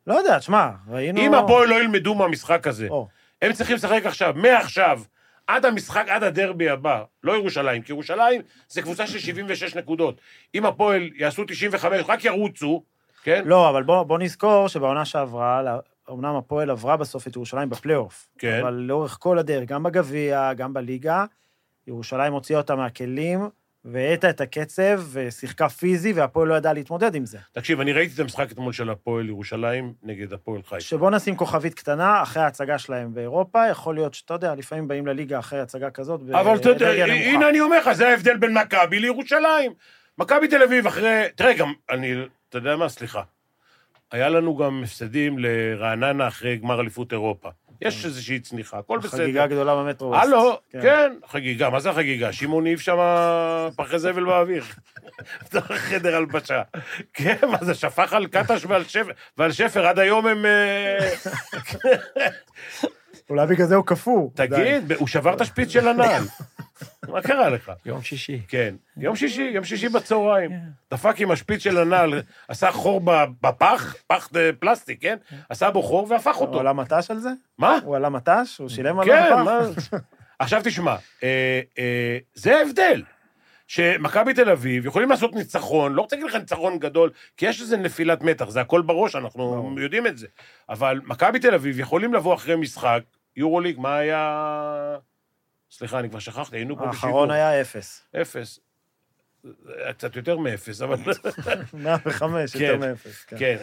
לא 0.07 0.13
יודע, 0.13 0.39
תשמע, 0.39 0.69
ראינו... 0.87 1.21
אם 1.21 1.33
הפועל 1.33 1.69
לא 1.69 1.81
ילמדו 1.81 2.15
מהמשחק 2.15 2.67
הזה, 2.67 2.87
הם 3.41 3.53
צריכים 3.53 3.75
לשחק 3.75 4.01
עכשיו, 4.05 4.33
מעכשיו, 4.35 5.01
עד 5.47 5.65
המשחק, 5.65 6.05
עד 6.07 6.23
הדרבי 6.23 6.69
הבא, 6.69 7.03
לא 7.23 7.33
ירושלים, 7.33 7.81
כי 7.81 7.91
ירושלים 7.91 8.41
זה 8.67 8.81
קבוצה 8.81 9.07
של 9.07 9.19
76 9.19 9.75
נקודות. 9.75 10.21
אם 10.55 10.65
הפועל 10.65 11.09
יעשו 11.15 11.43
95, 11.47 12.01
רק 12.07 12.25
ירוצו, 12.25 12.83
כן? 13.23 13.43
לא, 13.45 13.69
אבל 13.69 13.83
בוא, 13.83 14.03
בוא 14.03 14.19
נזכור 14.19 14.67
שבעונה 14.67 15.05
שעברה, 15.05 15.77
אמנם 16.11 16.35
הפועל 16.35 16.69
עברה 16.69 16.97
בסוף 16.97 17.27
את 17.27 17.35
ירושלים 17.35 17.69
בפלייאוף. 17.69 18.27
כן. 18.37 18.59
אבל 18.61 18.73
לאורך 18.73 19.17
כל 19.19 19.37
הדרך, 19.37 19.69
גם 19.69 19.83
בגביע, 19.83 20.53
גם 20.53 20.73
בליגה, 20.73 21.25
ירושלים 21.87 22.33
הוציאה 22.33 22.59
אותה 22.59 22.75
מהכלים, 22.75 23.49
והאטה 23.85 24.29
את 24.29 24.41
הקצב, 24.41 25.01
ושיחקה 25.11 25.69
פיזי, 25.69 26.13
והפועל 26.13 26.47
לא 26.47 26.53
ידעה 26.53 26.73
להתמודד 26.73 27.15
עם 27.15 27.25
זה. 27.25 27.37
תקשיב, 27.51 27.79
אני 27.79 27.93
ראיתי 27.93 28.13
את 28.15 28.19
המשחק 28.19 28.51
אתמול 28.51 28.73
של 28.73 28.89
הפועל 28.89 29.29
ירושלים 29.29 29.93
נגד 30.03 30.33
הפועל 30.33 30.61
חיפה. 30.61 30.79
שבוא 30.79 31.11
נשים 31.11 31.35
כוכבית 31.35 31.73
קטנה, 31.73 32.21
אחרי 32.21 32.43
ההצגה 32.43 32.77
שלהם 32.77 33.13
באירופה, 33.13 33.67
יכול 33.67 33.95
להיות 33.95 34.13
שאתה 34.13 34.33
יודע, 34.33 34.55
לפעמים 34.55 34.87
באים 34.87 35.07
לליגה 35.07 35.39
אחרי 35.39 35.59
הצגה 35.59 35.89
כזאת, 35.89 36.21
אבל 36.31 36.55
אתה 36.55 36.69
יודע. 36.69 37.05
הנה 37.05 37.49
אני 37.49 37.59
אומר 37.59 37.79
לך, 37.79 37.91
זה 37.91 38.09
ההבדל 38.09 38.37
בין 38.37 38.57
מכבי 38.57 38.99
לירושלים. 38.99 39.71
מכבי 40.17 40.47
תל 40.47 40.63
אביב 40.63 40.87
אחרי... 40.87 41.23
תראה, 41.35 41.53
גם, 41.53 41.73
אני... 41.89 42.13
אתה 42.49 42.57
יודע 42.57 42.75
מה? 42.75 42.89
סליחה. 42.89 43.21
היה 44.11 44.29
לנו 44.29 44.57
גם 44.57 44.83
הפסדים 44.83 45.39
לרעננה 45.39 46.27
אחרי 46.27 46.57
גמר 46.57 46.81
אליפות 46.81 47.11
אירופה. 47.11 47.49
יש 47.81 48.05
איזושהי 48.05 48.39
צניחה, 48.39 48.77
הכל 48.77 48.99
בסדר. 48.99 49.23
חגיגה 49.23 49.47
גדולה 49.47 49.75
במטרו. 49.75 50.15
הלו, 50.15 50.59
כן, 50.71 51.13
חגיגה, 51.27 51.69
מה 51.69 51.79
זה 51.79 51.89
החגיגה? 51.89 52.33
שמעון 52.33 52.65
העיף 52.65 52.79
שם 52.79 52.97
פחי 53.75 53.99
זבל 53.99 54.25
באוויר. 54.25 54.63
בתוך 55.43 55.71
חדר 55.71 56.15
הלבשה. 56.15 56.61
כן, 57.13 57.35
מה 57.51 57.57
זה, 57.61 57.73
שפך 57.73 58.13
על 58.13 58.27
קטש 58.27 58.65
ועל 58.65 58.83
שפר, 58.83 59.11
ועל 59.37 59.51
שפר, 59.51 59.85
עד 59.85 59.99
היום 59.99 60.27
הם... 60.27 60.45
אולי 63.29 63.47
בגלל 63.47 63.67
זה 63.67 63.75
הוא 63.75 63.85
קפוא. 63.85 64.29
תגיד, 64.33 64.91
הוא 64.91 65.07
שבר 65.07 65.33
את 65.33 65.41
השפיץ 65.41 65.69
של 65.69 65.87
הנעל. 65.87 66.23
מה 67.09 67.21
קרה 67.21 67.49
לך? 67.49 67.71
יום 67.85 68.01
שישי. 68.01 68.41
כן, 68.47 68.75
יום 68.97 69.15
שישי, 69.15 69.41
יום 69.53 69.63
שישי 69.63 69.89
בצהריים. 69.89 70.51
דפק 70.91 71.15
עם 71.19 71.31
השפיץ 71.31 71.61
של 71.63 71.77
הנעל, 71.77 72.21
עשה 72.47 72.71
חור 72.71 73.01
ב- 73.03 73.25
בפח, 73.41 73.95
פח 74.07 74.29
פלסטיק, 74.59 75.01
כן? 75.01 75.17
עשה 75.49 75.71
בו 75.71 75.83
חור 75.83 76.07
והפך 76.09 76.35
הוא 76.35 76.47
אותו. 76.47 76.59
עלה 76.59 76.73
מט"ש 76.73 77.11
על 77.11 77.19
זה? 77.19 77.29
מה? 77.57 77.79
הוא 77.83 77.95
עלה 77.95 78.09
מט"ש? 78.09 78.57
הוא 78.59 78.69
שילם 78.69 78.99
על 78.99 79.05
כן, 79.05 79.23
הפעם? 79.23 79.45
מה... 79.45 79.59
עכשיו 80.39 80.61
תשמע, 80.63 80.95
אה, 81.23 81.61
אה, 81.79 82.17
זה 82.33 82.57
ההבדל. 82.57 83.03
שמכבי 83.71 84.33
תל 84.33 84.49
אביב 84.49 84.85
יכולים 84.85 85.09
לעשות 85.09 85.35
ניצחון, 85.35 85.93
לא 85.93 86.01
רוצה 86.01 86.15
להגיד 86.15 86.29
לך 86.29 86.35
ניצחון 86.35 86.79
גדול, 86.79 87.11
כי 87.37 87.45
יש 87.45 87.61
איזה 87.61 87.77
נפילת 87.77 88.21
מתח, 88.21 88.49
זה 88.49 88.61
הכל 88.61 88.81
בראש, 88.81 89.15
אנחנו 89.15 89.39
ברור. 89.39 89.79
יודעים 89.79 90.07
את 90.07 90.17
זה. 90.17 90.27
אבל 90.69 91.01
מכבי 91.03 91.39
תל 91.39 91.53
אביב 91.53 91.79
יכולים 91.79 92.13
לבוא 92.13 92.33
אחרי 92.33 92.55
משחק, 92.55 92.99
יורוליג, 93.35 93.79
מה 93.79 93.95
היה... 93.95 94.97
סליחה, 95.71 95.99
אני 95.99 96.09
כבר 96.09 96.19
שכחתי, 96.19 96.55
היינו 96.55 96.77
פה 96.77 96.85
בשידור. 96.85 97.07
האחרון 97.07 97.31
היה 97.31 97.61
אפס. 97.61 98.07
אפס. 98.21 98.59
קצת 99.97 100.15
יותר 100.15 100.37
מאפס, 100.37 100.81
אבל... 100.81 100.95
105, 101.73 102.53
כן, 102.53 102.59
יותר 102.63 102.77
מאפס. 102.77 103.23
כן. 103.23 103.35
כן, 103.39 103.57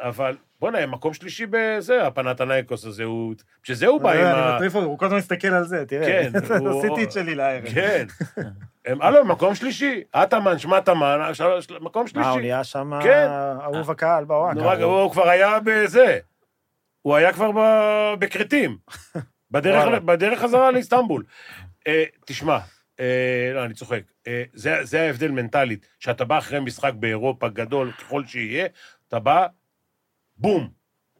אבל 0.00 0.36
בוא'נה, 0.60 0.78
הם 0.78 0.90
מקום 0.90 1.14
שלישי 1.14 1.46
בזה, 1.50 2.06
הפנתנייקוס 2.06 2.84
הזה, 2.84 3.04
הוא... 3.04 3.34
בשביל 3.62 3.76
זה 3.76 3.86
הוא 3.86 4.00
בא 4.00 4.12
עם 4.12 4.18
אני 4.20 4.30
ה... 4.30 4.54
מטריף 4.56 4.74
אותו, 4.74 4.86
הוא 4.86 4.98
כל 4.98 5.06
הזמן 5.06 5.18
מסתכל 5.18 5.48
על 5.48 5.64
זה, 5.64 5.84
תראה. 5.86 6.06
כן, 6.06 6.30
הוא- 6.58 6.78
עשיתי 6.84 7.04
את 7.04 7.12
שלי 7.12 7.34
לערב. 7.34 7.64
כן. 7.74 8.06
הם, 8.86 9.02
הלו, 9.02 9.24
מקום 9.24 9.54
שלישי. 9.54 10.02
שמטמן, 10.58 11.18
של- 11.32 11.60
של- 11.60 11.78
מקום 11.80 12.04
מה, 12.14 12.22
הוא 12.28 12.34
שלישי. 12.34 12.46
נהיה 12.46 12.64
שם 12.64 12.92
כן. 13.02 13.26
אהוב 13.62 13.90
הקהל 13.90 14.24
בוואקה. 14.24 14.60
נו, 14.60 14.66
רק, 14.68 14.78
הוא 14.78 15.12
כבר 15.12 15.28
היה 15.28 15.58
בזה. 15.64 16.18
הוא 17.02 17.16
היה 17.16 17.32
כבר 17.32 17.50
בכרתים. 18.18 18.76
בדרך 20.04 20.40
חזרה 20.40 20.70
לאיסטנבול. 20.70 21.24
אה, 21.86 22.04
תשמע, 22.26 22.58
אה, 23.00 23.50
לא, 23.54 23.64
אני 23.64 23.74
צוחק. 23.74 24.00
אה, 24.26 24.42
זה, 24.54 24.74
זה 24.82 25.00
ההבדל 25.02 25.30
מנטלית, 25.30 25.86
שאתה 25.98 26.24
בא 26.24 26.38
אחרי 26.38 26.60
משחק 26.60 26.92
באירופה 26.98 27.48
גדול 27.48 27.92
ככל 27.92 28.26
שיהיה, 28.26 28.66
אתה 29.08 29.18
בא, 29.18 29.46
בום. 30.36 30.68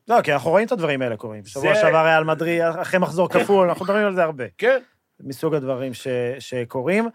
לא, 0.09 0.22
כי 0.22 0.32
אנחנו 0.32 0.50
רואים 0.50 0.66
את 0.66 0.72
הדברים 0.72 1.03
האלה 1.03 1.16
קורים. 1.16 1.42
בשבוע 1.42 1.74
זה- 1.74 1.80
שעבר 1.80 2.05
ריאל 2.05 2.24
מדריד, 2.24 2.62
אחרי 2.62 2.98
מחזור 3.00 3.28
כפול, 3.28 3.68
אנחנו 3.68 3.84
מדברים 3.84 4.07
על 4.07 4.14
זה 4.14 4.22
הרבה. 4.22 4.44
כן, 4.59 4.82
מסוג 5.20 5.55
הדברים 5.55 5.94
ש, 5.94 6.07
שקורים. 6.38 7.09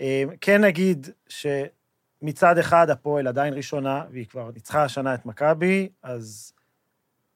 אה, 0.00 0.24
כן 0.40 0.64
נגיד 0.64 1.06
שמצד 1.28 2.58
אחד 2.58 2.90
הפועל 2.90 3.26
עדיין 3.26 3.54
ראשונה, 3.54 4.04
והיא 4.10 4.26
כבר 4.26 4.50
ניצחה 4.54 4.84
השנה 4.84 5.14
את 5.14 5.26
מכבי, 5.26 5.88
אז 6.02 6.52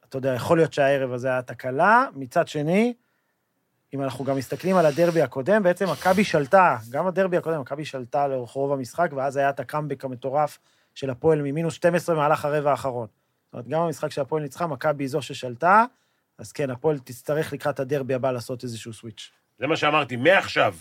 אתה 0.08 0.16
יודע, 0.18 0.34
יכול 0.34 0.58
להיות 0.58 0.72
שהערב 0.72 1.12
הזה 1.12 1.28
היה 1.28 1.42
תקלה. 1.42 2.06
מצד 2.14 2.48
שני, 2.48 2.94
אם 3.96 4.02
אנחנו 4.02 4.24
גם 4.24 4.36
מסתכלים 4.36 4.76
על 4.76 4.86
הדרבי 4.86 5.22
הקודם, 5.22 5.62
בעצם 5.62 5.90
מכבי 5.90 6.24
שלטה, 6.24 6.76
גם 6.90 7.06
הדרבי 7.06 7.36
הקודם, 7.36 7.60
מכבי 7.60 7.84
שלטה 7.84 8.28
לאורך 8.28 8.50
רוב 8.50 8.72
המשחק, 8.72 9.10
ואז 9.16 9.36
היה 9.36 9.50
את 9.50 9.60
הקאמבק 9.60 10.04
המטורף 10.04 10.58
של 10.94 11.10
הפועל 11.10 11.42
ממינוס 11.42 11.74
12 11.74 12.14
במהלך 12.14 12.44
הרבע 12.44 12.70
האחרון. 12.70 13.06
זאת 13.06 13.52
אומרת, 13.52 13.68
גם 13.68 13.86
במשחק 13.86 14.10
שהפועל 14.10 14.42
ניצחה, 14.42 14.66
מכבי 14.66 15.04
היא 15.04 15.08
זו 15.08 15.22
ששלטה, 15.22 15.84
אז 16.38 16.52
כן, 16.52 16.70
הפועל 16.70 16.98
תצטרך 16.98 17.52
לקראת 17.52 17.80
הדרבי 17.80 18.14
הבא 18.14 18.30
לעשות 18.30 18.64
איזשהו 18.64 18.92
סוויץ'. 18.92 19.30
זה 19.58 19.66
מה 19.66 19.76
שאמרתי, 19.76 20.16
מעכשיו 20.16 20.74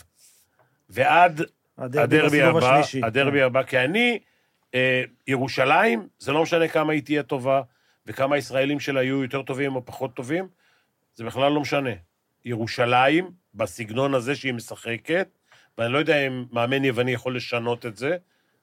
ועד 0.88 1.42
הדרבי 1.78 2.16
הדרבי 2.16 2.42
הבא, 2.42 2.58
השלישי. 2.58 3.00
הדרבי 3.04 3.42
הבא, 3.42 3.62
כי 3.62 3.78
אני, 3.78 4.18
אה, 4.74 5.02
ירושלים, 5.26 6.08
זה 6.18 6.32
לא 6.32 6.42
משנה 6.42 6.68
כמה 6.68 6.92
היא 6.92 7.02
תהיה 7.02 7.22
טובה, 7.22 7.62
וכמה 8.06 8.34
הישראלים 8.34 8.80
שלה 8.80 9.02
יהיו 9.02 9.22
יותר 9.22 9.42
טובים 9.42 9.76
או 9.76 9.84
פחות 9.84 10.14
טובים, 10.14 10.48
זה 11.14 11.24
בכלל 11.24 11.52
לא 11.52 11.60
משנה. 11.60 11.90
ירושלים, 12.46 13.30
בסגנון 13.54 14.14
הזה 14.14 14.34
שהיא 14.34 14.54
משחקת, 14.54 15.28
ואני 15.78 15.92
לא 15.92 15.98
יודע 15.98 16.26
אם 16.26 16.44
מאמן 16.52 16.84
יווני 16.84 17.10
יכול 17.10 17.36
לשנות 17.36 17.86
את 17.86 17.96
זה, 17.96 18.16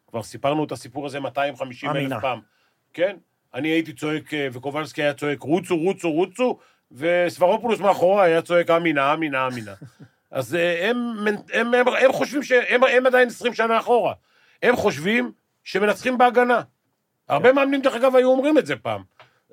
כבר 0.08 0.24
סיפרנו 0.24 0.64
את 0.64 0.72
הסיפור 0.72 1.06
הזה 1.06 1.20
250 1.20 1.90
אמינה. 1.90 2.16
אלף 2.16 2.22
פעם. 2.22 2.40
כן? 2.94 3.16
אני 3.54 3.68
הייתי 3.68 3.94
צועק, 3.94 4.34
אה, 4.34 4.48
וקובלסקי 4.52 5.04
היה 5.04 5.14
צועק, 5.14 5.42
רוצו, 5.42 5.78
רוצו, 5.78 6.12
רוצו, 6.12 6.60
וספרופולוס 6.92 7.80
מאחורה 7.80 8.24
היה 8.24 8.42
צועק, 8.42 8.70
άμυνα, 8.70 9.14
άμυνα, 9.14 9.48
άμυνα. 9.48 9.74
אז 10.32 10.56
אה, 10.56 10.90
הם, 10.90 10.98
הם, 11.54 11.74
הם, 11.74 11.88
הם 11.88 12.14
חושבים 12.14 12.44
שהם 12.44 12.84
הם 12.84 13.06
עדיין 13.06 13.28
20 13.28 13.54
שנה 13.54 13.80
אחורה. 13.80 14.14
הם 14.64 14.76
חושבים 14.76 15.32
שמנצחים 15.64 16.18
בהגנה. 16.18 16.62
הרבה. 17.30 17.54
מאמנים, 17.54 17.82
דרך 17.82 17.96
אגב, 17.96 18.16
היו 18.16 18.30
אומרים 18.30 18.58
את 18.58 18.66
זה 18.66 18.76
פעם. 18.76 19.04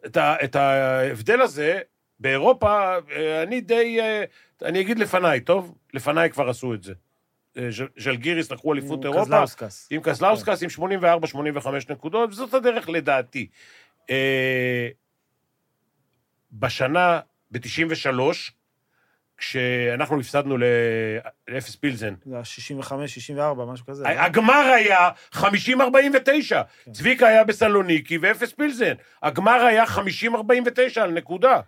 את, 0.07 0.16
ה, 0.16 0.37
את 0.45 0.57
ההבדל 0.57 1.41
הזה, 1.41 1.81
באירופה, 2.20 2.96
אה, 3.12 3.42
אני 3.42 3.60
די... 3.60 4.00
אה, 4.00 4.24
אני 4.62 4.80
אגיד 4.80 4.98
לפניי, 4.98 5.40
טוב? 5.40 5.74
לפניי 5.94 6.30
כבר 6.30 6.48
עשו 6.48 6.74
את 6.74 6.82
זה. 6.82 6.92
אה, 7.58 7.70
ז'ל- 7.70 7.88
ז'לגיריס 7.98 8.50
לקחו 8.52 8.72
אליפות 8.72 9.04
אירופה. 9.04 9.22
קזלאוסקס. 9.24 9.88
עם 9.90 10.00
קזלאוסקס 10.03 10.62
עם 10.62 10.68
84-85 11.64 11.68
נקודות, 11.90 12.30
וזאת 12.30 12.54
הדרך 12.54 12.88
לדעתי. 12.88 13.46
אה, 14.10 14.88
בשנה, 16.52 17.20
ב-93, 17.50 18.20
כשאנחנו 19.36 20.20
הפסדנו 20.20 20.56
לאפס 21.48 21.76
פילזן. 21.76 22.14
זה 22.24 22.34
היה 22.34 22.44
65, 22.44 23.14
64, 23.14 23.64
משהו 23.64 23.86
כזה. 23.86 24.04
לא? 24.04 24.08
הגמר 24.08 24.72
היה 24.74 25.10
50-49. 25.32 25.38
כן. 26.84 26.92
צביקה 26.92 27.26
היה 27.28 27.44
בסלוניקי 27.44 28.18
ואפס 28.18 28.52
פילזן. 28.52 28.92
הגמר 29.22 29.52
היה 29.64 29.84
50-49 29.84 29.90
על 31.00 31.10
נקודה. 31.10 31.60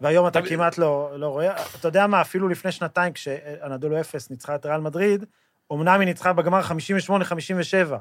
והיום 0.00 0.26
אתה 0.26 0.42
כמעט 0.42 0.78
לא, 0.78 1.10
לא 1.16 1.26
רואה. 1.28 1.54
אתה 1.80 1.88
יודע 1.88 2.06
מה, 2.06 2.20
אפילו 2.20 2.48
לפני 2.48 2.72
שנתיים, 2.72 3.12
כשאנדולו 3.12 4.00
אפס 4.00 4.30
ניצחה 4.30 4.54
את 4.54 4.66
ריאל 4.66 4.80
מדריד, 4.80 5.24
אמנם 5.72 6.00
היא 6.00 6.06
ניצחה 6.06 6.32
בגמר 6.32 6.60
58-57, 6.60 7.94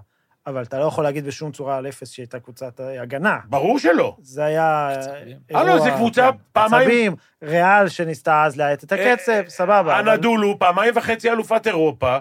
אבל 0.47 0.63
אתה 0.63 0.79
לא 0.79 0.85
יכול 0.85 1.03
להגיד 1.03 1.25
בשום 1.25 1.51
צורה 1.51 1.77
על 1.77 1.87
אפס 1.87 2.11
שהיא 2.11 2.23
הייתה 2.23 2.39
קבוצת 2.39 2.79
אה, 2.81 3.01
הגנה. 3.01 3.37
ברור 3.45 3.79
שלא. 3.79 4.15
זה 4.21 4.45
היה... 4.45 4.89
קצבים. 5.01 5.37
אירוע- 5.49 5.61
הלו, 5.63 5.83
זה 5.83 5.89
קבוצה 5.91 6.29
כן, 6.31 6.37
פעמיים- 6.53 6.81
קצבים, 6.81 7.15
ריאל 7.43 7.89
שניסתה 7.89 8.43
אז 8.43 8.57
להאט 8.57 8.83
את 8.83 8.91
הקצב, 8.91 9.31
אה, 9.31 9.49
סבבה. 9.49 9.79
אבל 9.99 10.09
הנדולו, 10.09 10.59
פעמיים 10.59 10.93
וחצי 10.97 11.31
אלופת 11.31 11.67
אירופה. 11.67 12.17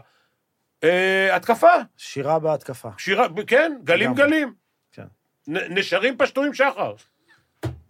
אה, 0.84 1.36
התקפה. 1.36 1.70
שירה 1.96 2.38
בהתקפה. 2.38 2.88
שירה, 2.98 3.26
כן, 3.46 3.72
גלים. 3.84 4.14
גלים. 4.14 4.54
כן. 4.92 5.06
נשרים 5.48 6.16
פשטו 6.18 6.42
עם 6.44 6.54
שחר. 6.54 6.94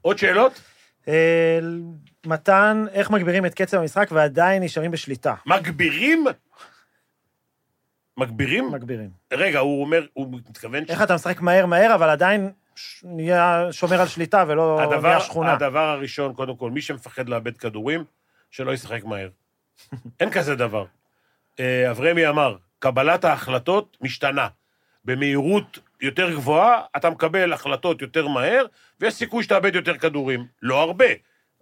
עוד 0.03 0.19
שאלות? 0.19 0.61
אה, 1.09 1.59
מתן, 2.27 2.85
איך 2.93 3.11
מגבירים 3.11 3.47
את 3.47 3.55
קצב 3.55 3.77
המשחק 3.81 4.09
ועדיין 4.13 4.63
נשארים 4.63 4.91
בשליטה? 4.91 5.35
מגבירים? 5.47 6.25
מגבירים? 8.17 8.73
מגבירים. 8.73 9.11
רגע, 9.33 9.59
הוא 9.59 9.81
אומר, 9.81 10.07
הוא 10.13 10.39
מתכוון... 10.49 10.87
ש- 10.87 10.91
איך 10.91 11.03
אתה 11.03 11.15
משחק 11.15 11.41
מהר 11.41 11.67
מהר, 11.67 11.95
אבל 11.95 12.11
עדיין 12.11 12.51
ש- 12.77 13.05
נהיה 13.05 13.69
שומר 13.71 14.01
על 14.01 14.07
שליטה 14.07 14.45
ולא 14.49 14.81
הדבר, 14.83 15.01
נהיה 15.09 15.21
שכונה. 15.21 15.53
הדבר 15.53 15.89
הראשון, 15.89 16.35
קודם 16.35 16.57
כל, 16.57 16.71
מי 16.71 16.81
שמפחד 16.81 17.29
לאבד 17.29 17.57
כדורים, 17.57 18.05
שלא 18.51 18.73
ישחק 18.73 19.05
מהר. 19.05 19.29
אין 20.21 20.31
כזה 20.31 20.55
דבר. 20.55 20.85
אה, 21.61 21.91
אברמי 21.91 22.29
אמר, 22.29 22.57
קבלת 22.79 23.25
ההחלטות 23.25 23.97
משתנה. 24.01 24.49
במהירות 25.05 25.79
יותר 26.01 26.31
גבוהה, 26.31 26.81
אתה 26.97 27.11
מקבל 27.11 27.53
החלטות 27.53 28.03
יותר 28.03 28.29
מהר, 28.29 28.65
ויש 29.01 29.15
סיכוי 29.15 29.45
שתאבד 29.45 29.75
יותר 29.75 29.99
כדורים. 29.99 30.47
לא 30.63 30.81
הרבה. 30.83 31.07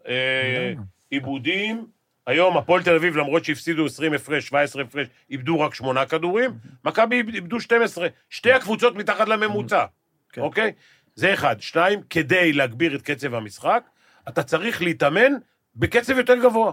אה? 0.09 0.73
עיבודים, 1.11 1.87
היום 2.27 2.57
הפועל 2.57 2.83
תל 2.83 2.95
אביב, 2.95 3.17
למרות 3.17 3.45
שהפסידו 3.45 3.87
20 3.87 4.13
הפרש, 4.15 4.47
17 4.47 4.83
הפרש, 4.83 5.07
איבדו 5.31 5.61
רק 5.61 5.75
8 5.75 6.07
כדורים, 6.07 6.51
מכבי 6.85 7.17
איבדו 7.17 7.61
12. 7.61 8.09
שתי 8.31 8.53
הקבוצות 8.53 8.95
מתחת 8.95 9.29
לממוצע, 9.29 9.85
כן. 10.33 10.41
אוקיי? 10.41 10.73
זה 11.15 11.35
אחד. 11.35 11.61
שתיים, 11.61 12.01
כדי 12.11 12.53
להגביר 12.53 12.95
את 12.95 13.03
קצב 13.03 13.35
המשחק, 13.35 13.85
אתה 14.29 14.43
צריך 14.43 14.83
להתאמן 14.83 15.33
בקצב 15.77 16.19
יותר 16.19 16.35
גבוה. 16.35 16.73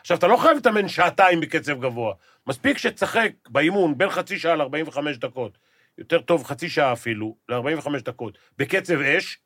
עכשיו, 0.00 0.16
אתה 0.16 0.26
לא 0.26 0.36
חייב 0.36 0.54
להתאמן 0.54 0.88
שעתיים 0.88 1.40
בקצב 1.40 1.80
גבוה. 1.80 2.14
מספיק 2.46 2.78
שתשחק 2.78 3.32
באימון 3.48 3.98
בין 3.98 4.10
חצי 4.10 4.38
שעה 4.38 4.56
ל-45 4.56 4.98
דקות, 5.18 5.58
יותר 5.98 6.20
טוב 6.20 6.44
חצי 6.44 6.68
שעה 6.68 6.92
אפילו, 6.92 7.36
ל-45 7.48 7.90
דקות, 8.04 8.38
בקצב 8.58 9.00
אש. 9.00 9.38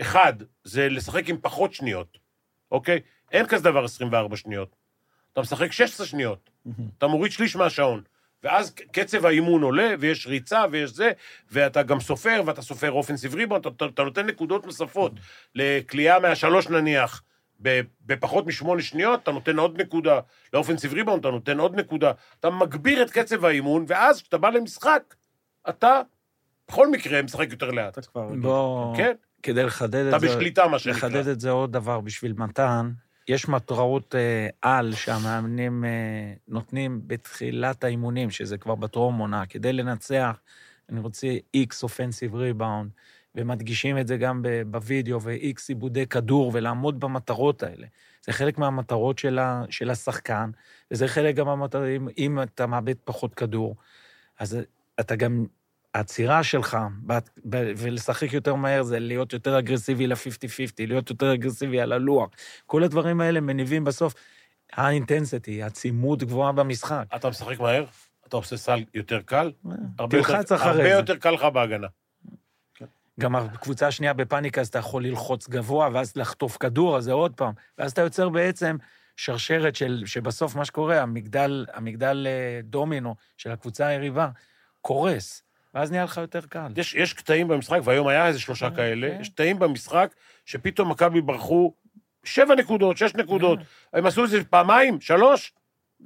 אחד, 0.00 0.32
זה 0.64 0.88
לשחק 0.88 1.28
עם 1.28 1.36
פחות 1.42 1.72
שניות, 1.72 2.18
אוקיי? 2.70 3.00
אין 3.32 3.46
כזה 3.46 3.64
דבר 3.64 3.84
24 3.84 4.36
שניות. 4.36 4.76
אתה 5.32 5.40
משחק 5.40 5.72
16 5.72 6.06
שניות, 6.06 6.50
אתה 6.98 7.06
מוריד 7.06 7.32
שליש 7.32 7.56
מהשעון. 7.56 8.02
ואז 8.42 8.74
קצב 8.92 9.26
האימון 9.26 9.62
עולה, 9.62 9.94
ויש 10.00 10.26
ריצה, 10.26 10.64
ויש 10.70 10.90
זה, 10.90 11.12
ואתה 11.50 11.82
גם 11.82 12.00
סופר, 12.00 12.42
ואתה 12.46 12.62
סופר 12.62 12.92
אופנסיב 12.92 13.34
ריבון, 13.34 13.60
אתה, 13.60 13.68
אתה, 13.68 13.84
אתה 13.86 14.04
נותן 14.04 14.26
נקודות 14.26 14.66
נוספות. 14.66 15.12
לקליעה 15.54 16.18
מהשלוש 16.18 16.68
נניח, 16.68 17.22
בפחות 18.06 18.46
משמונה 18.46 18.82
שניות, 18.82 19.22
אתה 19.22 19.32
נותן 19.32 19.58
עוד 19.58 19.80
נקודה. 19.80 20.20
לאופנסיב 20.52 20.92
ריבון 20.92 21.20
אתה 21.20 21.30
נותן 21.30 21.58
עוד 21.58 21.74
נקודה. 21.74 22.12
אתה 22.40 22.50
מגביר 22.50 23.02
את 23.02 23.10
קצב 23.10 23.44
האימון, 23.44 23.84
ואז 23.88 24.22
כשאתה 24.22 24.38
בא 24.38 24.50
למשחק, 24.50 25.14
אתה 25.68 26.00
בכל 26.68 26.90
מקרה 26.90 27.22
משחק 27.22 27.48
יותר 27.50 27.70
לאט. 27.70 27.98
אתה 27.98 28.06
כבר... 28.06 28.28
בוא, 28.40 28.96
כן, 28.96 29.12
כדי 29.42 29.62
לחדד 29.62 30.06
אתה 30.06 30.16
את 30.16 30.20
זה, 30.20 30.28
בשליטה, 30.28 30.68
מה 30.68 30.78
שנקרא. 30.78 31.08
לחדד 31.08 31.28
את 31.28 31.40
זה 31.40 31.50
עוד 31.50 31.72
דבר 31.72 32.00
בשביל 32.00 32.32
מתן, 32.36 32.90
יש 33.28 33.48
מטרות 33.48 34.14
אה, 34.14 34.48
על 34.62 34.94
שהמאמנים 34.94 35.84
אה, 35.84 35.90
נותנים 36.48 37.00
בתחילת 37.06 37.84
האימונים, 37.84 38.30
שזה 38.30 38.58
כבר 38.58 38.74
בטרום 38.74 39.18
עונה, 39.18 39.46
כדי 39.46 39.72
לנצח, 39.72 40.40
אני 40.88 41.00
רוצה 41.00 41.26
איקס 41.54 41.82
אופנסיב 41.82 42.34
ריבאונד, 42.34 42.90
ומדגישים 43.34 43.98
את 43.98 44.06
זה 44.06 44.16
גם 44.16 44.42
בווידאו, 44.66 45.22
ואיקס 45.22 45.68
עיבודי 45.68 46.06
כדור, 46.06 46.50
ולעמוד 46.54 47.00
במטרות 47.00 47.62
האלה. 47.62 47.86
זה 48.24 48.32
חלק 48.32 48.58
מהמטרות 48.58 49.18
של, 49.18 49.38
ה, 49.38 49.62
של 49.70 49.90
השחקן, 49.90 50.50
וזה 50.90 51.08
חלק 51.08 51.34
גם 51.34 51.46
מהמטרות, 51.46 51.84
אם, 51.96 52.08
אם 52.18 52.42
אתה 52.42 52.66
מאבד 52.66 52.94
פחות 53.04 53.34
כדור, 53.34 53.76
אז 54.38 54.58
אתה 55.00 55.16
גם 55.16 55.46
העצירה 55.96 56.42
שלך, 56.42 56.78
ולשחק 57.52 58.32
יותר 58.32 58.54
מהר, 58.54 58.82
זה 58.82 58.98
להיות 58.98 59.32
יותר 59.32 59.58
אגרסיבי 59.58 60.06
ל-50-50, 60.06 60.72
להיות 60.78 61.10
יותר 61.10 61.34
אגרסיבי 61.34 61.80
על 61.80 61.92
הלוח. 61.92 62.30
כל 62.66 62.82
הדברים 62.82 63.20
האלה 63.20 63.40
מניבים 63.40 63.84
בסוף 63.84 64.14
האינטנסיטי, 64.72 65.62
עצימות 65.62 66.22
גבוהה 66.22 66.52
במשחק. 66.52 67.04
אתה 67.16 67.28
משחק 67.28 67.60
מהר, 67.60 67.84
אתה 68.26 68.36
עושה 68.36 68.56
סל 68.56 68.84
יותר 68.94 69.20
קל, 69.20 69.52
הרבה 69.98 70.18
יותר, 70.18 70.32
תלחץ 70.32 70.52
אחרי 70.52 70.70
הרבה 70.70 70.82
זה. 70.82 70.88
יותר 70.88 71.16
קל 71.16 71.30
לך 71.30 71.44
בהגנה. 71.44 71.86
גם 73.20 73.36
הקבוצה 73.36 73.86
השנייה 73.86 74.12
בפאניקה, 74.12 74.60
אז 74.60 74.68
אתה 74.68 74.78
יכול 74.78 75.04
ללחוץ 75.04 75.48
גבוה, 75.48 75.88
ואז 75.92 76.16
לחטוף 76.16 76.56
כדור, 76.56 76.96
אז 76.96 77.04
זה 77.04 77.12
עוד 77.12 77.34
פעם. 77.34 77.52
ואז 77.78 77.92
אתה 77.92 78.00
יוצר 78.00 78.28
בעצם 78.28 78.76
שרשרת 79.16 79.76
של, 79.76 80.02
שבסוף 80.06 80.56
מה 80.56 80.64
שקורה, 80.64 81.02
המגדל, 81.02 81.66
המגדל 81.72 82.26
אה, 82.26 82.60
דומינו 82.62 83.14
של 83.36 83.50
הקבוצה 83.50 83.86
היריבה 83.86 84.28
קורס, 84.80 85.45
ואז 85.76 85.90
נהיה 85.90 86.04
לך 86.04 86.16
יותר 86.16 86.40
קל. 86.40 86.72
יש, 86.76 86.94
יש 86.94 87.12
קטעים 87.12 87.48
במשחק, 87.48 87.78
והיום 87.84 88.06
היה 88.08 88.26
איזה 88.26 88.40
שלושה 88.40 88.70
כן, 88.70 88.76
כאלה, 88.76 89.08
כן. 89.10 89.20
יש 89.20 89.28
קטעים 89.28 89.58
במשחק 89.58 90.14
שפתאום 90.44 90.90
מכבי 90.90 91.20
ברחו 91.20 91.74
שבע 92.24 92.54
נקודות, 92.54 92.96
שש 92.96 93.14
נקודות. 93.14 93.58
הם 93.92 94.06
עשו 94.06 94.24
את 94.24 94.30
זה 94.30 94.44
פעמיים, 94.44 95.00
שלוש, 95.00 95.52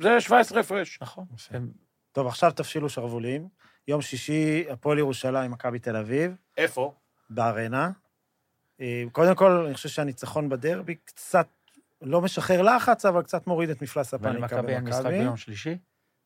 זה 0.01 0.21
17 0.21 0.61
הפרש. 0.61 0.99
נכון. 1.03 1.25
הם- 1.51 1.71
טוב, 2.13 2.27
עכשיו 2.27 2.51
תפשילו 2.51 2.89
שרוולים. 2.89 3.49
יום 3.89 4.03
שישי, 4.03 4.65
הפועל 4.71 4.99
ירושלים, 4.99 5.51
מכבי 5.51 5.79
תל 5.79 5.97
אביב, 5.97 6.33
איפה? 6.57 6.95
בארנה. 7.31 7.91
אה, 8.81 9.05
קודם 9.13 9.35
כל, 9.35 9.51
אני 9.51 9.75
חושב 9.75 9.89
שהניצחון 9.89 10.49
בדרבי 10.49 10.95
קצת 10.95 11.47
לא 12.03 12.21
משחרר 12.21 12.63
לחץ, 12.63 13.05
אבל 13.05 13.23
קצת 13.23 13.47
מוריד 13.47 13.71
את 13.71 13.83
מפלס 13.83 14.15
הפאניקה 14.15 14.39
ולמכבי 14.57 14.73
אין 14.75 14.85
משחק 14.85 15.01
במכבי. 15.05 15.19
ביום 15.19 15.37
שלישי? 15.37 15.77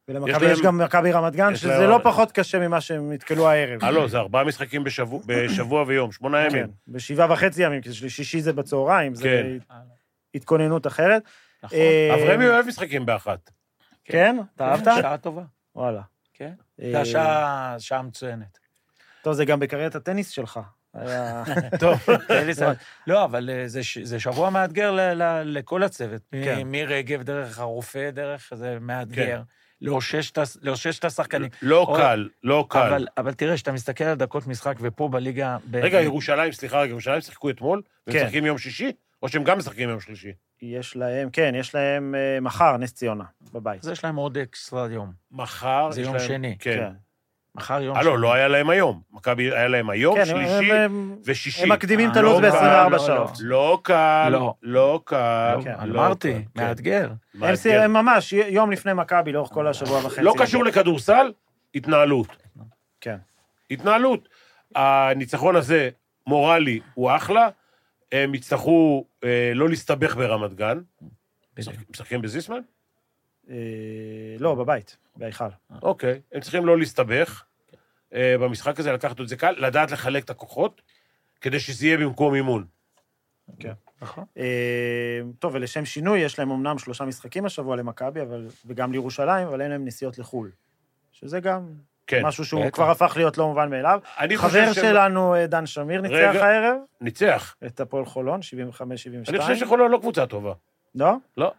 ולמכבי 0.09 0.47
יש 0.47 0.61
גם 0.61 0.79
מכבי 0.79 1.13
רמת 1.13 1.37
גן, 1.37 1.57
שזה 1.57 1.87
לא 1.87 2.01
פחות 2.03 2.33
קשה 2.33 2.59
ממה 2.59 2.81
שהם 2.81 3.13
נתקלו 3.13 3.49
הערב. 3.49 3.85
הלו, 3.85 4.09
זה 4.09 4.19
ארבעה 4.19 4.45
משחקים 4.45 4.85
בשבוע, 5.27 5.85
ויום, 5.87 6.13
שמונה 6.13 6.51
כן, 6.51 6.57
ימים. 6.57 6.71
בשבעה 6.89 7.33
וחצי 7.33 7.63
ימים, 7.65 7.81
כי 7.81 7.93
שישי 7.93 8.41
זה 8.41 8.53
בצהריים, 8.53 9.15
זה 9.15 9.25
כן. 9.25 9.75
התכוננות 10.35 10.87
אחרת. 10.87 11.23
נכון. 11.63 11.79
אה, 11.79 12.15
אברמי 12.15 12.49
אוהב 12.49 12.67
משחקים 12.67 13.07
באחת. 13.07 13.51
כן? 14.05 14.37
אתה 14.57 14.65
אהבת? 14.71 14.85
שעה 14.85 15.19
טובה, 15.19 15.43
וואלה. 15.77 16.01
כן. 16.35 16.53
אה, 16.83 16.91
זה 16.93 17.01
השעה 17.01 17.77
שעה 17.79 18.03
מצוינת. 18.03 18.59
טוב, 19.23 19.33
זה 19.33 19.45
גם 19.45 19.61
בקריירת 19.61 19.95
הטניס 19.95 20.31
שלך. 20.31 20.61
טוב. 21.81 21.99
לא, 23.07 23.25
אבל 23.25 23.51
אה, 23.53 23.65
זה 24.03 24.21
שבוע 24.21 24.51
מאתגר 24.51 24.91
ל- 24.91 25.23
ל- 25.23 25.43
לכל 25.45 25.83
הצוות. 25.83 26.23
כן. 26.33 26.63
מרגב, 26.67 27.23
דרך 27.23 27.59
הרופא, 27.59 28.11
דרך 28.11 28.53
זה 28.55 28.79
מאתגר. 28.81 29.43
כן. 29.85 29.91
לאושש 30.63 30.99
את 30.99 31.05
השחקנים. 31.05 31.49
לא 31.63 31.79
או- 31.81 31.95
קל, 31.97 32.29
לא 32.45 32.67
קל. 32.71 32.79
אבל, 32.79 33.07
אבל 33.19 33.33
תראה, 33.35 33.55
כשאתה 33.55 33.73
מסתכל 33.73 34.05
על 34.05 34.17
דקות 34.17 34.47
משחק, 34.47 34.77
ופה 34.81 35.09
בליגה... 35.09 35.57
ב- 35.71 35.77
רגע, 35.77 36.01
ירושלים, 36.01 36.53
סליחה, 36.53 36.81
רגע, 36.81 36.91
ירושלים 36.91 37.21
שיחקו 37.21 37.51
אתמול? 37.51 37.83
והם 38.07 38.17
כן. 38.17 38.23
משחקים 38.25 38.47
יום 38.47 38.59
שישי? 38.59 38.93
או 39.23 39.29
שהם 39.29 39.45
גם 39.45 39.59
משחקים 39.59 39.89
יום 39.89 40.01
שלישי? 40.01 40.33
יש 40.63 40.97
להם, 40.97 41.31
כן, 41.31 41.53
יש 41.57 41.75
להם 41.75 42.15
אה, 42.15 42.41
מחר, 42.41 42.77
נס 42.77 42.93
ציונה, 42.95 43.25
בבית. 43.53 43.83
אז 43.85 43.89
יש 43.89 44.05
להם 44.05 44.17
עוד 44.17 44.39
אקסטרה 44.39 44.87
יום. 44.91 45.13
מחר 45.33 45.91
זה 45.93 46.01
יום 46.03 46.17
להם- 46.17 46.27
שני. 46.27 46.57
כן. 46.59 46.91
מחר 47.55 47.83
יום 47.83 47.97
הלו, 47.97 48.17
לא 48.17 48.33
היה 48.35 48.49
להם 48.49 48.71
היום. 48.71 49.01
מכבי 49.13 49.53
היה 49.53 49.69
להם 49.69 49.91
היום, 49.91 50.17
כן, 50.17 50.25
שלישי 50.25 50.73
הם- 50.73 50.77
הם- 50.77 51.17
ושישי. 51.25 51.63
הם 51.63 51.73
מקדימים 51.73 52.11
את 52.11 52.17
אה, 52.17 52.21
הלו"ז 52.21 52.41
לא 52.41 52.51
ב-24 52.51 52.89
לא, 52.91 52.99
שעות. 52.99 53.31
לא 53.41 53.79
קל, 53.83 54.29
לא. 54.33 54.55
לא 54.63 55.01
קל. 55.05 55.57
כן, 55.65 55.75
לא 55.87 56.01
אמרתי, 56.01 56.33
קל, 56.33 56.41
כן. 56.61 56.67
מאתגר. 56.69 57.11
הם 57.35 57.41
מאתגר. 57.41 57.83
הם 57.83 57.93
ממש 57.93 58.33
יום 58.33 58.73
לפני 58.73 58.93
מכבי 58.93 59.33
לאורך 59.33 59.51
כל 59.51 59.67
השבוע 59.67 59.99
וחצי. 60.07 60.23
לא 60.23 60.35
קשור 60.39 60.65
לכדורסל, 60.65 61.33
התנהלות. 61.75 62.37
כן. 63.01 63.17
התנהלות. 63.71 64.29
הניצחון 64.75 65.57
הזה, 65.57 65.89
מורלי, 66.27 66.81
הוא 66.95 67.11
אחלה. 67.17 67.49
הם 68.13 68.35
יצטרכו 68.35 69.05
אה, 69.25 69.53
לא 69.55 69.69
להסתבך 69.69 70.17
ברמת 70.17 70.55
גן. 70.55 70.79
משחקים 71.91 72.23
בזיסמן? 72.23 72.59
אה, 73.51 73.57
לא, 74.39 74.55
בבית, 74.55 74.97
בהיכל. 75.17 75.45
אוקיי. 75.83 76.21
הם 76.33 76.41
צריכים 76.41 76.67
לא 76.67 76.79
להסתבך 76.79 77.45
אה, 78.15 78.37
במשחק 78.41 78.81
הזה, 78.81 78.93
לקחת 78.93 79.21
את 79.21 79.29
זה 79.29 79.37
קל, 79.37 79.55
לדעת 79.59 79.91
לחלק 79.91 80.25
את 80.25 80.31
הכוחות, 80.31 80.83
כדי 81.41 81.61
שזה 81.61 81.87
יהיה 81.87 81.99
במקום 81.99 82.35
אימון. 82.35 82.65
כן. 83.59 83.73
נכון. 84.03 84.25
אה, 84.39 85.21
טוב, 85.39 85.55
ולשם 85.55 85.85
שינוי, 85.85 86.21
יש 86.21 86.39
להם 86.39 86.51
אמנם 86.51 86.79
שלושה 86.79 87.05
משחקים 87.05 87.45
השבוע 87.45 87.77
למכבי, 87.77 88.21
וגם 88.67 88.93
לירושלים, 88.93 89.47
אבל 89.47 89.61
אין 89.61 89.71
להם 89.71 89.85
נסיעות 89.85 90.19
לחו"ל. 90.19 90.51
שזה 91.13 91.41
גם 91.41 91.69
כן. 92.07 92.27
משהו 92.27 92.45
שהוא. 92.45 92.71
כבר 92.71 92.91
הפך 92.91 93.13
להיות 93.17 93.39
לא 93.39 93.47
מובן 93.47 93.71
מאליו. 93.71 94.01
אני 94.19 94.37
חבר 94.37 94.73
שלנו, 94.73 95.35
דן 95.49 95.67
שמיר, 95.67 96.01
ניצח 96.01 96.15
רגע. 96.15 96.47
הערב 96.47 96.77
ניצח. 97.01 97.57
את 97.67 97.81
הפועל 97.81 98.05
חולון, 98.05 98.41
75-72. 98.41 99.29
אני 99.29 99.39
חושב 99.39 99.57
שחולון 99.57 99.91
לא 99.91 99.99
קבוצה 99.99 100.27
טובה. 100.27 100.53
לא? 100.95 101.15
לא. 101.37 101.53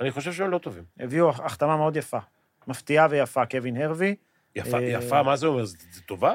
אני 0.00 0.10
חושב 0.10 0.32
שהם 0.32 0.50
לא 0.50 0.58
טובים. 0.58 0.84
הביאו 1.00 1.30
החתמה 1.30 1.76
מאוד 1.76 1.96
יפה. 1.96 2.18
מפתיעה 2.66 3.06
ויפה, 3.10 3.46
קווין 3.46 3.82
הרווי. 3.82 4.14
יפה, 4.56 4.78
אה, 4.78 4.82
יפה, 4.82 5.22
מה 5.22 5.36
זה 5.36 5.46
אומר? 5.46 5.64
זה 5.64 6.02
טובה? 6.06 6.34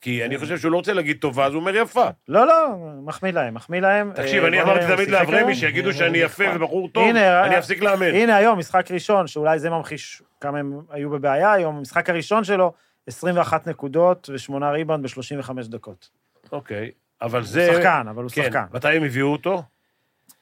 כי 0.00 0.24
אני 0.24 0.38
חושב 0.38 0.58
שהוא 0.58 0.72
לא 0.72 0.76
רוצה 0.76 0.92
להגיד 0.92 1.18
טובה, 1.20 1.46
אז 1.46 1.52
הוא 1.52 1.60
אומר 1.60 1.76
יפה. 1.76 2.08
לא, 2.28 2.46
לא, 2.46 2.76
מחמיא 3.02 3.32
להם, 3.32 3.54
מחמיא 3.54 3.80
להם. 3.80 4.12
תקשיב, 4.14 4.42
אה, 4.42 4.48
אני 4.48 4.56
בוא 4.56 4.64
אמרתי 4.64 4.84
הוא 4.84 4.96
תמיד 4.96 5.08
לאברמי. 5.08 5.54
שיגידו 5.54 5.92
שאני 5.92 6.18
יפה 6.18 6.44
ובחור 6.54 6.88
טוב, 6.88 7.08
אני 7.08 7.18
אה, 7.20 7.58
אפסיק 7.58 7.82
לאמן. 7.82 8.14
הנה 8.14 8.36
היום, 8.36 8.58
משחק 8.58 8.90
ראשון, 8.90 9.26
שאולי 9.26 9.58
זה 9.58 9.70
ממחיש 9.70 10.22
כמה 10.40 10.58
הם 10.58 10.80
היו 10.90 11.10
בבעיה 11.10 11.52
היום, 11.52 11.76
המשחק 11.76 12.10
הראשון 12.10 12.44
שלו, 12.44 12.72
21 13.06 13.66
נקודות 13.66 14.30
ושמונה 14.32 14.70
ריבאונד 14.70 15.06
ב-35 15.06 15.52
דקות. 15.68 16.10
אוקיי, 16.52 16.90
אבל 17.22 17.40
הוא 17.40 17.48
זה... 17.48 17.72
שחקן, 17.74 18.06
אבל 18.10 18.22
הוא 18.22 18.30
כן, 18.30 18.42
שחקן. 18.42 18.64
מתי 18.72 18.88
הם 18.96 19.02
הביאו 19.02 19.32
אותו? 19.32 19.62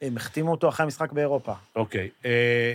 הם 0.01 0.17
החתימו 0.17 0.51
אותו 0.51 0.69
אחרי 0.69 0.83
המשחק 0.83 1.11
באירופה. 1.11 1.53
אוקיי. 1.75 2.09
אה, 2.25 2.31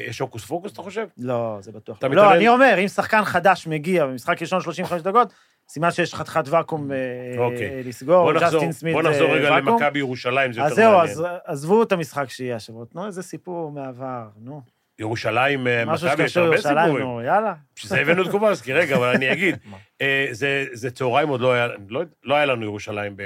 יש 0.08 0.18
הוקוס 0.18 0.44
פוקוס, 0.44 0.72
אתה 0.72 0.82
חושב? 0.82 1.06
לא, 1.18 1.56
זה 1.60 1.72
בטוח. 1.72 1.98
אתה 1.98 2.08
לא, 2.08 2.12
מתעלם? 2.14 2.32
אני 2.36 2.48
אומר, 2.48 2.74
אם 2.82 2.88
שחקן 2.88 3.24
חדש 3.24 3.66
מגיע 3.66 4.06
במשחק 4.06 4.42
ראשון 4.42 4.60
35 4.60 5.02
דקות, 5.02 5.32
סימן 5.68 5.90
שיש 5.90 6.14
חתיכת 6.14 6.44
ואקום 6.48 6.92
אה, 6.92 6.96
אוקיי. 7.38 7.82
לסגור, 7.82 8.32
בוא 8.32 8.40
ג'סטין 8.40 8.72
סמית 8.72 8.94
בוא 8.94 9.02
זה 9.02 9.08
נחזור 9.08 9.28
רגע 9.36 9.52
ואקום. 9.52 9.68
למכבי 9.68 9.98
ירושלים, 9.98 10.52
זה 10.52 10.62
אז 10.62 10.70
יותר 10.70 10.82
זהו, 10.82 10.98
מעניין. 10.98 11.18
אז 11.18 11.24
עזבו 11.44 11.82
את 11.82 11.92
המשחק 11.92 12.30
שיהיה 12.30 12.56
השבוע, 12.56 12.84
תנו 12.84 13.06
איזה 13.06 13.22
סיפור 13.22 13.72
מהעבר, 13.72 14.24
נו. 14.40 14.60
ירושלים, 14.98 15.66
אה, 15.66 15.84
משהו 15.84 16.08
מכבי, 16.08 16.22
יש 16.22 16.30
שקשור 16.30 16.44
הרבה 16.44 16.56
סיפורים. 16.56 16.98
נו, 16.98 17.22
יאללה. 17.22 17.54
בשביל 17.76 17.88
זה 17.88 18.00
הבאנו 18.00 18.22
את 18.22 18.30
קובלסקי, 18.30 18.72
רגע, 18.72 18.96
אבל 18.96 19.08
אני 19.08 19.32
אגיד. 19.32 19.56
אה, 20.02 20.26
זה- 20.30 20.64
זה 20.72 20.90
צהריים 20.90 21.28
עוד 21.28 21.40
לא 21.40 21.52
היה, 21.52 21.68
לא- 21.88 22.02
לא 22.24 22.34
היה 22.34 22.46
לנו 22.46 22.64
ירושלים 22.64 23.16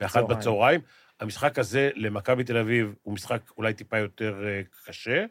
באחת 0.00 0.12
צהריים. 0.12 0.28
בצהריים. 0.38 0.80
המשחק 1.20 1.58
הזה 1.58 1.90
למכבי 1.94 2.44
תל 2.44 2.56
אביב 2.56 2.94
הוא 3.02 3.14
משחק 3.14 3.40
אולי 3.56 3.74
טיפה 3.74 3.98
יותר 3.98 4.44
אה, 4.46 4.60
קשה, 4.86 5.24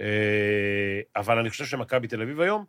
אה, 0.00 1.00
אבל 1.16 1.38
אני 1.38 1.50
חושב 1.50 1.64
שמכבי 1.64 2.08
תל 2.08 2.22
אביב 2.22 2.40
היום, 2.40 2.64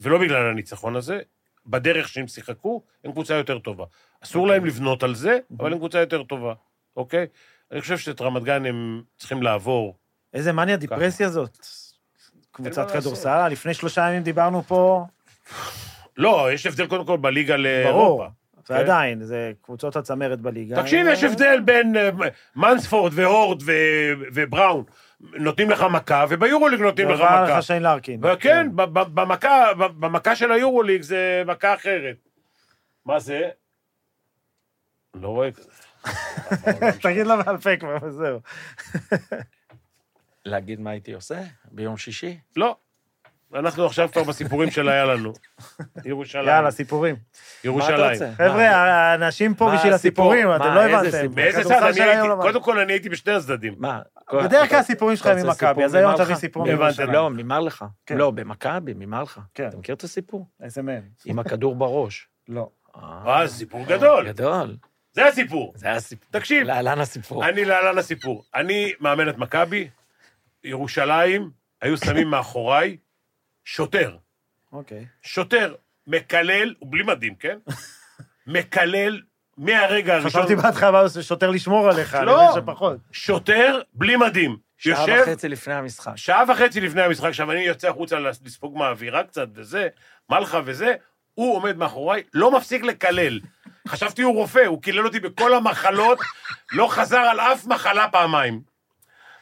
ולא 0.00 0.18
בגלל 0.18 0.50
הניצחון 0.50 0.96
הזה, 0.96 1.20
בדרך 1.66 2.08
שהם 2.08 2.28
שיחקו, 2.28 2.82
הם 3.04 3.12
קבוצה 3.12 3.34
יותר 3.34 3.58
טובה. 3.58 3.84
אסור 4.24 4.42
אוקיי. 4.42 4.56
להם 4.58 4.66
לבנות 4.66 5.02
על 5.02 5.14
זה, 5.14 5.38
אבל 5.58 5.72
הם 5.72 5.78
קבוצה 5.78 5.98
יותר 5.98 6.22
טובה, 6.22 6.54
אוקיי? 6.96 7.26
אני 7.72 7.80
חושב 7.80 7.98
שאת 7.98 8.20
רמת 8.20 8.42
גן 8.42 8.66
הם 8.66 9.02
צריכים 9.16 9.42
לעבור. 9.42 9.96
איזה 10.34 10.52
מניה 10.52 10.76
דיפרסיה 10.76 11.28
זאת. 11.28 11.58
קבוצת. 12.52 12.90
כדורסל, 12.90 13.48
לפני 13.48 13.74
שלושה 13.74 14.08
ימים 14.10 14.22
דיברנו 14.22 14.62
פה, 14.62 15.06
לא, 16.18 16.52
יש 16.52 16.66
הבדל 16.66 16.86
קודם 16.86 17.06
כל 17.06 17.16
בליגה 17.16 17.54
ברור, 17.54 17.64
לאירופה. 17.64 18.28
ועדיין, 18.70 19.22
זה 19.22 19.52
קבוצות 19.62 19.96
הצמרת 19.96 20.40
בליגה. 20.40 20.82
תקשיב, 20.82 21.06
יש 21.10 21.24
הבדל 21.24 21.60
בין 21.64 21.96
אה, 21.96 22.10
מנספורד 22.56 23.12
והורד 23.14 23.62
ו- 23.62 23.72
ובראון. 24.34 24.84
נותנים 25.20 25.70
לך 25.70 25.82
מכה, 25.92 26.24
וביורוליג 26.28 26.80
נותנים 26.80 27.08
לך 27.08 27.20
מכה. 27.20 27.58
לך 27.58 27.62
שיין 27.62 27.82
לארקין. 27.82 28.20
ב- 28.20 28.26
ב- 28.82 29.20
במכה, 29.20 29.74
במכה 29.74 30.36
של 30.36 30.52
היורוליג 30.52 31.02
זה 31.02 31.42
מכה 31.46 31.74
אחרת. 31.74 32.16
מה 33.06 33.18
זה? 33.18 33.40
לא 35.14 35.28
רואה 35.28 35.48
כזה. 35.52 35.70
תגיד 37.02 37.26
לה 37.26 37.42
בעל 37.42 37.56
פה 37.58 37.76
כבר, 37.76 37.96
וזהו. 38.02 38.40
להגיד 40.44 40.80
מה 40.80 40.90
הייתי 40.90 41.12
עושה 41.12 41.40
ביום 41.64 41.96
שישי? 41.96 42.38
לא. 42.56 42.76
אנחנו 43.54 43.86
עכשיו 43.86 44.08
כבר 44.12 44.24
בסיפורים 44.24 44.70
של 44.70 44.88
היה 44.88 45.04
לנו. 45.04 45.32
ירושלים. 46.04 46.48
יאללה, 46.48 46.70
סיפורים. 46.70 47.14
מה 47.14 47.20
אתה 47.58 47.68
ירושלים. 47.68 48.12
רוצה? 48.12 48.32
חבר'ה, 48.36 48.66
האנשים 48.68 49.54
פה 49.54 49.70
בשביל 49.74 49.92
הסיפור? 49.92 50.34
הסיפורים, 50.34 50.56
אתם 50.56 50.74
לא 50.74 50.82
הבנתם. 50.82 51.10
סיפור? 51.10 51.34
באיזה 51.34 51.64
צד? 51.64 51.92
קודם 52.40 52.62
כל 52.62 52.78
אני 52.78 52.92
הייתי 52.92 53.08
בשני 53.08 53.32
הצדדים. 53.32 53.74
מה? 53.78 54.00
בדרך 54.32 54.68
כלל 54.70 54.78
הסיפורים 54.78 55.16
שלך 55.16 55.26
הם 55.26 55.46
ממכבי, 55.46 55.84
אז 55.84 55.94
היום? 55.94 56.16
תביא 56.16 56.34
סיפור 56.34 56.64
מירושלים. 56.64 57.10
לא, 57.10 57.30
ממר 57.30 57.60
לך. 57.60 57.84
כן. 58.06 58.16
לא, 58.16 58.30
במכבי, 58.30 58.92
ממר 58.96 59.22
לך. 59.22 59.40
כן. 59.54 59.68
אתה 59.68 59.76
מכיר 59.76 59.94
את 59.94 60.04
הסיפור? 60.04 60.46
איזה 60.62 60.82
מהם? 60.82 61.02
עם 61.24 61.38
הכדור 61.38 61.74
בראש. 61.74 62.28
לא. 62.48 62.68
אה, 62.96 63.48
סיפור 63.48 63.84
גדול. 63.86 64.28
גדול. 64.28 64.76
זה 65.12 65.26
הסיפור. 65.26 65.72
זה 65.76 65.92
הסיפור. 65.92 66.28
תקשיב. 66.30 66.66
להלן 66.66 67.00
הסיפור. 67.00 67.48
אני 67.48 67.64
להלן 67.64 67.98
הסיפור. 67.98 68.44
אני 68.54 68.92
מאמן 69.00 69.28
את 69.28 69.38
מכבי, 69.38 69.88
ירושלים, 70.64 71.50
היו 71.82 71.96
שמים 71.96 72.28
מאחוריי 72.28 72.96
שוטר. 73.68 74.16
אוקיי. 74.72 75.06
שוטר 75.22 75.74
מקלל, 76.06 76.74
הוא 76.78 76.92
בלי 76.92 77.02
מדים, 77.02 77.34
כן? 77.34 77.58
מקלל 78.46 79.20
מהרגע 79.58 80.14
הראשון. 80.14 80.30
חשבתי 80.30 80.56
בהתחלה 80.56 80.90
מה 80.90 81.08
זה 81.08 81.22
שוטר 81.22 81.50
לשמור 81.50 81.88
עליך, 81.88 82.14
אני 82.14 82.26
לא. 82.26 82.50
מבין 82.50 82.62
שפחות. 82.62 82.96
שוטר 83.12 83.80
בלי 83.94 84.16
מדים. 84.16 84.56
שעה 84.78 85.00
יושב 85.00 85.22
וחצי 85.22 85.48
לפני 85.48 85.74
המשחק. 85.74 86.12
שעה 86.16 86.44
וחצי 86.48 86.80
לפני 86.80 87.02
המשחק, 87.02 87.24
עכשיו 87.28 87.52
אני 87.52 87.60
יוצא 87.60 87.88
החוצה 87.88 88.18
לספוג 88.18 88.78
מהאווירה 88.78 89.24
קצת 89.24 89.48
וזה, 89.54 89.88
מלכה 90.30 90.60
וזה, 90.64 90.94
הוא 91.34 91.56
עומד 91.56 91.76
מאחוריי, 91.76 92.22
לא 92.34 92.56
מפסיק 92.56 92.82
לקלל. 92.82 93.40
חשבתי 93.88 94.22
הוא 94.22 94.34
רופא, 94.34 94.66
הוא 94.66 94.82
קילל 94.82 95.06
אותי 95.06 95.20
בכל 95.20 95.54
המחלות, 95.54 96.18
לא 96.72 96.88
חזר 96.90 97.18
על 97.18 97.40
אף 97.40 97.66
מחלה 97.66 98.08
פעמיים. 98.08 98.60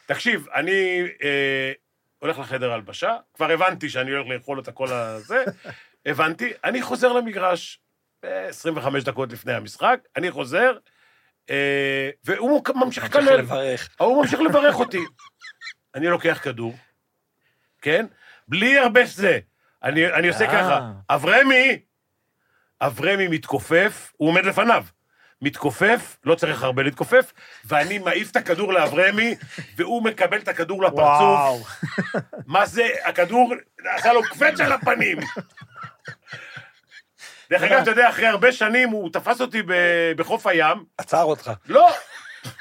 תקשיב, 0.07 0.47
אני 0.55 1.03
אה, 1.25 1.73
הולך 2.27 2.39
לחדר 2.39 2.73
הלבשה, 2.73 3.17
כבר 3.35 3.51
הבנתי 3.51 3.89
שאני 3.89 4.11
הולך 4.11 4.29
לאכול 4.29 4.61
את 4.61 4.69
הכל 4.69 4.93
הזה, 4.93 5.45
הבנתי, 6.07 6.53
אני 6.65 6.83
חוזר 6.83 7.13
למגרש 7.13 7.81
אה, 8.25 8.49
25 8.49 9.05
דקות 9.05 9.33
לפני 9.33 9.53
המשחק, 9.53 10.01
אני 10.17 10.31
חוזר, 10.31 10.73
אה, 11.51 12.11
והוא 12.25 12.63
ממשיך 12.75 13.05
לקלל. 13.05 13.45
ההוא 14.01 14.23
ממשיך 14.23 14.41
לברך 14.41 14.75
אותי. 14.75 15.01
אני 15.95 16.07
לוקח 16.07 16.41
כדור, 16.43 16.77
כן? 17.83 18.07
בלי 18.49 18.79
הרבה 18.79 19.05
זה. 19.05 19.39
אני, 19.83 20.13
אני 20.13 20.29
עושה 20.29 20.45
אה. 20.45 20.53
ככה, 20.53 20.93
אברמי, 21.09 21.79
אברמי 22.81 23.29
מתכופף, 23.29 24.13
הוא 24.17 24.29
עומד 24.29 24.45
לפניו. 24.45 24.85
מתכופף, 25.43 26.17
לא 26.25 26.35
צריך 26.35 26.63
הרבה 26.63 26.83
להתכופף, 26.83 27.33
ואני 27.65 27.99
מעיף 27.99 28.31
את 28.31 28.37
הכדור 28.37 28.73
לאברמי, 28.73 29.35
והוא 29.77 30.03
מקבל 30.03 30.39
את 30.39 30.49
הכדור 30.49 30.83
לפרצוף. 30.85 31.83
מה 32.47 32.67
זה, 32.67 32.89
הכדור 33.05 33.55
עשה 33.85 34.13
לו 34.13 34.23
קפץ 34.23 34.61
על 34.61 34.73
הפנים. 34.73 35.19
דרך 37.51 37.63
אגב, 37.63 37.81
אתה 37.83 37.91
יודע, 37.91 38.09
אחרי 38.09 38.27
הרבה 38.27 38.53
שנים 38.53 38.89
הוא 38.89 39.11
תפס 39.13 39.41
אותי 39.41 39.63
בחוף 40.17 40.47
הים, 40.47 40.85
עצר 40.99 41.23
אותך. 41.23 41.51
לא. 41.67 41.89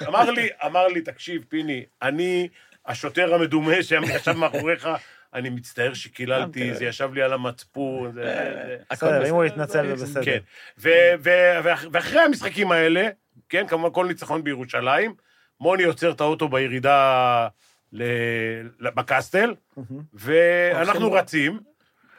אמר 0.08 0.32
לי, 0.32 0.50
אמר 0.66 0.88
לי, 0.88 1.02
תקשיב, 1.02 1.46
פיני, 1.50 1.86
אני 2.02 2.48
השוטר 2.86 3.34
המדומה 3.34 3.84
שישב 3.84 4.32
מאחוריך, 4.32 4.88
אני 5.36 5.50
מצטער 5.50 5.94
שקיללתי, 5.94 6.74
זה 6.74 6.86
ישב 6.86 7.14
לי 7.14 7.22
על 7.22 7.34
המצפון, 7.34 8.12
זה... 8.14 8.22
זה- 8.24 8.78
בסדר, 8.92 9.30
אם 9.30 9.34
הוא 9.36 9.46
יתנצל 9.46 9.96
זה 9.96 10.06
בסדר. 10.06 10.24
כן. 10.26 10.38
ו- 10.78 10.90
ו- 11.20 11.30
ואח- 11.64 11.86
ואחרי 11.92 12.20
המשחקים 12.22 12.72
האלה, 12.72 13.08
כן, 13.50 13.68
כמובן 13.68 13.94
כל 13.94 14.06
ניצחון 14.08 14.44
בירושלים, 14.44 15.16
מוני 15.60 15.84
עוצר 15.84 16.12
את 16.12 16.22
האוטו 16.22 16.48
בירידה 16.48 17.48
ל- 17.94 18.04
ל- 18.80 18.90
בקסטל. 18.90 19.54
ואנחנו 20.14 21.12
רצים, 21.12 21.60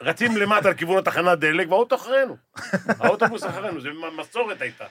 רצים 0.01 0.37
למטה 0.37 0.69
לכיוון 0.69 0.97
התחנת 0.97 1.39
דלק, 1.39 1.67
והאוטו 1.71 1.95
אחרינו. 1.95 2.35
האוטובוס 2.99 3.45
אחרינו, 3.45 3.81
זו 3.81 3.89
מסורת 4.17 4.61
הייתה. 4.61 4.85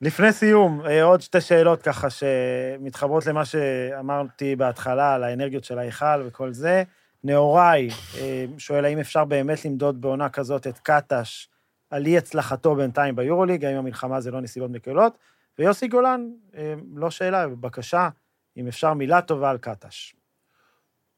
לפני 0.00 0.32
סיום, 0.32 0.82
אה, 0.86 1.02
עוד 1.02 1.20
שתי 1.20 1.40
שאלות 1.40 1.82
ככה 1.82 2.08
שמתחברות 2.10 3.26
למה 3.26 3.44
שאמרתי 3.44 4.56
בהתחלה, 4.56 5.14
על 5.14 5.24
האנרגיות 5.24 5.64
של 5.64 5.78
ההיכל 5.78 6.22
וכל 6.26 6.52
זה. 6.52 6.82
נאוריי 7.24 7.88
אה, 8.18 8.44
שואל 8.58 8.84
האם 8.84 8.98
אפשר 8.98 9.24
באמת 9.24 9.64
למדוד 9.64 10.00
בעונה 10.00 10.28
כזאת 10.28 10.66
את 10.66 10.78
קטש 10.78 11.48
על 11.90 12.06
אי 12.06 12.18
הצלחתו 12.18 12.74
בינתיים 12.74 13.16
ביורוליג, 13.16 13.64
האם 13.64 13.76
המלחמה 13.76 14.20
זה 14.20 14.30
לא 14.30 14.40
נסיבות 14.40 14.70
מקלות? 14.70 15.18
ויוסי 15.58 15.88
גולן, 15.88 16.30
אה, 16.56 16.74
לא 16.94 17.10
שאלה, 17.10 17.48
בקשה, 17.48 18.08
אם 18.56 18.68
אפשר 18.68 18.94
מילה 18.94 19.22
טובה 19.22 19.50
על 19.50 19.58
קטש. 19.58 20.14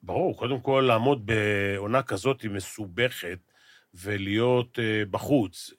ברור, 0.03 0.37
קודם 0.39 0.61
כל 0.61 0.85
לעמוד 0.89 1.27
בעונה 1.27 2.03
כזאת 2.03 2.43
היא 2.43 2.51
מסובכת 2.51 3.39
ולהיות 3.95 4.79
אה, 4.79 5.03
בחוץ, 5.11 5.71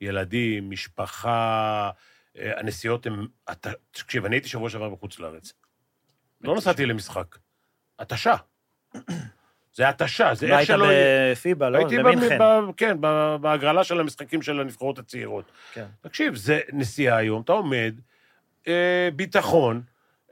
ילדים, 0.00 0.70
משפחה, 0.70 1.90
הנסיעות 2.34 3.06
הן... 3.06 3.26
תקשיב, 3.90 4.24
אני 4.24 4.36
הייתי 4.36 4.48
שבוע 4.48 4.70
שעבר 4.70 4.88
בחוץ 4.88 5.18
לארץ. 5.18 5.52
לא 6.40 6.56
נסעתי 6.56 6.86
למשחק. 6.86 7.36
התשה. 7.98 8.34
זה 9.74 9.88
התשה, 9.88 10.34
זה 10.34 10.46
איך 10.46 10.54
היית 10.56 10.66
שלא... 10.66 10.84
יהיה. 10.84 11.32
בפיבה, 11.32 11.70
לא? 11.70 11.78
הייתי 11.78 11.98
במינכן. 11.98 12.38
ב, 12.38 12.42
ב, 12.42 12.70
כן, 12.76 12.96
בהגרלה 13.40 13.84
של 13.84 14.00
המשחקים 14.00 14.42
של 14.42 14.60
הנבחרות 14.60 14.98
הצעירות. 14.98 15.44
כן. 15.72 15.84
תקשיב, 16.00 16.34
זה 16.34 16.60
נסיעה 16.72 17.16
היום, 17.16 17.42
אתה 17.42 17.52
עומד, 17.52 17.94
אה, 18.68 19.08
ביטחון, 19.16 19.82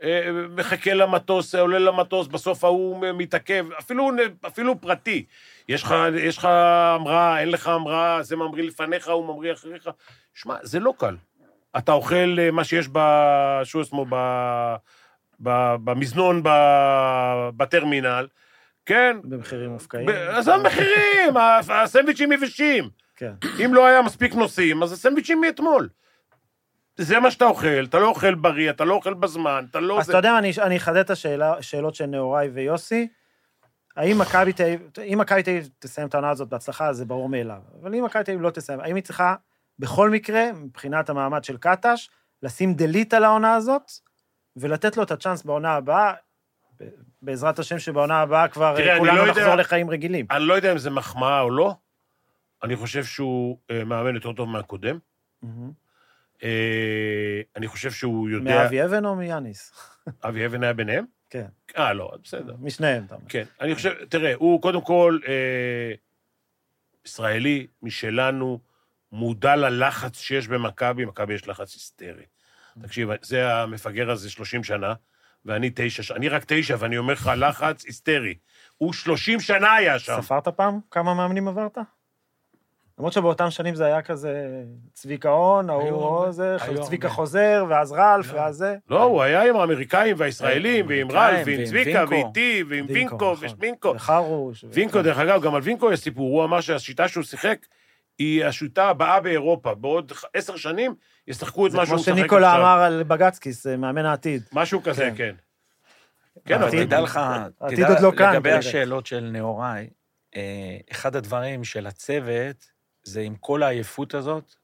אה, 0.02 0.30
מחכה 0.56 0.94
למטוס, 0.94 1.54
עולה 1.54 1.78
למטוס, 1.78 2.26
בסוף 2.26 2.64
ההוא 2.64 3.06
מתעכב, 3.14 3.66
אפילו, 3.78 4.10
אפילו 4.46 4.80
פרטי. 4.80 5.24
יש 5.68 5.82
לך, 5.82 5.94
יש 6.18 6.38
לך 6.38 6.44
המראה, 6.44 7.40
אין 7.40 7.50
לך 7.50 7.68
המראה, 7.68 8.22
זה 8.22 8.36
ממריא 8.36 8.64
לפניך, 8.64 9.08
הוא 9.08 9.24
ממריא 9.24 9.52
אחריך. 9.52 9.88
שמע, 10.34 10.54
זה 10.62 10.80
לא 10.80 10.94
קל. 10.98 11.16
אתה 11.78 11.92
אוכל 11.92 12.36
אה, 12.38 12.50
מה 12.50 12.64
שיש 12.64 12.88
בשו 12.92 13.80
עצמו, 13.80 14.06
ב- 14.08 14.74
ב- 15.40 15.74
במזנון 15.84 16.42
ב- 16.44 17.48
בטרמינל, 17.56 18.26
כן, 18.86 19.16
במחירים 19.24 19.70
מופקעים. 19.70 20.08
עזוב 20.08 20.56
מחירים, 20.62 21.36
הסנדוויצ'ים 21.68 22.32
יבשים. 22.32 22.90
כן. 23.16 23.32
אם 23.64 23.74
לא 23.74 23.86
היה 23.86 24.02
מספיק 24.02 24.34
נוסעים, 24.34 24.82
אז 24.82 24.92
הסנדוויצ'ים 24.92 25.40
מאתמול. 25.40 25.88
זה 26.96 27.20
מה 27.20 27.30
שאתה 27.30 27.44
אוכל, 27.44 27.84
אתה 27.84 27.98
לא 27.98 28.06
אוכל 28.08 28.34
בריא, 28.34 28.70
אתה 28.70 28.84
לא 28.84 28.94
אוכל 28.94 29.14
בזמן, 29.14 29.64
אתה 29.70 29.80
לא... 29.80 30.00
אז 30.00 30.08
אתה 30.08 30.18
יודע 30.18 30.32
מה, 30.32 30.38
אני- 30.38 30.76
אחדד 30.76 30.96
את 30.96 31.10
השאלות 31.10 31.94
של 31.94 32.06
נאוריי 32.06 32.48
ויוסי. 32.48 33.08
האם 33.96 34.18
מכבי 34.18 34.52
תל 34.52 34.62
אביב, 34.62 34.80
אם 35.12 35.18
מכבי 35.18 35.42
תל 35.42 35.50
אביב 35.50 35.68
תסיים 35.78 36.08
את 36.08 36.14
העונה 36.14 36.30
הזאת 36.30 36.48
בהצלחה, 36.48 36.92
זה 36.92 37.04
ברור 37.04 37.28
מאליו. 37.28 37.60
אבל 37.82 37.94
אם 37.94 38.04
מכבי 38.04 38.24
תל 38.24 38.30
אביב 38.30 38.42
לא 38.42 38.50
תסיים, 38.50 38.80
האם 38.80 38.94
היא 38.96 39.04
צריכה, 39.04 39.34
בכל 39.78 40.10
מקרה, 40.10 40.52
מבחינת 40.52 41.10
המעמד 41.10 41.44
של 41.44 41.56
קטש, 41.56 42.10
לשים 42.42 42.74
דליט 42.74 43.14
על 43.14 43.24
העונה 43.24 43.54
הזאת, 43.54 43.90
ולתת 44.56 44.96
לו 44.96 45.02
את 45.02 45.10
הצ'אנס 45.10 45.42
בעונה 45.42 45.72
הבאה, 45.72 46.12
בעזרת 47.24 47.58
השם 47.58 47.78
שבעונה 47.78 48.20
הבאה 48.20 48.48
כבר 48.48 48.76
תראה, 48.76 48.86
אה, 48.88 48.92
אני 48.92 48.98
כולנו 49.00 49.16
לא 49.16 49.22
יודע- 49.22 49.40
נחזור 49.40 49.54
לחיים 49.54 49.90
רגילים. 49.90 50.26
אני 50.30 50.44
לא 50.44 50.54
יודע 50.54 50.72
אם 50.72 50.78
זה 50.78 50.90
מחמאה 50.90 51.40
או 51.40 51.50
לא, 51.50 51.74
אני 52.62 52.76
חושב 52.76 53.04
שהוא 53.04 53.58
אה, 53.70 53.84
מאמן 53.84 54.14
יותר 54.14 54.32
טוב 54.32 54.48
מהקודם. 54.48 54.98
אה, 56.42 57.40
אני 57.56 57.66
חושב 57.68 57.90
שהוא 57.90 58.28
יודע... 58.30 58.62
מאבי 58.62 58.84
אבן 58.84 59.04
או 59.04 59.16
מיאניס? 59.16 59.72
אבי 60.28 60.46
אבן 60.46 60.62
היה 60.62 60.72
ביניהם? 60.72 61.04
כן, 61.30 61.46
אה, 61.78 61.92
לא, 61.92 62.12
בסדר. 62.24 62.54
משניהם, 62.60 63.04
אתה 63.04 63.14
אומר. 63.14 63.24
כן, 63.28 63.44
אני 63.60 63.74
חושב, 63.74 64.04
תראה, 64.08 64.34
הוא 64.34 64.62
קודם 64.62 64.80
כל 64.80 65.18
אה, 65.28 65.92
ישראלי 67.06 67.66
משלנו, 67.82 68.58
מודע 69.12 69.56
ללחץ 69.56 70.20
שיש 70.20 70.48
במכבי, 70.48 71.04
מכבי 71.04 71.34
יש 71.34 71.48
לחץ 71.48 71.74
היסטרי. 71.74 72.22
תקשיב, 72.82 73.08
זה 73.22 73.54
המפגר 73.54 74.10
הזה 74.10 74.30
30 74.30 74.64
שנה, 74.64 74.94
ואני 75.46 75.70
תשע, 75.74 76.02
ש- 76.02 76.10
אני 76.10 76.28
רק 76.28 76.44
תשע, 76.46 76.76
ואני 76.78 76.98
אומר 76.98 77.12
לך, 77.12 77.30
לחץ 77.36 77.84
היסטרי. 77.84 78.34
הוא 78.76 78.92
30 78.92 79.40
שנה 79.40 79.74
היה 79.74 79.98
שם. 79.98 80.16
ספרת 80.22 80.48
פעם 80.48 80.80
כמה 80.90 81.14
מאמנים 81.14 81.48
עברת? 81.48 81.78
למרות 82.98 83.12
שבאותם 83.12 83.50
שנים 83.50 83.74
זה 83.74 83.84
היה 83.86 84.02
כזה 84.02 84.62
צביקה 84.92 85.28
הון, 85.28 85.70
ההוא, 85.70 86.30
זה, 86.30 86.56
צביקה. 86.82 87.08
חוזר, 87.08 87.64
ואז 87.68 87.92
רלף, 87.92 88.32
לא. 88.32 88.38
ואז 88.40 88.56
זה. 88.56 88.76
לא, 88.90 89.02
הוא 89.02 89.22
היה 89.22 89.48
עם 89.48 89.56
האמריקאים 89.56 90.16
והישראלים, 90.18 90.86
ועם 90.88 91.10
רלף, 91.10 91.46
ועם 91.46 91.64
צביקה. 91.64 92.04
ואיתי, 92.08 92.64
ועם 92.68 92.86
וינקו, 92.88 93.14
נכון. 93.32 93.46
ושמינקו. 93.46 93.92
וחרוש. 93.96 94.64
וינקו, 94.72 95.02
דרך 95.02 95.18
אגב, 95.18 95.42
גם 95.42 95.54
על 95.54 95.60
וינקו 95.62 95.92
יש 95.92 96.00
סיפור, 96.00 96.30
הוא 96.38 96.44
אמר 96.44 96.60
שהשיטה 96.60 97.08
שהוא 97.08 97.24
שיחק 97.24 97.58
היא 98.18 98.44
השיטה 98.44 98.88
הבאה 98.88 99.20
באירופה. 99.20 99.74
בעוד 99.74 100.12
עשר 100.34 100.56
שנים 100.56 100.94
ישחקו 101.28 101.66
את 101.66 101.70
זה 101.70 101.76
מה 101.78 101.86
כמו 101.86 101.90
שהוא 101.90 102.00
משחק 102.00 102.08
עכשיו. 102.12 102.18
שניקולה 102.22 102.56
אמר 102.56 102.80
על 102.82 103.02
בגצקיס, 103.02 103.66
אה, 103.66 103.76
מאמן 103.76 104.04
העתיד. 104.04 104.42
משהו 104.52 104.82
כזה, 104.82 105.04
כן. 105.10 105.14
כן. 105.16 105.34
כן, 106.44 106.54
אבל 106.54 106.64
העתיד- 106.64 106.86
תדע 106.86 107.00
לך, 107.00 107.16
העתיד 107.60 107.78
תדע, 107.78 107.88
עוד 107.88 108.00
לא 108.00 108.12
כאן, 108.18 108.32
לגבי. 108.32 108.52
השאלות 108.52 109.06
של 109.06 109.20
נאוריי, 109.32 109.90
אה, 110.36 110.76
אחד 110.92 111.16
הדברים 111.16 111.64
של 111.64 111.86
הצוות, 111.86 112.66
זה 113.02 113.20
עם 113.20 113.36
כל 113.36 113.62
העייפות 113.62 114.14
הזאת, 114.14 114.54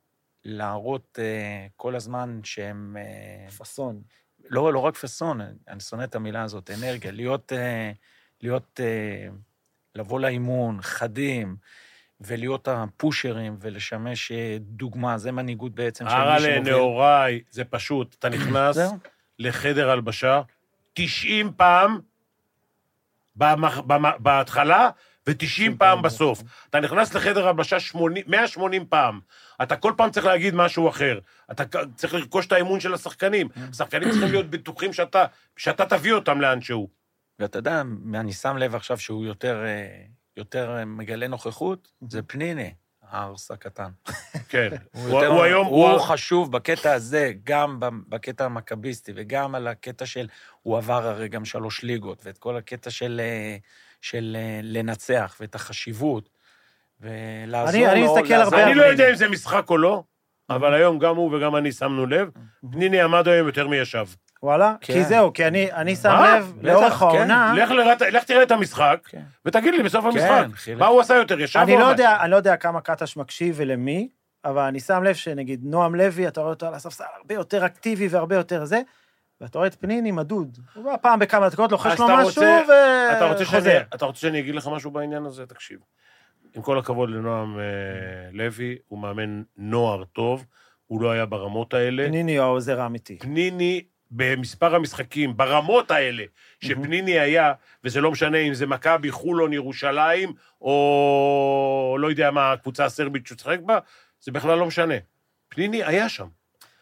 להראות 0.45 1.19
אה, 1.23 1.67
כל 1.77 1.97
הזמן 1.97 2.41
שהם... 2.45 2.97
פאסון. 3.59 4.03
לא, 4.51 4.73
לא 4.73 4.79
רק 4.79 4.97
פאסון, 4.97 5.41
אני 5.69 5.81
שונא 5.81 6.05
את 6.05 6.15
המילה 6.15 6.43
הזאת, 6.43 6.71
אנרגיה, 6.71 7.11
להיות, 7.11 7.53
להיות, 8.43 8.81
לבוא 9.95 10.21
לאימון, 10.21 10.79
חדים, 10.83 11.57
ולהיות 12.21 12.69
הפושרים, 12.69 13.57
ולשמש 13.61 14.33
אה, 14.33 14.57
דוגמה, 14.61 15.19
זה 15.19 15.33
מנהיגות 15.33 15.75
בעצם 15.75 16.05
של 16.09 16.15
מי 16.17 16.41
שמוביל. 16.41 16.59
לנאוריי, 16.75 17.41
זה 17.51 17.65
פשוט, 17.65 18.17
אתה 18.19 18.29
נכנס. 18.37 18.77
לחדר 19.39 19.91
הלבשה 19.91 20.43
90 20.95 21.53
פעם 21.57 21.99
במח- 23.37 23.81
במ- 23.87 24.19
בהתחלה 24.23 24.91
ו-90 25.27 25.73
פעם 25.79 26.03
בסוף. 26.03 26.43
אתה 26.71 26.81
נכנס 26.81 27.15
לחדר 27.15 27.49
הלבשה 27.49 27.81
80 27.81 28.25
180 28.27 28.87
פעם. 28.87 29.21
אתה 29.63 29.77
כל 29.77 29.93
פעם 29.97 30.11
צריך 30.11 30.27
להגיד 30.27 30.55
משהו 30.55 30.89
אחר. 30.89 31.19
אתה 31.51 31.63
צריך 31.97 32.15
לרכוש 32.15 32.47
את 32.47 32.53
האמון 32.53 32.81
של 32.81 32.95
השחקנים. 32.95 33.49
השחקנים 33.73 34.11
צריכים 34.11 34.29
להיות 34.31 34.51
בטוחים 34.51 34.93
שאתה, 34.93 35.25
שאתה 35.57 35.87
תביא 35.87 36.13
אותם 36.13 36.41
לאנשהו. 36.41 36.89
ואתה 37.39 37.59
יודע, 37.59 37.83
אני 38.15 38.33
שם 38.33 38.57
לב 38.57 38.75
עכשיו 38.75 38.99
שהוא 38.99 39.25
יותר, 39.27 39.65
אה, 39.65 39.87
יותר 40.37 40.77
אה, 40.79 40.85
מגלה 40.85 41.29
נוכחות, 41.29 41.93
זה 42.09 42.23
פניני, 42.23 42.75
הארס 43.09 43.51
הקטן. 43.51 43.89
כן. 44.49 44.69
הוא, 44.93 45.09
יותר, 45.09 45.27
הוא 45.27 45.43
היום... 45.43 45.67
הוא, 45.67 45.89
הוא, 45.91 45.99
חשוב 46.01 46.53
בקטע 46.53 46.93
הזה, 46.93 47.33
גם 47.45 47.81
ב- 47.81 47.87
בקטע 48.09 48.45
המכביסטי, 48.45 49.13
וגם 49.17 49.55
על 49.55 49.67
הקטע 49.69 50.07
של, 50.07 50.29
הוא 50.63 50.79
עבר 50.79 51.07
הרי 51.09 51.29
גם 51.29 51.45
שלוש 51.45 51.83
ליגות, 51.83 52.23
ואת 52.27 52.39
כל 52.39 52.57
הקטע 52.57 52.91
של, 52.91 53.21
אה, 53.25 53.57
של 54.01 54.37
אה, 54.41 54.61
לנצח, 54.63 55.37
ואת 55.41 55.55
החשיבות, 55.55 56.31
ולעזור 57.01 57.71
אני- 57.71 57.91
אני 57.93 58.01
לו, 58.01 58.15
מסתכל 58.15 58.35
לעזור 58.35 58.55
הרבה 58.55 58.67
אני 58.67 58.75
לא. 58.75 58.83
יודע 58.83 59.11
אם 59.11 59.15
זה 59.15 59.29
משחק 59.29 59.71
או 59.71 59.79
לא, 59.79 60.03
אבל 60.51 60.75
היום 60.75 60.99
גם 60.99 61.17
הוא 61.17 61.37
וגם 61.37 61.57
אני 61.57 61.73
שמנו 61.73 62.07
לב, 62.07 62.31
פניני 62.73 63.01
עמד 63.01 63.29
היום 63.29 63.47
יותר 63.47 63.69
מישב. 63.69 64.07
וואלה? 64.43 64.75
כן. 64.81 64.93
כי 64.93 65.05
זהו, 65.05 65.33
כי 65.33 65.47
אני 65.47 65.73
אני 65.73 65.97
שם 65.97 66.09
מה? 66.09 66.37
לב, 66.39 66.53
לאורך 66.63 66.93
כן. 66.95 67.05
העונה, 67.07 67.55
לך 67.57 67.71
לראות- 67.71 68.01
לך 68.13 68.25
תראה 68.25 68.43
את 68.43 68.51
המשחק, 68.51 69.01
כן. 69.09 69.23
ותגיד 69.45 69.75
לי 69.75 69.83
בסוף 69.83 70.05
המשחק, 70.05 70.47
חילק. 70.55 70.79
מה 70.79 70.87
הוא 70.87 71.01
עשה 71.01 71.15
יותר, 71.15 71.41
ישב 71.41 71.59
אני 71.59 71.75
או 71.75 71.79
לא 71.79 71.85
עמד? 71.85 71.93
יודע, 71.99 72.17
אני 72.23 72.31
לא 72.31 72.37
יודע 72.37 72.57
כמה 72.57 72.81
קטש 72.81 73.17
מקשיב 73.17 73.55
ולמי, 73.59 74.09
אבל 74.45 74.63
אני 74.63 74.81
שם 74.81 75.03
לב 75.03 75.15
שנגיד 75.15 75.61
נועם 75.65 75.95
לוי, 75.95 76.29
אתה 76.29 76.41
רואה 76.41 76.53
אותו 76.53 76.67
על 76.67 76.75
הספסל 76.75 77.05
הרבה 77.19 77.35
יותר 77.35 77.67
אקטיבי 77.67 78.09
והרבה 78.09 78.37
יותר 78.37 78.65
זה, 78.65 78.81
ואתה 79.41 79.59
רואה 79.59 79.69
את 79.69 79.75
פניני 79.75 80.13
מדוד. 80.13 80.59
הוא 80.75 80.85
בא 80.85 80.97
פעם 80.97 81.19
בכמה 81.19 81.49
דקות, 81.49 81.73
לוחש 81.73 81.99
לו 81.99 82.07
אתה 82.07 82.17
משהו, 82.17 82.43
וחוזר. 83.43 83.83
אתה 83.95 84.05
רוצה 84.05 84.21
שאני 84.21 84.41
אגיד 84.41 84.55
לך 84.55 84.69
משהו 84.73 84.91
בעניין 84.91 85.25
הזה? 85.25 85.47
תקשיב. 85.47 85.79
עם 86.57 86.63
כל 86.63 86.79
הכבוד 86.79 87.11
לנועם 87.11 87.59
אה, 87.59 87.65
לוי, 88.33 88.79
הוא 88.89 88.99
מאמן 88.99 89.43
נוער 89.57 90.05
טוב, 90.05 90.45
הוא 90.87 91.03
לא 91.03 91.11
היה 91.11 91.27
ברמות 91.27 91.75
האלה. 91.75 92.07
פניני 92.09 92.37
הוא 92.39 92.45
העוזר 92.47 92.81
האמיתי. 92.81 93.19
פניני, 93.19 93.83
במספר 94.11 94.75
המשחקים, 94.75 95.37
ברמות 95.37 95.91
האלה, 95.91 96.25
שפניני 96.61 97.19
היה, 97.21 97.53
וזה 97.85 98.01
לא 98.01 98.11
משנה 98.11 98.39
אם 98.39 98.55
זה 98.55 98.67
מכבי, 98.67 99.11
חולון, 99.11 99.53
ירושלים, 99.53 100.33
או 100.61 101.97
לא 102.01 102.11
יודע 102.11 102.31
מה, 102.31 102.53
הקבוצה 102.53 102.85
הסרבית 102.85 103.27
שהוא 103.27 103.39
שיחק 103.39 103.59
בה, 103.61 103.79
זה 104.21 104.33
בכלל 104.33 104.59
לא 104.59 104.67
משנה. 104.67 104.95
פניני 105.49 105.85
היה 105.85 106.09
שם. 106.09 106.27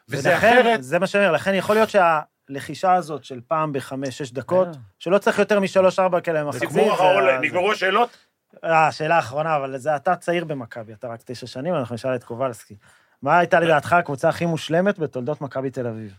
וזה 0.08 0.30
ולכן, 0.30 0.58
אחרת, 0.58 0.82
זה 0.82 0.98
מה 0.98 1.06
שאני 1.06 1.24
אומר, 1.24 1.34
לכן 1.34 1.54
יכול 1.54 1.76
להיות 1.76 1.88
שהלחישה 1.90 2.94
הזאת 2.94 3.24
של 3.24 3.40
פעם 3.48 3.72
בחמש-שש 3.72 4.30
דקות, 4.32 4.68
אה. 4.68 4.72
שלא 4.98 5.18
צריך 5.18 5.38
יותר 5.38 5.60
משלוש-ארבע 5.60 6.20
כאלה 6.20 6.44
מחצית. 6.44 6.62
נגמרו 6.62 6.92
אחרון, 6.94 7.24
זה- 7.26 7.38
נגמרו 7.38 7.72
השאלות? 7.72 8.16
אה, 8.64 8.92
שאלה 8.92 9.16
האחרונה, 9.16 9.56
אבל 9.56 9.78
זה 9.78 9.96
אתה 9.96 10.16
צעיר 10.16 10.44
במכבי, 10.44 10.92
אתה 10.92 11.08
רק 11.08 11.20
תשע 11.24 11.46
שנים, 11.46 11.74
אנחנו 11.74 11.94
נשאל 11.94 12.14
את 12.14 12.24
קובלסקי. 12.24 12.76
מה 13.22 13.38
הייתה 13.38 13.60
לדעתך 13.60 13.92
הקבוצה 13.92 14.28
הכי 14.28 14.46
מושלמת 14.46 14.98
בתולדות 14.98 15.40
מכבי 15.40 15.70
תל 15.70 15.86
אביב? 15.86 16.14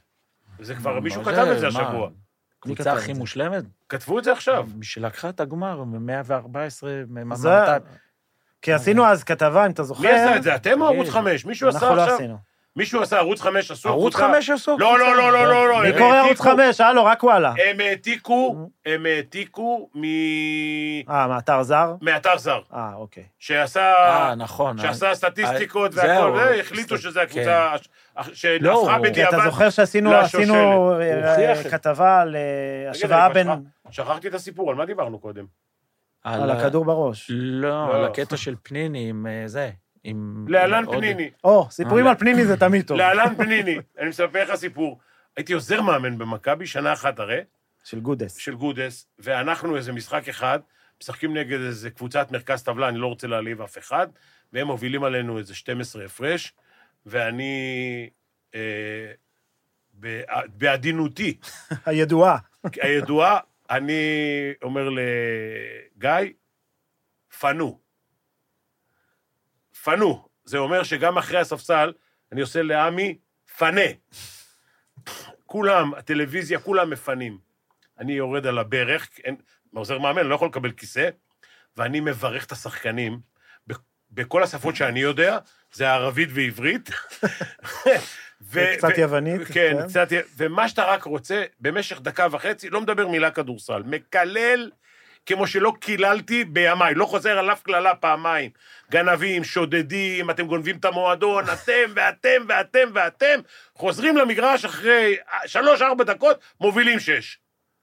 זה 0.59 0.75
כבר, 0.75 0.99
מישהו 0.99 1.23
כתב 1.23 1.47
את 1.53 1.59
זה? 1.59 1.67
השבוע. 1.67 2.09
קבוצה 2.59 2.83
כתב 2.83 2.95
הכי? 2.97 3.13
מושלמת? 3.13 3.63
כתבו 3.89 4.19
את 4.19 4.23
זה 4.23 4.31
עכשיו. 4.31 4.67
שלקחה 4.81 5.29
את 5.29 5.39
הגמר, 5.39 5.83
מ-114, 5.83 6.85
זה... 7.33 7.59
כי 8.61 8.73
עשינו 8.73 9.05
אז 9.05 9.23
כתבה, 9.23 9.65
אם 9.65 9.71
אתה 9.71 9.83
זוכר. 9.83 10.01
מי 10.01 10.09
עשה 10.09 10.35
את 10.35 10.43
זה? 10.43 10.55
אתם 10.55 10.81
או 10.81 10.87
תגיד. 10.87 10.99
ערוץ 10.99 11.09
5? 11.09 11.45
מישהו 11.45 11.69
עשה 11.69 11.79
אנחנו 11.79 11.95
לא 11.95 12.01
עכשיו? 12.01 12.15
עשינו. 12.15 12.37
מישהו 12.75 13.01
עשה 13.01 13.17
ערוץ 13.17 13.41
5 13.41 13.71
עשו 13.71 13.89
ערוץ 13.89 14.15
קבוצה? 14.15 14.33
5 14.33 14.49
עשו 14.49 14.77
לא, 14.79 14.99
לא, 14.99 15.17
לא, 15.17 15.31
לא, 15.31 15.47
לא, 15.47 15.69
לא. 15.69 15.81
מי 15.83 15.97
קורא 15.97 16.15
ערוץ 16.17 16.39
העתיקו- 16.39 16.43
חמש? 16.43 16.81
הלו, 16.81 17.05
רק 17.05 17.23
וואלה. 17.23 17.53
הם 17.69 17.79
העתיקו, 17.79 18.69
הם 18.85 19.05
העתיקו 19.05 19.89
מ... 19.95 20.03
אה, 21.09 21.27
מאתר 21.27 21.63
זר? 21.63 21.95
מאתר 22.01 22.37
זר, 22.37 22.59
אה, 22.73 22.91
אוקיי. 22.95 23.23
שעשה... 23.39 23.93
אה, 23.93 24.35
נכון. 24.35 24.77
שעשה 24.77 25.15
סטטיסטיקות 25.15 25.91
זהו, 25.91 26.03
והכל, 26.05 26.37
והחליטו 26.37 26.97
שזו 26.97 27.19
הקבוצה 27.19 27.71
לא, 27.73 27.77
שהפכה 28.33 28.71
הוא- 28.71 28.91
כי 28.91 29.09
בדיעבד. 29.09 29.33
אתה 29.33 29.43
זוכר 29.49 29.69
שעשינו 29.69 30.13
לשושלת. 30.13 30.41
עשינו, 30.41 30.73
הוא 30.73 30.93
אה, 31.01 31.63
כתבה 31.71 32.21
על 32.21 32.35
אה, 32.35 32.89
השוואה 32.91 33.29
בין... 33.29 33.47
שכחתי 33.91 34.27
את 34.27 34.33
הסיפור, 34.33 34.69
על 34.69 34.75
מה 34.75 34.85
דיברנו 34.85 35.19
קודם? 35.19 35.45
על 36.23 36.49
הכדור 36.49 36.85
בראש. 36.85 37.27
לא, 37.33 37.69
לא. 37.69 37.95
על 37.95 38.05
הקטע 38.05 38.37
של 38.37 38.55
פניני 38.63 39.09
עם 39.09 39.27
אה, 39.27 39.43
זה, 39.47 39.71
עם... 40.03 40.45
להלן 40.49 40.85
פניני, 40.85 41.29
או, 41.43 41.67
סיפורים 41.71 42.05
אה, 42.05 42.11
על 42.11 42.17
פניני 42.17 42.45
זה 42.45 42.57
תמיד 42.57 42.85
טוב. 42.87 42.97
להלן 42.97 43.35
פניני. 43.37 43.77
אני 43.99 44.09
מספר 44.09 44.43
לך 44.43 44.55
סיפור. 44.55 44.99
הייתי 45.37 45.53
עוזר 45.53 45.81
מאמן 45.81 46.17
במכבי, 46.17 46.67
שנה 46.67 46.93
אחת 46.93 47.19
הרי, 47.19 47.39
של 47.83 47.99
גודס. 47.99 48.35
של 48.35 48.55
גודס, 48.55 49.07
ואנחנו 49.19 49.75
איזה 49.75 49.91
משחק 49.91 50.29
אחד, 50.29 50.59
משחקים 51.01 51.37
נגד 51.37 51.59
איזה 51.59 51.89
קבוצת 51.89 52.31
מרכז 52.31 52.63
טבלה, 52.63 52.89
אני 52.89 52.97
לא 52.97 53.07
רוצה 53.07 53.27
להעליב 53.27 53.61
אף 53.61 53.77
אחד, 53.77 54.07
והם 54.53 54.67
מובילים 54.67 55.03
עלינו 55.03 55.37
איזה 55.37 55.55
12 55.55 56.05
הפרש, 56.05 56.53
ואני 57.05 58.09
אה, 58.55 59.11
בע- 59.93 60.47
בעדינותי 60.47 61.37
הידועה. 61.85 62.37
הידועה, 62.81 63.39
אני 63.69 63.93
אומר 64.61 64.89
לגיא, 64.89 66.33
פנו. 67.39 67.79
פנו. 69.83 70.27
זה 70.43 70.57
אומר 70.57 70.83
שגם 70.83 71.17
אחרי 71.17 71.39
הספסל, 71.39 71.93
אני 72.31 72.41
עושה 72.41 72.61
לעמי, 72.61 73.17
פנה. 73.57 73.81
כולם, 75.45 75.93
הטלוויזיה, 75.93 76.59
כולם 76.59 76.89
מפנים. 76.89 77.37
אני 77.99 78.13
יורד 78.13 78.45
על 78.47 78.57
הברך, 78.57 79.09
אין, 79.23 79.35
עוזר 79.73 79.99
מאמן, 79.99 80.25
לא 80.27 80.35
יכול 80.35 80.47
לקבל 80.47 80.71
כיסא, 80.71 81.09
ואני 81.77 81.99
מברך 81.99 82.45
את 82.45 82.51
השחקנים 82.51 83.19
בכל 84.11 84.43
השפות 84.43 84.75
שאני 84.75 84.99
יודע, 84.99 85.37
זה 85.73 85.89
ערבית 85.91 86.29
ועברית. 86.33 86.89
ו- 88.41 88.65
וקצת 88.73 88.89
ו- 88.97 89.01
יוונית, 89.01 89.41
כן, 89.47 89.53
כן. 89.53 89.87
קצת, 89.87 90.07
ומה 90.37 90.69
שאתה 90.69 90.83
רק 90.83 91.03
רוצה, 91.03 91.43
במשך 91.59 92.01
דקה 92.01 92.27
וחצי, 92.31 92.69
לא 92.69 92.81
מדבר 92.81 93.07
מילה 93.07 93.31
כדורסל, 93.31 93.83
מקלל 93.85 94.69
כמו 95.25 95.47
שלא 95.47 95.73
קיללתי 95.79 96.43
בימיי, 96.43 96.95
לא 96.95 97.05
חוזר 97.05 97.37
על 97.37 97.51
אף 97.51 97.61
קללה 97.63 97.95
פעמיים. 97.95 98.51
גנבים, 98.91 99.43
שודדים, 99.43 100.29
אתם 100.29 100.47
גונבים 100.47 100.77
את 100.77 100.85
המועדון, 100.85 101.43
אתם 101.53 101.91
ואתם 101.95 102.45
ואתם 102.47 102.89
ואתם, 102.93 103.39
חוזרים 103.75 104.17
למגרש 104.17 104.65
אחרי 104.65 105.17
שלוש-ארבע 105.45 106.03
דקות, 106.03 106.39
מובילים 106.61 106.99
שש. 106.99 107.39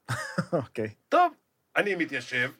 אוקיי. 0.53 0.89
טוב, 1.09 1.33
אני 1.75 1.95
מתיישב, 1.95 2.51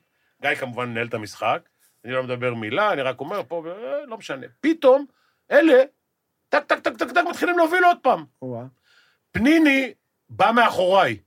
גיא 0.41 0.55
כמובן 0.55 0.89
מנהל 0.89 1.07
את 1.07 1.13
המשחק, 1.13 1.59
אני 2.05 2.13
לא 2.13 2.23
מדבר 2.23 2.53
מילה, 2.53 2.93
אני 2.93 3.01
רק 3.01 3.19
אומר 3.19 3.41
פה, 3.47 3.63
אה, 3.67 4.05
לא 4.05 4.17
משנה. 4.17 4.47
פתאום, 4.61 5.05
אלה, 5.51 5.83
טק, 6.49 6.63
טק, 6.67 6.79
טק, 6.79 6.97
טק, 6.97 7.11
טק, 7.11 7.21
מתחילים 7.29 7.57
להוביל 7.57 7.83
עוד 7.83 7.97
פעם. 8.01 8.25
פניני 9.31 9.93
בא 10.29 10.51
מאחוריי, 10.55 11.17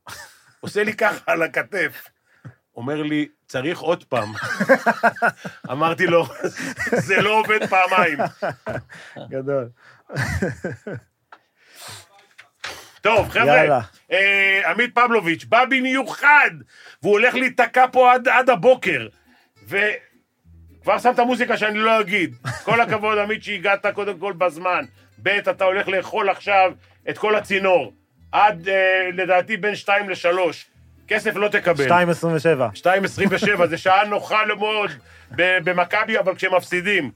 עושה 0.61 0.85
לי 0.85 0.93
ככה 0.93 1.19
על 1.27 1.43
הכתף, 1.43 2.09
אומר 2.77 3.03
לי, 3.03 3.29
צריך 3.47 3.81
עוד 3.81 4.05
פעם. 4.05 4.33
אמרתי 5.73 6.07
לו, 6.07 6.27
זה 6.97 7.23
לא 7.23 7.39
עובד 7.41 7.61
פעמיים. 7.67 8.19
גדול. 9.29 9.69
טוב, 13.01 13.29
חבר'ה. 13.29 13.81
אה, 14.13 14.71
עמית 14.71 14.95
פבלוביץ' 14.95 15.45
בא 15.45 15.65
במיוחד, 15.65 16.51
והוא 17.03 17.13
הולך 17.13 17.35
להיתקע 17.35 17.87
פה 17.93 18.13
עד, 18.13 18.29
עד 18.29 18.51
הבוקר. 18.51 19.09
וכבר 20.81 20.99
שם 20.99 21.11
את 21.15 21.19
המוזיקה 21.19 21.57
שאני 21.57 21.79
לא 21.79 22.01
אגיד. 22.01 22.37
כל 22.65 22.81
הכבוד, 22.81 23.19
עמית, 23.19 23.43
שהגעת 23.43 23.87
קודם 23.87 24.19
כל 24.19 24.33
בזמן. 24.33 24.85
ב', 25.23 25.29
אתה 25.29 25.65
הולך 25.65 25.89
לאכול 25.89 26.31
עכשיו 26.31 26.73
את 27.11 27.19
כל 27.19 27.35
הצינור. 27.35 27.93
עד, 28.33 28.69
אה, 28.69 29.11
לדעתי, 29.13 29.57
בין 29.57 29.77
2 29.77 30.11
ל-3. 30.11 30.27
כסף 31.09 31.37
לא 31.37 31.49
תקבל. 31.49 31.87
2.27. 31.89 31.89
2.27, 32.75 33.67
זה 33.67 33.79
שעה 33.79 34.05
נוחה 34.05 34.45
מאוד 34.47 34.91
במכבי, 35.31 36.19
אבל 36.19 36.35
כשמפסידים. 36.35 37.11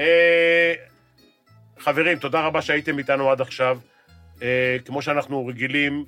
אה, 0.00 0.74
חברים, 1.78 2.18
תודה 2.18 2.40
רבה 2.40 2.62
שהייתם 2.62 2.98
איתנו 2.98 3.30
עד 3.30 3.40
עכשיו. 3.40 3.78
אה, 4.42 4.76
כמו 4.84 5.02
שאנחנו 5.02 5.46
רגילים, 5.46 6.04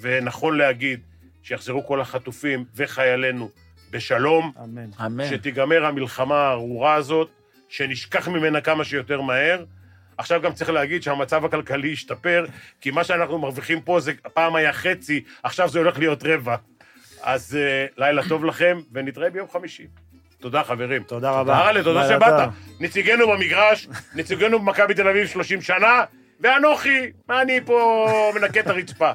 ונכון 0.00 0.58
להגיד, 0.58 1.00
שיחזרו 1.42 1.86
כל 1.86 2.00
החטופים 2.00 2.64
וחיילינו 2.76 3.50
בשלום, 3.90 4.52
אמן. 4.64 4.90
אמן. 5.06 5.28
שתיגמר 5.30 5.84
המלחמה 5.84 6.36
הארורה 6.36 6.94
הזאת, 6.94 7.28
שנשכח 7.68 8.28
ממנה 8.28 8.60
כמה 8.60 8.84
שיותר 8.84 9.20
מהר. 9.20 9.64
עכשיו 10.18 10.40
גם 10.42 10.52
צריך 10.52 10.70
להגיד 10.70 11.02
שהמצב 11.02 11.44
הכלכלי 11.44 11.92
השתפר, 11.92 12.46
כי 12.80 12.90
מה 12.90 13.04
שאנחנו 13.04 13.38
מרוויחים 13.38 13.80
פה 13.80 14.00
זה 14.00 14.12
פעם 14.34 14.56
היה 14.56 14.72
חצי, 14.72 15.24
עכשיו 15.42 15.68
זה 15.68 15.78
הולך 15.78 15.98
להיות 15.98 16.22
רבע. 16.24 16.56
אז 17.22 17.56
אה, 17.56 17.86
לילה 17.96 18.22
טוב 18.28 18.44
לכם, 18.44 18.80
ונתראה 18.92 19.30
ביום 19.30 19.48
חמישי. 19.52 19.86
תודה, 20.40 20.64
חברים. 20.64 21.02
תודה 21.02 21.30
רבה. 21.30 21.68
תודה 21.82 22.02
לילה 22.02 22.16
שבאת. 22.16 22.44
טוב. 22.44 22.54
נציגנו 22.80 23.28
במגרש, 23.28 23.88
נציגנו 24.14 24.58
במכבי 24.58 24.94
תל 24.94 25.08
אביב 25.08 25.26
30 25.26 25.60
שנה, 25.62 26.04
ואנוכי, 26.40 27.10
אני 27.30 27.60
פה 27.64 28.06
מנקה 28.34 28.60
את 28.60 28.66
הרצפה. 28.66 29.10